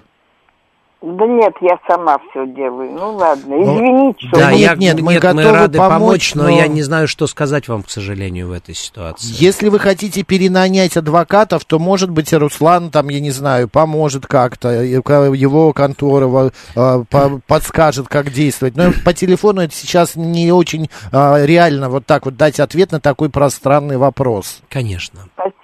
Да 1.06 1.26
нет, 1.26 1.52
я 1.60 1.78
сама 1.86 2.16
все 2.30 2.46
делаю. 2.46 2.90
Ну, 2.92 3.12
ладно, 3.16 3.54
Ну, 3.56 3.62
извините, 3.76 4.26
что... 4.26 4.38
Да, 4.38 4.50
Ну, 4.50 4.56
я, 4.56 4.70
нет, 4.70 4.78
нет, 4.78 4.96
мы 5.02 5.12
мы 5.14 5.18
готовы 5.20 5.42
рады 5.52 5.76
помочь, 5.78 5.98
помочь, 6.00 6.34
но... 6.34 6.42
но- 6.44 6.48
я 6.48 6.66
не 6.66 6.82
знаю, 6.82 7.08
что 7.08 7.26
сказать 7.26 7.68
вам, 7.68 7.82
к 7.82 7.90
сожалению, 7.90 8.48
в 8.48 8.52
этой 8.52 8.74
ситуации. 8.74 9.28
Если 9.38 9.68
вы 9.68 9.78
хотите 9.78 10.22
перенанять 10.22 10.96
адвокатов, 10.96 11.66
то, 11.66 11.78
может 11.78 12.08
быть, 12.08 12.32
Руслан, 12.32 12.90
там, 12.90 13.10
я 13.10 13.20
не 13.20 13.32
знаю, 13.32 13.68
поможет 13.68 14.26
как-то, 14.26 14.68
ка- 15.04 15.24
его 15.34 15.74
контора 15.74 16.50
а, 16.74 17.04
по- 17.10 17.40
подскажет, 17.46 18.08
как 18.08 18.30
действовать. 18.32 18.74
Но 18.74 18.92
по 19.04 19.12
телефону 19.12 19.60
это 19.60 19.74
сейчас 19.74 20.16
не 20.16 20.52
очень 20.52 20.88
а, 21.12 21.44
реально 21.44 21.90
вот 21.90 22.06
так 22.06 22.24
вот 22.24 22.36
дать 22.38 22.60
ответ 22.60 22.92
на 22.92 23.00
такой 23.00 23.28
пространный 23.28 23.98
вопрос. 23.98 24.62
Конечно. 24.70 25.20
Спасибо, 25.34 25.54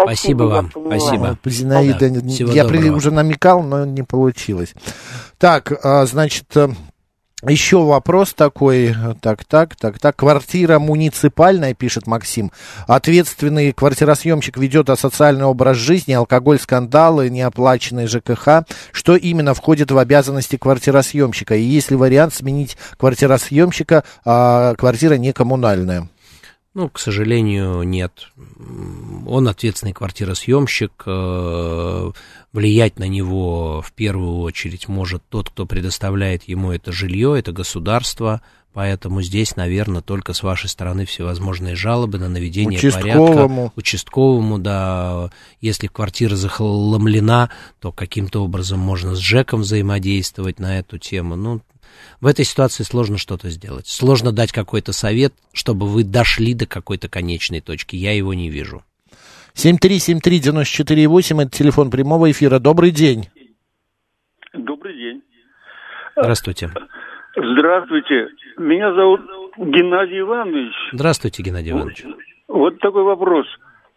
Спасибо 0.00 0.44
я 0.44 0.50
вам, 0.50 0.70
понимаю. 0.70 1.00
спасибо. 1.00 1.38
Зинаида, 1.44 2.10
Да, 2.10 2.28
всего 2.28 2.52
я 2.52 2.64
при- 2.64 2.76
доброго. 2.78 2.96
уже 2.96 3.10
намекал, 3.10 3.62
но 3.62 3.84
не 3.84 4.02
получилось. 4.02 4.74
Так, 5.38 5.72
а, 5.84 6.06
значит, 6.06 6.46
э, 6.56 6.68
еще 7.46 7.82
вопрос 7.84 8.34
такой. 8.34 8.94
Так, 9.20 9.44
так, 9.44 9.76
так, 9.76 9.98
так. 10.00 10.16
Квартира 10.16 10.80
муниципальная, 10.80 11.72
пишет 11.72 12.08
Максим. 12.08 12.50
Ответственный 12.88 13.72
квартиросъемщик 13.72 14.56
ведет 14.56 14.90
асоциальный 14.90 15.44
образ 15.44 15.76
жизни, 15.76 16.12
алкоголь, 16.14 16.58
скандалы, 16.58 17.30
неоплаченные 17.30 18.08
ЖКХ. 18.08 18.64
Что 18.90 19.14
именно 19.14 19.54
входит 19.54 19.92
в 19.92 19.98
обязанности 19.98 20.56
квартиросъемщика? 20.56 21.54
И 21.54 21.62
есть 21.62 21.90
ли 21.90 21.96
вариант 21.96 22.34
сменить 22.34 22.76
квартиросъемщика, 22.96 24.02
а 24.24 24.74
квартира 24.74 25.14
не 25.14 25.32
коммунальная? 25.32 26.08
Ну, 26.78 26.88
к 26.88 27.00
сожалению, 27.00 27.82
нет. 27.82 28.28
Он 29.26 29.48
ответственный 29.48 29.92
квартиросъемщик. 29.92 30.92
э, 31.06 32.12
Влиять 32.52 33.00
на 33.00 33.08
него 33.08 33.82
в 33.82 33.92
первую 33.92 34.38
очередь 34.42 34.86
может 34.86 35.24
тот, 35.28 35.50
кто 35.50 35.66
предоставляет 35.66 36.44
ему 36.44 36.70
это 36.70 36.92
жилье, 36.92 37.36
это 37.36 37.50
государство. 37.50 38.42
Поэтому 38.72 39.22
здесь, 39.22 39.56
наверное, 39.56 40.02
только 40.02 40.34
с 40.34 40.44
вашей 40.44 40.68
стороны 40.68 41.04
всевозможные 41.04 41.74
жалобы 41.74 42.20
на 42.20 42.28
наведение 42.28 42.78
Участковому. 42.78 43.26
порядка. 43.26 43.72
Участковому, 43.74 44.58
да. 44.60 45.30
Если 45.60 45.88
квартира 45.88 46.36
захламлена, 46.36 47.50
то 47.80 47.90
каким-то 47.90 48.44
образом 48.44 48.78
можно 48.78 49.16
с 49.16 49.18
ЖЭКом 49.18 49.62
взаимодействовать 49.62 50.60
на 50.60 50.78
эту 50.78 50.98
тему. 50.98 51.34
Ну, 51.34 51.60
в 52.20 52.26
этой 52.26 52.44
ситуации 52.44 52.82
сложно 52.82 53.18
что-то 53.18 53.48
сделать. 53.48 53.86
Сложно 53.86 54.32
дать 54.32 54.52
какой-то 54.52 54.92
совет, 54.92 55.32
чтобы 55.52 55.86
вы 55.86 56.04
дошли 56.04 56.54
до 56.54 56.66
какой-то 56.66 57.08
конечной 57.08 57.60
точки. 57.60 57.96
Я 57.96 58.12
его 58.12 58.34
не 58.34 58.50
вижу. 58.50 58.82
7373948, 59.54 61.42
это 61.42 61.50
телефон 61.50 61.90
прямого 61.90 62.30
эфира. 62.30 62.58
Добрый 62.58 62.90
день. 62.90 63.28
Добрый 64.52 64.96
день. 64.96 65.22
Здравствуйте. 66.16 66.70
Здравствуйте. 67.36 68.28
Меня 68.58 68.92
зовут 68.94 69.20
Геннадий 69.56 70.20
Иванович. 70.20 70.74
Здравствуйте, 70.92 71.42
Геннадий 71.42 71.72
Иванович. 71.72 72.04
Вот 72.48 72.78
такой 72.80 73.02
вопрос. 73.02 73.46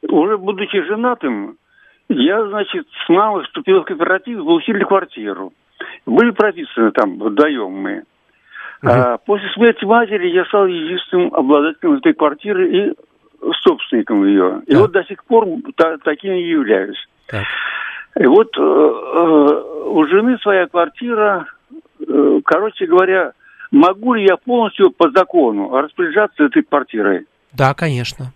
Уже 0.09 0.37
будучи 0.37 0.83
женатым, 0.83 1.57
я, 2.09 2.45
значит, 2.47 2.87
с 3.05 3.09
мамой 3.09 3.45
вступил 3.45 3.81
в 3.81 3.85
кооператив, 3.85 4.39
получили 4.39 4.83
квартиру. 4.83 5.53
Были 6.05 6.31
прописаны 6.31 6.91
там, 6.91 7.19
вдвоем 7.19 7.71
мы. 7.71 8.03
А 8.83 9.17
после 9.17 9.49
смерти 9.53 9.85
матери 9.85 10.27
я 10.29 10.43
стал 10.45 10.65
единственным 10.65 11.33
обладателем 11.33 11.93
этой 11.93 12.13
квартиры 12.13 12.69
и 12.69 12.93
собственником 13.63 14.25
ее. 14.25 14.61
И 14.67 14.73
Да. 14.73 14.79
вот 14.81 14.91
до 14.91 15.03
сих 15.03 15.23
пор 15.25 15.47
та- 15.75 15.97
таким 16.03 16.33
и 16.33 16.41
являюсь. 16.43 16.97
Так. 17.27 17.45
И 18.19 18.25
вот 18.25 18.49
э, 18.57 18.61
э, 18.61 19.83
у 19.89 20.05
жены 20.07 20.37
своя 20.39 20.67
квартира, 20.67 21.45
э, 22.05 22.39
короче 22.45 22.85
говоря, 22.85 23.33
могу 23.71 24.13
ли 24.15 24.25
я 24.25 24.37
полностью 24.37 24.91
по 24.91 25.09
закону 25.11 25.69
распоряжаться 25.79 26.43
этой 26.43 26.63
квартирой? 26.63 27.25
Да, 27.53 27.73
конечно. 27.73 28.33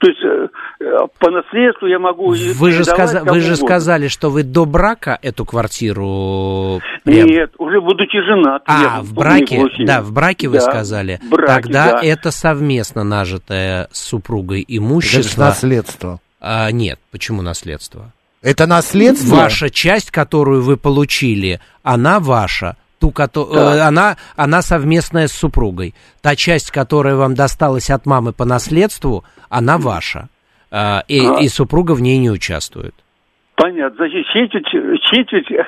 То 0.00 0.06
есть 0.06 0.20
э, 0.24 0.48
э, 0.80 0.84
по 1.18 1.30
наследству 1.30 1.86
я 1.86 1.98
могу... 1.98 2.28
Вы 2.30 2.70
же, 2.72 2.84
кому 2.84 3.30
вы 3.30 3.40
же 3.40 3.54
сказали, 3.54 4.08
что 4.08 4.30
вы 4.30 4.44
до 4.44 4.64
брака 4.64 5.18
эту 5.20 5.44
квартиру... 5.44 6.80
приобрели. 7.04 7.36
Нет, 7.40 7.52
уже 7.58 7.82
будучи 7.82 8.16
женат. 8.22 8.62
А, 8.64 9.02
в 9.02 9.12
браке, 9.12 9.62
да, 9.80 10.00
в 10.00 10.12
браке 10.12 10.48
вы 10.48 10.54
Да, 10.56 10.60
сказали. 10.62 11.20
браке, 11.30 11.52
Тогда 11.52 11.92
да. 11.92 12.00
это 12.02 12.30
совместно 12.30 13.04
нажитое 13.04 13.88
с 13.92 14.00
супругой 14.00 14.62
Это 14.62 14.78
имущество. 14.78 15.44
наследство. 15.44 16.20
А, 16.40 16.70
нет, 16.70 16.98
почему 17.10 17.42
наследство? 17.42 18.12
Это 18.40 18.66
наследство? 18.66 19.36
Ваша 19.36 19.68
часть, 19.68 20.10
которую 20.10 20.62
вы 20.62 20.78
получили, 20.78 21.60
она 21.82 22.20
ваша. 22.20 22.76
Ту, 23.00 23.10
кото- 23.10 23.48
Да. 23.52 23.76
э, 23.76 23.80
она, 23.80 24.16
она 24.36 24.60
совместная 24.62 25.26
с 25.26 25.32
супругой. 25.32 25.94
Та 26.20 26.36
часть, 26.36 26.70
которая 26.70 27.16
вам 27.16 27.34
досталась 27.34 27.88
от 27.90 28.04
мамы 28.06 28.32
по 28.32 28.44
наследству, 28.44 29.24
она 29.48 29.78
ваша. 29.78 30.28
А, 30.70 31.02
и, 31.08 31.18
А. 31.26 31.38
и 31.40 31.48
супруга 31.48 31.92
в 31.92 32.02
ней 32.02 32.18
не 32.18 32.30
участвует. 32.30 32.94
Понятно. 33.56 33.96
Значит, 33.96 34.26
четверть, 34.32 35.02
четверть, 35.02 35.66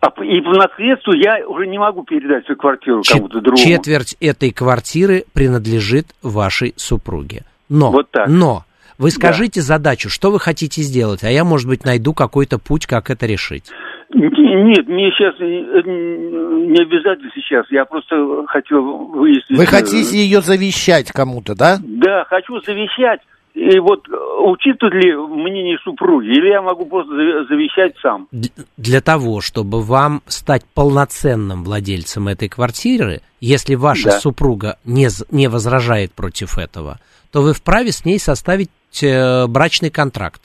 а 0.00 0.06
и 0.22 0.40
по 0.42 0.50
наследству 0.52 1.12
я 1.14 1.46
уже 1.48 1.66
не 1.66 1.78
могу 1.78 2.02
передать 2.04 2.44
свою 2.44 2.58
квартиру 2.58 3.02
Чет- 3.02 3.14
кому-то 3.16 3.40
другому. 3.40 3.56
Четверть 3.56 4.16
этой 4.20 4.50
квартиры 4.52 5.24
принадлежит 5.32 6.06
вашей 6.22 6.72
супруге. 6.76 7.44
Но, 7.68 7.90
Вот 7.90 8.10
так. 8.10 8.28
но, 8.28 8.64
вы 8.98 9.10
скажите 9.10 9.60
задачу, 9.60 10.08
что 10.08 10.30
вы 10.30 10.38
хотите 10.40 10.80
сделать, 10.82 11.24
а 11.24 11.30
я, 11.30 11.44
может 11.44 11.68
быть, 11.68 11.84
найду 11.84 12.14
какой-то 12.14 12.58
путь, 12.58 12.86
как 12.86 13.10
это 13.10 13.26
решить. 13.26 13.70
Нет, 14.14 14.86
мне 14.88 15.10
сейчас 15.12 15.38
не 15.40 16.80
обязательно 16.80 17.30
сейчас. 17.34 17.66
Я 17.70 17.84
просто 17.84 18.44
хотел 18.46 18.82
выяснить. 19.08 19.58
Вы 19.58 19.64
э, 19.64 19.66
хотите 19.66 20.16
ее 20.16 20.40
завещать 20.40 21.10
кому-то, 21.12 21.54
да? 21.54 21.78
Да, 21.82 22.24
хочу 22.28 22.60
завещать. 22.60 23.20
И 23.54 23.78
вот 23.78 24.06
э, 24.08 24.12
учитывают 24.44 25.02
ли 25.02 25.16
мнение 25.16 25.78
супруги, 25.82 26.26
или 26.28 26.48
я 26.50 26.62
могу 26.62 26.84
просто 26.86 27.10
завещать 27.48 27.94
сам? 28.02 28.28
Для 28.76 29.00
того, 29.00 29.40
чтобы 29.40 29.82
вам 29.82 30.22
стать 30.26 30.62
полноценным 30.74 31.64
владельцем 31.64 32.28
этой 32.28 32.48
квартиры, 32.48 33.22
если 33.40 33.74
ваша 33.74 34.10
Да. 34.10 34.20
супруга 34.20 34.76
не, 34.84 35.08
не 35.30 35.48
возражает 35.48 36.12
против 36.12 36.58
этого, 36.58 36.98
то 37.32 37.42
вы 37.42 37.54
вправе 37.54 37.92
с 37.92 38.04
ней 38.04 38.18
составить 38.18 38.70
э, 39.02 39.46
брачный 39.46 39.90
контракт. 39.90 40.42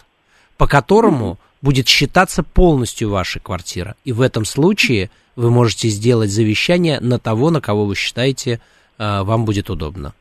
по 0.58 0.68
которому 0.68 1.38
будет 1.62 1.88
считаться 1.88 2.44
полностью 2.44 3.10
ваша 3.10 3.40
квартира. 3.40 3.96
И 4.04 4.12
в 4.12 4.22
этом 4.22 4.46
случае 4.46 5.10
вы 5.36 5.52
можете 5.52 5.88
сделать 5.88 6.30
завещание 6.30 7.00
на 7.00 7.20
того, 7.20 7.50
на 7.50 7.62
кого 7.62 7.86
вы 7.86 7.96
считаете 7.96 8.60
э, 8.98 9.24
вам 9.24 9.46
будет 9.46 9.70
удобно. 9.70 10.14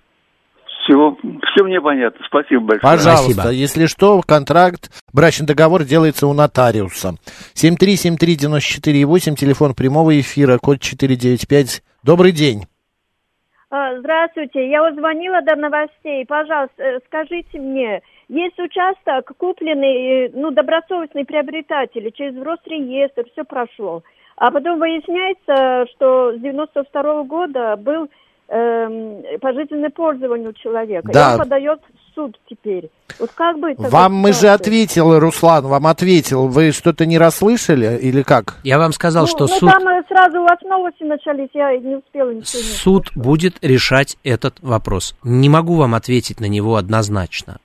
Все, 0.83 1.17
все 1.53 1.65
мне 1.65 1.81
понятно. 1.81 2.25
Спасибо 2.27 2.63
большое. 2.63 2.81
Пожалуйста, 2.81 3.33
Спасибо. 3.33 3.55
если 3.55 3.87
что, 3.87 4.21
контракт, 4.27 4.91
брачный 5.13 5.47
договор 5.47 5.85
делается 5.85 6.27
у 6.27 6.33
нотариуса. 6.33 7.15
7373948, 7.55 9.35
телефон 9.37 9.75
прямого 9.75 10.19
эфира, 10.19 10.59
код 10.59 10.81
495. 10.81 11.83
Добрый 12.03 12.33
день. 12.33 12.65
А, 13.71 13.97
Здравствуйте, 13.99 14.69
я 14.69 14.83
вот 14.83 14.95
звонила 14.95 15.41
до 15.43 15.55
новостей. 15.55 16.27
Пожалуйста, 16.27 16.83
э, 16.83 16.99
скажите 17.07 17.61
мне, 17.61 18.01
есть 18.31 18.59
участок, 18.61 19.33
купленный, 19.37 20.27
э, 20.27 20.31
ну, 20.33 20.53
добросовестный 20.53 21.25
приобретатель, 21.25 22.13
через 22.13 22.41
Росреестр, 22.41 23.25
все 23.33 23.45
прошло. 23.45 24.03
А 24.37 24.51
потом 24.53 24.79
выясняется, 24.79 25.91
что 25.93 26.33
с 26.33 26.41
92 26.41 27.25
года 27.25 27.77
был 27.77 28.09
эм, 28.49 29.23
пожизненное 29.41 29.91
пользование 29.91 30.51
у 30.51 30.53
человека. 30.53 31.11
Да. 31.13 31.31
И 31.31 31.33
он 31.33 31.39
подает 31.41 31.81
в 31.81 32.15
суд 32.15 32.39
теперь. 32.49 32.89
Вот 33.19 33.31
как 33.35 33.59
бы 33.59 33.73
это... 33.73 33.83
Вам 33.83 34.15
мы 34.15 34.33
же 34.33 34.49
ответил, 34.49 35.19
Руслан, 35.19 35.67
вам 35.67 35.89
ответил. 35.89 36.47
Вы 36.47 36.71
что-то 36.71 37.07
не 37.07 37.19
расслышали 37.19 37.99
или 38.01 38.23
как? 38.23 38.59
Я 38.63 38.79
вам 38.79 38.93
сказал, 38.93 39.25
Ну, 39.25 39.27
что 39.27 39.41
ну, 39.41 39.49
суд, 39.49 39.71
там 39.71 39.89
э, 39.89 40.03
сразу 40.09 40.41
у 40.41 40.45
вас 40.45 40.59
новости 40.63 41.03
начались, 41.03 41.51
я 41.53 41.77
не 41.77 41.97
успела 41.97 42.31
ничего. 42.31 42.63
не 42.63 42.69
суд 42.69 43.11
будет 43.17 43.63
решать 43.63 44.17
этот 44.23 44.55
вопрос. 44.61 45.17
Не 45.25 45.49
могу 45.49 45.75
вам 45.75 45.97
ответить 45.97 46.41
на 46.41 46.47
него 46.47 46.77
однозначно. 46.77 47.59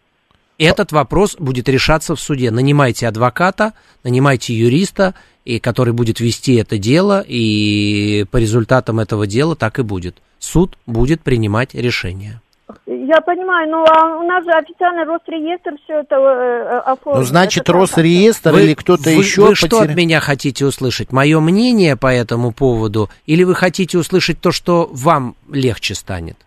Этот 0.58 0.92
вопрос 0.92 1.36
будет 1.38 1.68
решаться 1.68 2.16
в 2.16 2.20
суде. 2.20 2.50
Нанимайте 2.52 3.08
адвоката, 3.08 3.74
нанимайте 4.04 4.54
юриста, 4.54 5.14
и 5.44 5.60
который 5.60 5.94
будет 5.94 6.20
вести 6.20 6.56
это 6.56 6.78
дело, 6.78 7.24
и 7.28 8.26
по 8.32 8.38
результатам 8.38 9.00
этого 9.00 9.28
дела 9.28 9.56
так 9.56 9.80
и 9.80 9.84
будет. 9.84 10.18
Суд 10.40 10.78
будет 10.86 11.22
принимать 11.22 11.74
решение. 11.76 12.42
Я 12.88 13.22
понимаю, 13.22 13.70
но 13.70 13.86
а 13.86 14.18
у 14.18 14.28
нас 14.28 14.44
же 14.44 14.50
официальный 14.52 15.04
Росреестр 15.04 15.72
все 15.84 16.00
это 16.00 16.16
э, 16.16 16.80
оформил. 16.80 17.20
Ну, 17.20 17.26
значит, 17.26 17.64
Это? 17.64 17.74
Росреестр 17.74 18.52
Вы- 18.54 18.64
или 18.64 18.74
кто-то 18.74 19.04
вы- 19.04 19.12
еще 19.12 19.42
Вы 19.50 19.56
что 19.56 19.68
потеря- 19.68 19.92
от 19.92 19.96
меня 19.96 20.20
хотите 20.20 20.66
услышать? 20.66 21.12
Мое 21.12 21.40
мнение 21.40 21.96
по 21.96 22.08
этому 22.12 22.52
поводу? 22.52 23.10
Или 23.28 23.44
вы 23.44 23.54
хотите 23.54 24.00
услышать 24.00 24.42
то, 24.42 24.52
что 24.52 24.90
вам 24.92 25.36
легче 25.52 25.94
станет? 25.94 26.38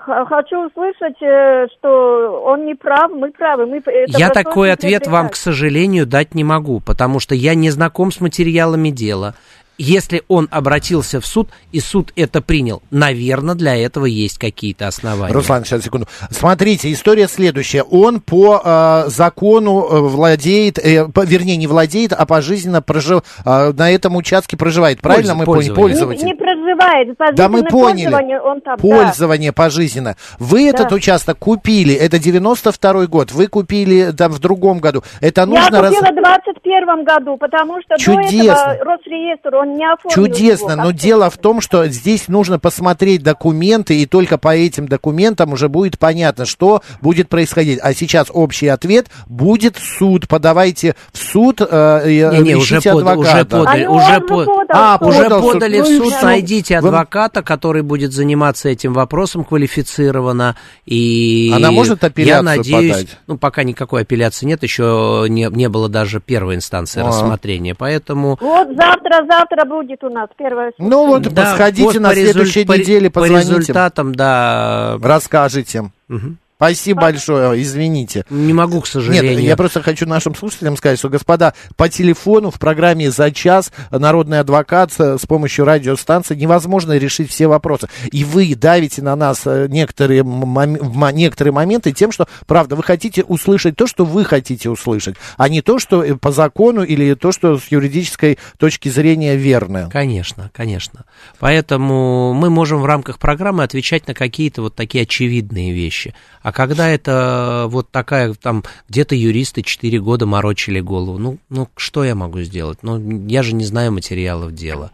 Хочу 0.00 0.66
услышать, 0.66 1.20
э, 1.22 1.66
что 1.78 2.42
он 2.44 2.66
не 2.66 2.74
прав, 2.74 3.10
мы 3.12 3.30
правы. 3.30 3.66
Мы, 3.66 3.82
Я 4.08 4.30
такой 4.30 4.72
ответ 4.72 5.06
вам, 5.06 5.28
к 5.28 5.36
сожалению, 5.36 6.06
дать 6.06 6.34
не 6.34 6.44
могу, 6.44 6.80
потому 6.80 7.20
что 7.20 7.34
я 7.34 7.54
не 7.54 7.70
знаком 7.70 8.10
с 8.10 8.20
материалами 8.20 8.90
дела. 8.90 9.34
Если 9.78 10.22
он 10.28 10.48
обратился 10.50 11.20
в 11.20 11.26
суд, 11.26 11.50
и 11.70 11.78
суд 11.78 12.12
это 12.16 12.40
принял, 12.42 12.82
наверное, 12.90 13.54
для 13.54 13.76
этого 13.76 14.06
есть 14.06 14.36
какие-то 14.38 14.88
основания. 14.88 15.32
Руслан, 15.32 15.64
сейчас, 15.64 15.82
секунду. 15.84 16.08
Смотрите, 16.30 16.92
история 16.92 17.28
следующая. 17.28 17.82
Он 17.84 18.20
по 18.20 18.60
э, 18.64 19.04
закону 19.08 19.86
э, 19.88 19.98
владеет, 20.00 20.78
э, 20.78 21.06
по- 21.08 21.24
вернее, 21.24 21.56
не 21.56 21.66
владеет, 21.68 22.12
а 22.12 22.26
пожизненно 22.26 22.82
прожив, 22.82 23.22
э, 23.44 23.72
на 23.72 23.90
этом 23.90 24.16
участке 24.16 24.56
проживает. 24.56 25.00
Правильно 25.00 25.34
мы 25.34 25.44
поняли? 25.44 25.72
пользователь. 25.72 26.24
Не, 26.24 26.32
не 26.32 26.36
проживает. 26.36 27.16
Да 27.36 27.48
мы 27.48 27.62
Пожизненное 27.62 27.70
поняли. 27.70 28.04
пользование 28.04 28.40
Он 28.40 28.60
там, 28.60 28.76
да. 28.76 28.82
Пользование 28.82 29.52
пожизненно. 29.52 30.16
Вы 30.40 30.68
этот 30.68 30.90
участок 30.92 31.38
купили, 31.38 31.94
это 31.94 32.16
92-й 32.16 33.06
год, 33.06 33.30
вы 33.32 33.46
купили 33.46 34.10
там 34.12 34.32
в 34.32 34.40
другом 34.40 34.78
году. 34.80 35.02
Это 35.20 35.42
Я 35.42 35.46
нужно... 35.46 35.82
раз- 35.82 35.94
купила 35.94 36.10
в 36.12 36.16
21 36.16 37.04
году, 37.04 37.36
потому 37.36 37.80
что 37.82 37.96
Чудесно. 37.96 38.54
до 38.54 38.72
этого 38.72 38.84
Росреестр, 38.84 39.54
он 39.54 39.67
не 39.76 39.84
оформил 39.90 40.14
Чудесно, 40.14 40.72
его. 40.72 40.82
но 40.84 40.90
дело 40.92 41.30
в 41.30 41.36
том, 41.38 41.60
что 41.60 41.86
здесь 41.88 42.28
нужно 42.28 42.58
посмотреть 42.58 43.22
документы, 43.22 43.96
и 44.00 44.06
только 44.06 44.38
по 44.38 44.54
этим 44.56 44.86
документам 44.88 45.52
уже 45.52 45.68
будет 45.68 45.98
понятно, 45.98 46.46
что 46.46 46.82
будет 47.00 47.28
происходить. 47.28 47.78
А 47.82 47.92
сейчас 47.94 48.28
общий 48.32 48.68
ответ 48.68 49.06
будет 49.26 49.76
суд. 49.76 50.28
Подавайте 50.28 50.94
в 51.12 51.18
суд, 51.18 51.60
э, 51.60 52.02
и, 52.10 52.20
Не-не, 52.38 52.54
уже, 52.56 52.80
пода- 52.80 53.14
уже 53.16 53.28
адвоката. 53.28 53.44
подали, 53.58 53.84
А, 53.84 53.88
ну, 53.88 53.94
уже, 53.96 54.14
он 54.16 54.20
по- 54.26 54.44
подал 54.44 54.66
А, 54.70 54.98
в 54.98 55.00
суд. 55.04 55.08
уже 55.08 55.22
подал 55.24 55.38
в 55.40 55.42
суд. 55.44 55.52
подали 55.54 55.78
Ну 55.78 55.84
в 55.84 55.90
и 55.90 55.98
суд, 55.98 56.12
всё. 56.12 56.26
найдите 56.26 56.80
Вы- 56.80 56.88
адвоката, 56.88 57.42
который 57.42 57.82
будет 57.82 58.12
заниматься 58.12 58.68
этим 58.68 58.92
вопросом 58.92 59.44
квалифицированно. 59.44 60.56
И 60.86 61.52
Она 61.54 61.70
может 61.70 62.02
я 62.02 62.08
апелляцию 62.08 62.44
надеюсь, 62.44 62.92
подать? 62.92 63.18
ну 63.26 63.38
пока 63.38 63.62
никакой 63.62 64.02
апелляции 64.02 64.46
нет, 64.46 64.62
еще 64.62 65.26
не, 65.28 65.48
не 65.50 65.68
было 65.68 65.88
даже 65.88 66.20
первой 66.20 66.54
инстанции 66.56 67.00
А. 67.02 67.06
рассмотрения, 67.08 67.74
поэтому 67.74 68.38
Вот 68.40 68.68
завтра, 68.76 69.24
завтра 69.28 69.57
будет 69.64 70.02
у 70.04 70.10
нас 70.10 70.28
первая 70.36 70.72
Ну 70.78 71.06
вот, 71.06 71.22
Да, 71.32 71.54
сходите 71.54 71.84
вот 71.84 71.94
на 72.00 72.08
по 72.10 72.14
резуль- 72.14 72.32
следующей 72.32 72.64
по 72.64 72.72
ре- 72.72 72.78
неделе, 72.80 73.10
по 73.10 73.20
позвоните. 73.20 73.50
результатам, 73.50 74.14
да. 74.14 74.98
Расскажите. 75.02 75.90
Мгм. 76.08 76.38
Спасибо 76.58 77.02
большое, 77.02 77.62
извините. 77.62 78.24
Не 78.30 78.52
могу, 78.52 78.80
к 78.80 78.88
сожалению. 78.88 79.36
Нет, 79.36 79.44
я 79.44 79.56
просто 79.56 79.80
хочу 79.80 80.06
нашим 80.06 80.34
слушателям 80.34 80.76
сказать, 80.76 80.98
что, 80.98 81.08
господа, 81.08 81.54
по 81.76 81.88
телефону 81.88 82.50
в 82.50 82.58
программе 82.58 83.12
«За 83.12 83.30
час» 83.30 83.70
народный 83.92 84.40
адвокат 84.40 84.92
с 84.92 85.18
с 85.18 85.26
помощью 85.26 85.64
радиостанции 85.64 86.34
невозможно 86.34 86.98
решить 86.98 87.30
все 87.30 87.46
вопросы. 87.46 87.88
И 88.10 88.24
вы 88.24 88.56
давите 88.56 89.02
на 89.02 89.14
нас 89.14 89.42
э, 89.46 89.68
некоторые, 89.68 90.22
мом- 90.22 91.12
некоторые 91.12 91.52
моменты 91.52 91.92
тем, 91.92 92.10
что, 92.10 92.26
правда, 92.46 92.74
вы 92.74 92.82
хотите 92.82 93.22
услышать 93.22 93.76
то, 93.76 93.86
что 93.86 94.04
вы 94.04 94.24
хотите 94.24 94.68
услышать, 94.68 95.14
а 95.36 95.48
не 95.48 95.62
то, 95.62 95.78
что 95.78 96.02
э, 96.02 96.16
по 96.16 96.32
закону 96.32 96.82
или 96.82 97.14
то, 97.14 97.30
что 97.30 97.56
с 97.56 97.68
юридической 97.68 98.38
точки 98.58 98.88
зрения 98.88 99.36
верно. 99.36 99.88
Конечно, 99.92 100.50
конечно. 100.52 101.04
Поэтому 101.38 102.32
мы 102.34 102.50
можем 102.50 102.80
в 102.80 102.84
рамках 102.86 103.20
программы 103.20 103.62
отвечать 103.62 104.08
на 104.08 104.14
какие-то 104.14 104.62
вот 104.62 104.74
такие 104.74 105.02
очевидные 105.02 105.72
вещи. 105.72 106.14
А 106.48 106.52
когда 106.52 106.88
это 106.88 107.66
вот 107.68 107.90
такая, 107.90 108.32
там, 108.32 108.62
где-то 108.88 109.14
юристы 109.14 109.60
4 109.62 110.00
года 110.00 110.24
морочили 110.24 110.80
голову, 110.80 111.18
ну, 111.18 111.36
ну, 111.50 111.68
что 111.76 112.04
я 112.04 112.14
могу 112.14 112.40
сделать? 112.40 112.78
Ну, 112.82 112.98
я 113.28 113.42
же 113.42 113.54
не 113.54 113.64
знаю 113.64 113.92
материалов 113.92 114.52
дела. 114.54 114.90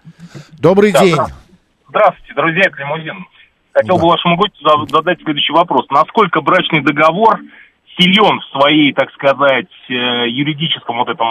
Добрый 0.59 0.91
Да, 0.91 0.99
день. 1.05 1.15
здра- 1.15 1.29
Здравствуйте, 1.91 2.35
друзья, 2.35 2.63
это 2.67 2.77
Лимузин. 2.79 3.25
Хотел 3.73 3.99
бы 3.99 4.09
вашему 4.09 4.37
гостю 4.37 4.57
за- 4.69 4.97
задать 4.97 5.21
следующий 5.23 5.53
вопрос. 5.53 5.87
Насколько 5.91 6.41
брачный 6.41 6.81
договор 6.83 7.39
силен 7.97 8.41
в 8.41 8.59
своей, 8.59 8.93
так 8.93 9.13
сказать, 9.13 9.71
э, 9.89 10.29
юридическом 10.29 10.97
вот 10.99 11.09
этом 11.09 11.29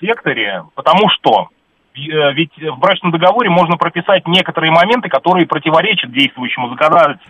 секторе? 0.00 0.64
Потому 0.74 1.08
что 1.10 1.50
э, 1.94 2.32
ведь 2.34 2.50
в 2.56 2.78
брачном 2.80 3.12
договоре 3.12 3.48
можно 3.50 3.76
прописать 3.76 4.26
некоторые 4.26 4.72
моменты, 4.72 5.08
которые 5.08 5.46
противоречат 5.46 6.12
действующему 6.12 6.68
законодатель- 6.74 7.20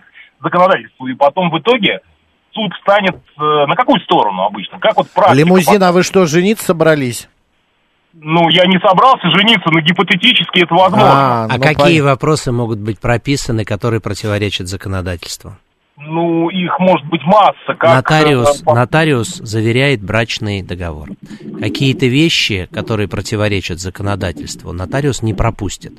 законодательству. 0.43 1.07
И 1.07 1.13
потом 1.15 1.49
в 1.49 1.59
итоге 1.59 1.99
суд 2.53 2.73
встанет 2.79 3.15
э, 3.15 3.41
на 3.67 3.75
какую 3.75 3.99
сторону 4.01 4.43
обычно? 4.43 4.79
Как 4.79 4.97
вот 4.97 5.09
практика 5.09 5.37
Лимузин, 5.37 5.81
а 5.83 5.91
вы 5.91 6.03
что, 6.03 6.25
жениться 6.25 6.65
собрались? 6.65 7.27
Ну, 8.13 8.49
я 8.49 8.65
не 8.65 8.77
собрался 8.85 9.29
жениться, 9.29 9.69
но 9.71 9.79
гипотетически 9.79 10.63
это 10.63 10.75
возможно. 10.75 11.07
А, 11.07 11.47
А 11.49 11.57
ну, 11.57 11.63
какие 11.63 12.01
пон- 12.01 12.05
вопросы 12.05 12.51
могут 12.51 12.79
быть 12.79 12.99
прописаны, 12.99 13.63
которые 13.63 14.01
противоречат 14.01 14.67
законодательству? 14.67 15.55
Ну, 15.97 16.49
их 16.49 16.77
может 16.79 17.05
быть 17.07 17.21
масса. 17.23 17.75
Как, 17.77 17.95
нотариус, 17.95 18.61
э, 18.61 18.65
по- 18.65 18.75
нотариус 18.75 19.35
заверяет 19.35 20.01
брачный 20.01 20.61
договор. 20.61 21.09
Какие-то 21.59 22.07
вещи, 22.07 22.67
которые 22.73 23.07
противоречат 23.07 23.79
законодательству, 23.79 24.73
нотариус 24.73 25.21
не 25.21 25.33
пропустит 25.33 25.93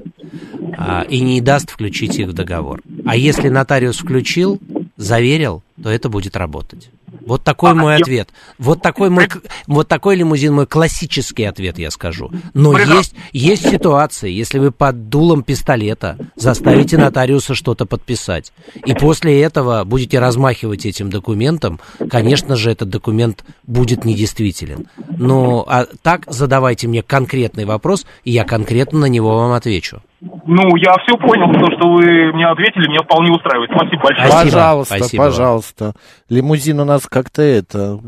а, 0.77 1.03
и 1.09 1.21
не 1.21 1.41
даст 1.41 1.71
включить 1.71 2.19
их 2.19 2.29
в 2.29 2.33
договор. 2.33 2.81
А 3.05 3.17
если 3.17 3.49
нотариус 3.49 3.99
включил, 3.99 4.61
заверил, 4.97 5.63
то 5.83 5.91
это 5.91 6.09
будет 6.09 6.37
работать. 6.37 6.91
Вот 7.27 7.45
такой 7.45 7.71
А, 7.71 7.75
мой 7.75 7.93
я- 7.95 8.01
ответ. 8.01 8.31
Вот 8.59 8.83
такой 8.83 9.09
мой, 9.11 9.29
вот 9.67 9.87
такой 9.87 10.17
лимузин 10.17 10.55
мой 10.55 10.67
классический 10.67 11.45
ответ, 11.45 11.79
я 11.79 11.91
скажу. 11.91 12.33
Но 12.55 12.73
Прекрасно. 12.73 12.99
есть, 12.99 13.15
есть 13.33 13.71
ситуации, 13.71 14.31
если 14.31 14.59
вы 14.59 14.73
под 14.73 15.09
дулом 15.09 15.43
пистолета 15.45 16.17
заставите 16.37 16.97
нотариуса 16.99 17.55
что-то 17.55 17.87
подписать, 17.87 18.53
и 18.87 18.95
после 18.95 19.41
этого 19.41 19.85
будете 19.85 20.19
размахивать 20.19 20.85
этим 20.87 21.11
документом, 21.11 21.81
конечно 22.11 22.57
же, 22.57 22.71
этот 22.73 22.89
документ 22.89 23.45
будет 23.65 24.05
недействителен. 24.05 24.87
Но 25.17 25.65
а 25.69 25.87
так 26.03 26.25
задавайте 26.29 26.89
мне 26.89 27.03
конкретный 27.03 27.67
вопрос, 27.67 28.05
и 28.25 28.33
я 28.33 28.45
конкретно 28.45 29.01
на 29.01 29.07
него 29.07 29.37
вам 29.37 29.53
отвечу. 29.53 30.03
Ну, 30.25 30.77
я 30.77 30.95
все 31.03 31.17
понял, 31.17 31.53
то, 31.53 31.77
что 31.77 31.89
вы 31.95 32.33
мне 32.33 32.47
ответили, 32.47 32.89
меня 32.89 33.03
вполне 33.03 33.33
устраивает. 33.33 33.71
Спасибо 33.75 34.03
большое. 34.03 34.29
Спасибо, 34.29 34.45
пожалуйста, 34.45 34.97
спасибо 34.97 35.25
пожалуйста. 35.25 35.95
Лимузин 36.29 36.79
у 36.79 36.85
нас 36.85 37.09
как-то 37.09 37.43
это 37.43 37.99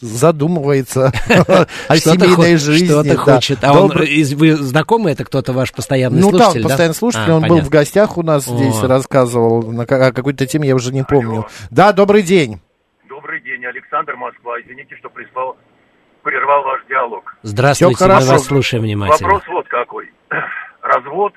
задумывается 0.00 1.08
о 1.88 1.96
Что-то 1.96 2.24
семейной 2.24 2.56
жизни. 2.56 2.86
Что-то 2.86 3.16
хочет. 3.18 3.64
А 3.64 3.78
он, 3.78 3.90
вы 3.90 4.52
знакомый, 4.52 5.12
это 5.12 5.26
кто-то 5.26 5.52
ваш 5.52 5.72
постоянный 5.72 6.22
Ну, 6.22 6.30
слушатель, 6.30 6.52
там 6.52 6.62
да? 6.62 6.68
постоянный 6.68 6.94
слушатель, 6.94 7.32
А, 7.32 7.36
он 7.36 7.42
был 7.42 7.60
в 7.60 7.68
гостях 7.68 8.16
у 8.16 8.22
нас 8.22 8.46
здесь, 8.46 8.82
рассказывал 8.82 9.62
на 9.70 9.82
о 9.82 10.12
какой-то 10.12 10.46
теме, 10.46 10.68
я 10.68 10.74
уже 10.74 10.90
не 10.90 11.04
помню. 11.04 11.46
Да, 11.70 11.92
добрый 11.92 12.22
день. 12.22 12.60
Добрый 13.10 13.42
день, 13.42 13.66
Александр 13.66 14.16
Москва. 14.16 14.58
Извините, 14.62 14.96
что 14.96 15.10
прислал 15.10 15.58
прервал 16.22 16.62
ваш 16.62 16.80
диалог. 16.88 17.36
Здравствуйте, 17.42 18.06
мы 18.06 18.24
вас 18.24 18.46
слушаем 18.46 18.84
внимательно. 18.84 19.28
Вопрос 19.28 19.42
вот 19.48 19.68
какой. 19.68 20.11
Развод, 20.92 21.32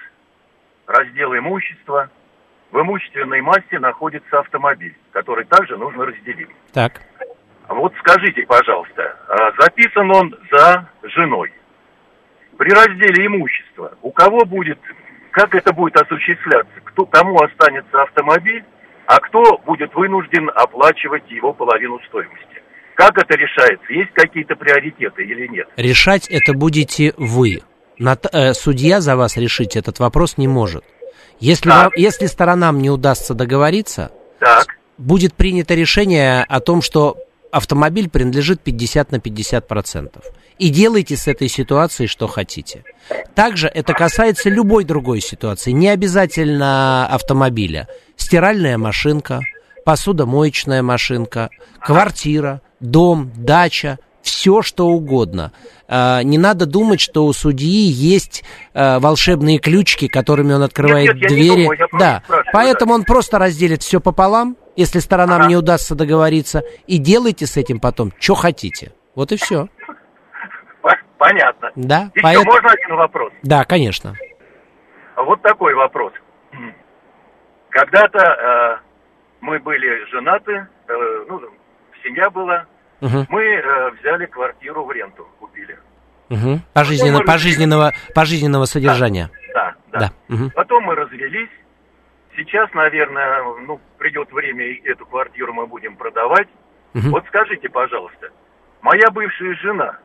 раздел 0.86 1.34
имущества. 1.38 2.10
В 2.72 2.82
имущественной 2.82 3.40
массе 3.42 3.80
находится 3.80 4.40
автомобиль, 4.40 4.94
который 5.12 5.46
также 5.46 5.78
нужно 5.78 6.06
разделить. 6.06 6.50
Так. 6.74 7.02
Вот 7.70 7.94
скажите, 8.00 8.46
пожалуйста, 8.46 9.18
а 9.30 9.52
записан 9.62 10.12
он 10.12 10.36
за 10.52 10.90
женой. 11.04 11.54
При 12.58 12.70
разделе 12.70 13.28
имущества 13.28 13.98
у 14.02 14.12
кого 14.12 14.44
будет, 14.46 14.80
как 15.32 15.56
это 15.56 15.74
будет 15.74 15.96
осуществляться? 15.96 16.74
Кто, 16.84 17.06
кому 17.06 17.42
останется 17.42 18.02
автомобиль, 18.02 18.64
а 19.06 19.20
кто 19.20 19.58
будет 19.60 19.94
вынужден 19.96 20.50
оплачивать 20.54 21.30
его 21.32 21.54
половину 21.54 22.00
стоимости? 22.08 22.62
Как 22.96 23.18
это 23.18 23.38
решается? 23.38 23.94
Есть 23.94 24.12
какие-то 24.12 24.56
приоритеты 24.56 25.24
или 25.24 25.48
нет? 25.48 25.70
Решать 25.78 26.28
это 26.30 26.54
будете 26.54 27.14
вы. 27.18 27.62
Нот, 27.98 28.26
э, 28.32 28.54
судья 28.54 29.02
за 29.02 29.16
вас 29.16 29.38
решить 29.38 29.76
этот 29.76 30.00
вопрос 30.00 30.38
не 30.38 30.48
может. 30.48 30.84
Если, 31.40 31.70
вам, 31.70 31.92
если 31.96 32.28
сторонам 32.28 32.80
не 32.80 32.90
удастся 32.90 33.34
договориться, 33.34 34.12
так. 34.40 34.68
будет 34.98 35.34
принято 35.34 35.76
решение 35.76 36.44
о 36.44 36.60
том, 36.60 36.82
что 36.82 37.18
автомобиль 37.52 38.10
принадлежит 38.10 38.62
50 38.62 39.12
на 39.12 39.20
50 39.20 39.68
процентов. 39.68 40.26
И 40.58 40.70
делайте 40.70 41.18
с 41.18 41.28
этой 41.28 41.48
ситуацией 41.48 42.08
что 42.08 42.28
хотите. 42.28 42.84
Также 43.34 43.68
это 43.68 43.94
касается 43.94 44.50
любой 44.50 44.86
другой 44.86 45.22
ситуации. 45.22 45.72
Не 45.72 45.90
обязательно 45.90 47.08
автомобиля. 47.08 47.88
Стиральная 48.16 48.78
машинка, 48.78 49.42
посудомоечная 49.86 50.82
машинка, 50.82 51.50
квартира, 51.80 52.62
дом, 52.80 53.32
дача, 53.36 54.00
все 54.26 54.62
что 54.62 54.88
угодно. 54.88 55.52
А, 55.88 56.24
не 56.24 56.38
надо 56.38 56.66
думать, 56.66 57.00
что 57.00 57.26
у 57.26 57.34
судьи 57.34 57.88
есть 57.88 58.44
а, 58.74 59.00
волшебные 59.00 59.60
ключики, 59.60 60.08
которыми 60.08 60.54
он 60.54 60.64
открывает 60.64 61.14
нет, 61.14 61.22
нет, 61.22 61.30
двери. 61.30 61.64
Думаю, 61.64 61.90
да, 61.94 62.24
поэтому 62.52 62.94
он 62.96 63.04
просто 63.04 63.38
разделит 63.38 63.84
все 63.84 64.02
пополам, 64.02 64.58
если 64.76 65.00
сторонам 65.00 65.42
ага. 65.42 65.50
не 65.50 65.56
удастся 65.56 65.96
договориться, 65.96 66.64
и 66.88 66.98
делайте 66.98 67.46
с 67.46 67.56
этим 67.56 67.80
потом, 67.80 68.12
что 68.20 68.34
хотите. 68.34 68.92
Вот 69.14 69.32
и 69.32 69.38
все. 69.38 69.70
Понятно. 71.18 71.72
Да. 71.76 72.12
Еще 72.14 72.22
поэтому... 72.22 72.52
можно 72.52 72.70
один 72.70 72.96
вопрос? 72.98 73.34
Да, 73.42 73.64
конечно. 73.64 74.14
Вот 75.16 75.42
такой 75.42 75.74
вопрос. 75.76 76.14
Когда-то 77.70 78.20
э, 78.20 78.78
мы 79.42 79.60
были 79.60 80.06
женаты, 80.12 80.68
э, 80.88 81.26
ну, 81.28 81.42
семья 82.04 82.30
была, 82.30 82.66
Угу. 83.02 83.26
мы 83.30 83.44
э, 83.44 83.92
взяли 84.00 84.26
квартиру 84.26 84.86
в 84.86 84.92
ренту, 84.92 85.28
купили. 85.40 85.78
Угу. 86.30 86.62
Пожизненно, 86.74 87.22
пожизненного, 87.22 87.94
пожизненного 88.14 88.66
содержания. 88.66 89.30
Да, 89.54 89.74
да. 89.92 90.00
да. 90.00 90.12
Угу. 90.34 90.52
Потом 90.56 90.84
мы 90.84 90.96
развелись. 90.96 91.50
Сейчас, 92.36 92.72
наверное, 92.74 93.44
ну, 93.66 93.80
придет 93.98 94.32
время, 94.32 94.66
и 94.66 94.82
эту 94.90 95.06
квартиру 95.06 95.54
мы 95.54 95.68
будем 95.68 95.96
продавать. 95.96 96.48
Угу. 96.94 97.10
Вот 97.10 97.24
скажите, 97.28 97.70
пожалуйста, 97.70 98.30
моя 98.82 99.10
бывшая 99.12 99.56
жена 99.56 99.98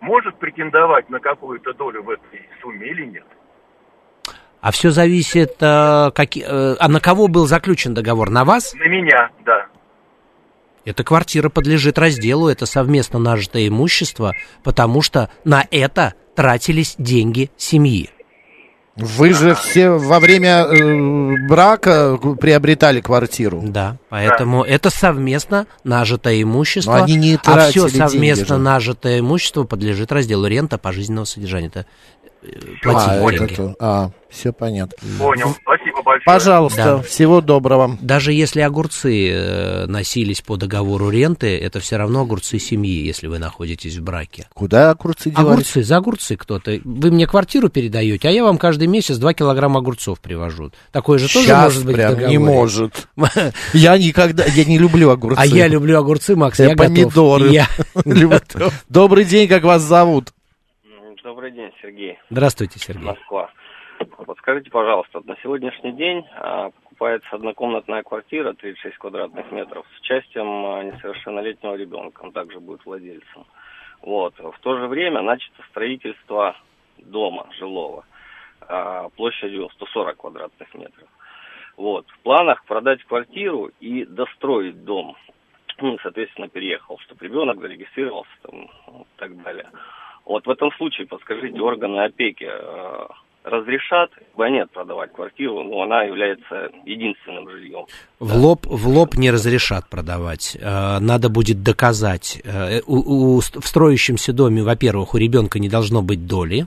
может 0.00 0.38
претендовать 0.38 1.08
на 1.10 1.20
какую-то 1.20 1.72
долю 1.74 2.02
в 2.02 2.10
этой 2.10 2.48
сумме 2.60 2.88
или 2.88 3.06
нет? 3.06 3.26
А 4.60 4.72
все 4.72 4.90
зависит, 4.90 5.56
э, 5.60 6.10
как, 6.14 6.36
э, 6.36 6.76
а 6.78 6.88
на 6.88 7.00
кого 7.00 7.28
был 7.28 7.46
заключен 7.46 7.94
договор? 7.94 8.30
На 8.30 8.44
вас? 8.44 8.74
На 8.74 8.88
меня, 8.88 9.30
да. 9.44 9.66
Эта 10.84 11.04
квартира 11.04 11.48
подлежит 11.48 11.98
разделу, 11.98 12.48
это 12.48 12.66
совместно 12.66 13.18
нажитое 13.18 13.68
имущество, 13.68 14.34
потому 14.62 15.02
что 15.02 15.30
на 15.44 15.66
это 15.70 16.14
тратились 16.34 16.94
деньги 16.98 17.50
семьи. 17.56 18.10
Вы 18.96 19.32
же 19.32 19.54
все 19.54 19.90
во 19.90 20.20
время 20.20 20.66
э, 20.66 21.46
брака 21.48 22.18
приобретали 22.40 23.00
квартиру. 23.00 23.62
Да, 23.64 23.96
поэтому 24.08 24.64
да. 24.64 24.68
это 24.68 24.90
совместно 24.90 25.66
нажитое 25.84 26.42
имущество. 26.42 26.98
Но 26.98 27.04
они 27.04 27.14
не 27.16 27.38
а 27.44 27.70
все 27.70 27.88
совместно 27.88 28.56
деньги 28.56 28.62
нажитое 28.64 29.20
имущество 29.20 29.64
подлежит 29.64 30.12
разделу 30.12 30.46
рента 30.46 30.76
пожизненного 30.76 31.24
содержания. 31.24 31.68
Это 31.68 31.86
платить 32.82 33.08
а, 33.08 33.30
деньги. 33.30 33.52
Это, 33.52 33.76
а, 33.78 34.10
все 34.28 34.52
понятно. 34.52 34.96
Понял, 35.18 35.56
большое. 36.02 36.24
Пожалуйста, 36.24 36.84
Да. 36.84 37.02
всего 37.02 37.40
доброго. 37.40 37.96
Даже 38.00 38.32
если 38.32 38.60
огурцы 38.60 39.30
э, 39.30 39.86
носились 39.86 40.40
по 40.40 40.56
договору 40.56 41.10
ренты, 41.10 41.58
это 41.58 41.80
все 41.80 41.96
равно 41.96 42.22
огурцы 42.22 42.58
семьи, 42.58 43.04
если 43.04 43.26
вы 43.26 43.38
находитесь 43.38 43.96
в 43.96 44.02
браке. 44.02 44.46
Куда 44.54 44.90
огурцы 44.90 45.30
девались? 45.30 45.50
Огурцы, 45.50 45.82
за 45.82 45.96
огурцы 45.96 46.36
кто-то. 46.36 46.78
Вы 46.84 47.10
мне 47.10 47.26
квартиру 47.26 47.68
передаете, 47.68 48.28
а 48.28 48.30
я 48.30 48.44
вам 48.44 48.58
каждый 48.58 48.88
месяц 48.88 49.16
2 49.18 49.34
килограмма 49.34 49.80
огурцов 49.80 50.20
привожу. 50.20 50.70
Такое 50.92 51.18
же 51.18 51.32
тоже 51.32 51.46
Щас 51.46 51.64
может 51.64 51.86
быть 51.86 51.96
прям 51.96 52.18
не 52.28 52.38
может. 52.38 53.08
Я 53.72 53.96
никогда, 53.98 54.44
я 54.44 54.64
не 54.64 54.78
люблю 54.78 55.10
огурцы. 55.10 55.38
А 55.38 55.46
я 55.46 55.68
люблю 55.68 55.98
огурцы, 55.98 56.36
Макс, 56.36 56.58
Я 56.58 56.70
я, 56.70 56.76
помидоры. 56.76 57.48
Я. 57.50 57.66
Добрый 58.88 59.24
день, 59.24 59.48
как 59.48 59.62
вас 59.64 59.82
зовут? 59.82 60.32
Добрый 61.22 61.52
день, 61.52 61.70
Сергей. 61.82 62.18
Здравствуйте, 62.30 62.78
Сергей. 62.78 63.04
Москва. 63.04 63.50
Вот 64.40 64.44
скажите, 64.44 64.70
пожалуйста, 64.70 65.20
на 65.26 65.36
сегодняшний 65.42 65.92
день 65.92 66.24
а, 66.34 66.70
покупается 66.70 67.28
однокомнатная 67.30 68.02
квартира 68.02 68.54
36 68.54 68.96
квадратных 68.96 69.52
метров 69.52 69.86
с 69.94 70.00
участием 70.00 70.64
а, 70.64 70.82
несовершеннолетнего 70.82 71.74
ребенка, 71.74 72.22
он 72.22 72.32
также 72.32 72.58
будет 72.58 72.84
владельцем. 72.86 73.44
Вот. 74.00 74.38
В 74.38 74.58
то 74.60 74.78
же 74.78 74.86
время 74.86 75.20
начато 75.20 75.62
строительство 75.68 76.56
дома 76.96 77.48
жилого 77.58 78.06
а, 78.62 79.10
площадью 79.10 79.68
140 79.74 80.16
квадратных 80.16 80.74
метров. 80.74 81.08
Вот. 81.76 82.08
В 82.08 82.18
планах 82.20 82.64
продать 82.64 83.04
квартиру 83.04 83.70
и 83.78 84.06
достроить 84.06 84.84
дом. 84.84 85.16
Ну, 85.82 85.98
соответственно, 86.02 86.48
переехал, 86.48 86.98
чтобы 87.00 87.26
ребенок 87.26 87.60
зарегистрировался 87.60 88.32
там, 88.42 88.64
и 88.64 89.04
так 89.18 89.42
далее. 89.42 89.68
Вот 90.24 90.46
в 90.46 90.50
этом 90.50 90.72
случае, 90.72 91.06
подскажите, 91.06 91.60
органы 91.60 92.04
опеки 92.04 92.48
разрешат, 93.44 94.10
нет 94.38 94.70
продавать 94.70 95.12
квартиру, 95.12 95.62
но 95.62 95.82
она 95.82 96.02
является 96.02 96.70
единственным 96.84 97.48
жильем. 97.50 97.84
В 98.18 98.36
лоб, 98.36 98.66
в 98.66 98.88
лоб 98.88 99.14
не 99.16 99.30
разрешат 99.30 99.88
продавать. 99.88 100.56
Э, 100.60 100.98
Надо 100.98 101.28
будет 101.28 101.62
доказать. 101.62 102.40
Э, 102.44 102.80
у- 102.86 103.36
у- 103.36 103.40
в 103.40 103.66
строящемся 103.66 104.32
доме, 104.32 104.62
во-первых, 104.62 105.14
у 105.14 105.18
ребенка 105.18 105.58
не 105.58 105.68
должно 105.68 106.02
быть 106.02 106.26
доли. 106.26 106.66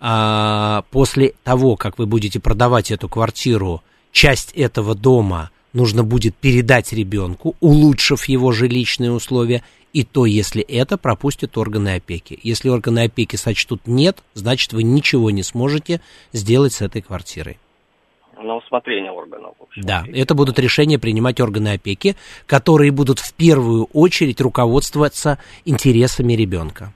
А 0.00 0.84
после 0.90 1.34
того, 1.42 1.76
как 1.76 1.98
вы 1.98 2.06
будете 2.06 2.38
продавать 2.38 2.90
эту 2.90 3.08
квартиру, 3.08 3.82
часть 4.12 4.52
этого 4.52 4.94
дома 4.94 5.50
нужно 5.72 6.04
будет 6.04 6.34
передать 6.36 6.92
ребенку, 6.92 7.56
улучшив 7.60 8.24
его 8.26 8.52
жилищные 8.52 9.10
условия, 9.12 9.62
и 9.92 10.04
то, 10.04 10.26
если 10.26 10.62
это 10.62 10.98
пропустят 10.98 11.56
органы 11.56 11.96
опеки. 11.96 12.38
Если 12.42 12.68
органы 12.68 13.04
опеки 13.04 13.36
сочтут 13.36 13.86
нет, 13.86 14.18
значит, 14.34 14.72
вы 14.72 14.82
ничего 14.82 15.30
не 15.30 15.42
сможете 15.42 16.00
сделать 16.32 16.72
с 16.72 16.82
этой 16.82 17.02
квартирой. 17.02 17.58
На 18.38 18.56
усмотрение 18.56 19.10
органов. 19.10 19.54
в 19.58 19.62
общем. 19.62 19.82
Да, 19.82 20.04
это 20.12 20.34
будут 20.34 20.58
решения 20.58 20.98
принимать 20.98 21.40
органы 21.40 21.74
опеки, 21.74 22.16
которые 22.46 22.90
будут 22.90 23.18
в 23.18 23.32
первую 23.34 23.88
очередь 23.92 24.40
руководствоваться 24.40 25.38
интересами 25.64 26.34
ребенка. 26.34 26.92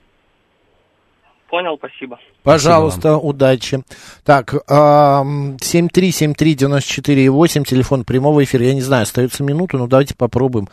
Понял, 1.48 1.76
спасибо. 1.78 2.18
Пожалуйста, 2.44 3.16
удачи. 3.16 3.82
Так, 4.24 4.54
ам, 4.68 5.56
7373948, 5.56 7.64
телефон 7.64 8.04
прямого 8.04 8.44
эфира. 8.44 8.66
Я 8.66 8.74
не 8.74 8.82
знаю, 8.82 9.02
остается 9.02 9.42
минуту, 9.42 9.78
но 9.78 9.88
давайте 9.88 10.14
попробуем. 10.14 10.68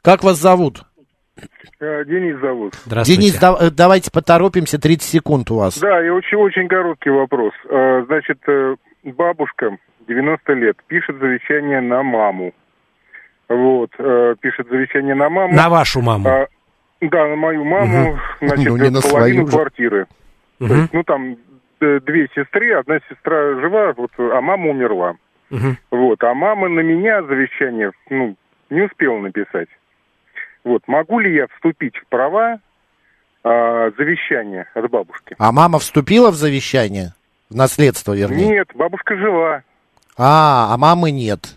Как 0.00 0.24
вас 0.24 0.38
зовут? 0.38 0.84
Э, 1.80 2.04
Денис 2.04 2.38
зовут. 2.40 2.74
Денис, 3.04 3.38
да- 3.38 3.56
э, 3.60 3.70
давайте 3.70 4.10
поторопимся, 4.12 4.78
30 4.80 5.08
секунд 5.10 5.50
у 5.50 5.56
вас. 5.56 5.78
Да, 5.78 6.04
и 6.04 6.08
очень, 6.08 6.38
очень 6.38 6.68
короткий 6.68 7.10
вопрос. 7.10 7.52
Э, 7.68 8.04
Значит, 8.06 8.38
бабушка, 9.02 9.76
90 10.06 10.52
лет, 10.54 10.76
пишет 10.86 11.18
завещание 11.18 11.80
на 11.80 12.02
маму. 12.02 12.52
Вот, 13.48 13.90
пишет 14.40 14.68
завещание 14.70 15.14
на 15.14 15.28
маму. 15.28 15.54
На 15.54 15.68
вашу 15.68 16.00
маму. 16.00 16.26
А, 16.28 16.46
да, 17.02 17.26
на 17.28 17.36
мою 17.36 17.62
маму, 17.64 18.12
Мгм. 18.12 18.20
значит, 18.48 18.66
Ну, 18.68 18.76
не 18.78 18.90
на 18.90 19.00
половину 19.02 19.46
свою 19.46 19.46
квартиры. 19.46 20.06
То 20.58 20.64
Мгм. 20.64 20.74
есть, 20.80 20.92
ну, 20.94 21.02
там 21.04 21.36
две 21.80 22.28
сестры, 22.34 22.72
одна 22.72 23.00
сестра 23.10 23.60
жива, 23.60 23.92
вот, 23.96 24.10
а 24.18 24.40
мама 24.40 24.70
умерла. 24.70 25.16
Мгм. 25.50 25.76
Вот, 25.90 26.22
а 26.24 26.32
мама 26.32 26.68
на 26.68 26.80
меня 26.80 27.22
завещание, 27.22 27.90
ну, 28.08 28.34
не 28.70 28.82
успела 28.82 29.18
написать. 29.18 29.68
Вот, 30.64 30.82
могу 30.86 31.20
ли 31.20 31.34
я 31.34 31.46
вступить 31.48 31.96
в 31.96 32.06
права 32.06 32.58
а, 33.42 33.90
завещания 33.98 34.66
от 34.74 34.90
бабушки? 34.90 35.36
А 35.38 35.52
мама 35.52 35.78
вступила 35.78 36.30
в 36.30 36.34
завещание? 36.34 37.12
В 37.50 37.54
наследство, 37.54 38.14
вернее? 38.14 38.48
Нет, 38.48 38.68
бабушка 38.74 39.16
жива. 39.16 39.62
А, 40.16 40.72
а 40.72 40.76
мамы 40.78 41.10
нет. 41.10 41.56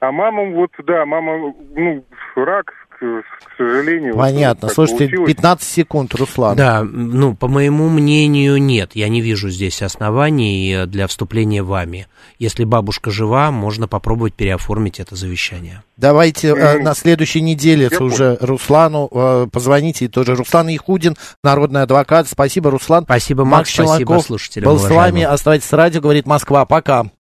А 0.00 0.10
мама, 0.10 0.44
вот, 0.44 0.70
да, 0.86 1.04
мама, 1.04 1.52
ну, 1.74 2.02
рак, 2.36 2.72
к, 2.98 3.22
сожалению... 3.58 4.16
Понятно. 4.16 4.68
вот 4.68 4.74
Слушайте, 4.74 5.04
получилось. 5.04 5.34
15 5.34 5.68
секунд, 5.68 6.14
Руслан. 6.14 6.56
Да, 6.56 6.82
ну, 6.82 7.34
по 7.34 7.48
моему 7.48 7.88
мнению, 7.88 8.60
нет. 8.62 8.92
Я 8.94 9.08
не 9.08 9.20
вижу 9.20 9.50
здесь 9.50 9.82
оснований 9.82 10.72
э, 10.72 10.86
для 10.86 11.06
вступления 11.06 11.62
вами. 11.62 12.06
Если 12.38 12.64
бабушка 12.64 13.10
жива, 13.10 13.50
можно 13.50 13.88
попробовать 13.88 14.34
переоформить 14.34 15.00
это 15.00 15.16
завещание. 15.16 15.82
Давайте 15.96 16.48
э, 16.48 16.78
на 16.78 16.94
следующей 16.94 17.40
неделе 17.40 17.88
Я 17.90 17.98
уже 17.98 18.38
Руслану 18.40 19.08
э, 19.10 19.46
позвоните 19.52 20.04
и 20.04 20.08
тоже. 20.08 20.34
Руслан 20.34 20.68
Яхудин, 20.68 21.16
народный 21.42 21.82
адвокат. 21.82 22.28
Спасибо, 22.28 22.70
Руслан. 22.70 23.04
Спасибо, 23.04 23.44
Макс, 23.44 23.70
спасибо 23.70 23.98
Челноков 23.98 24.26
слушателям, 24.26 24.70
был 24.70 24.78
с 24.78 24.88
вами. 24.88 25.22
Оставайтесь 25.22 25.66
с 25.66 25.72
радио, 25.72 26.00
говорит 26.00 26.26
Москва. 26.26 26.64
Пока. 26.64 27.10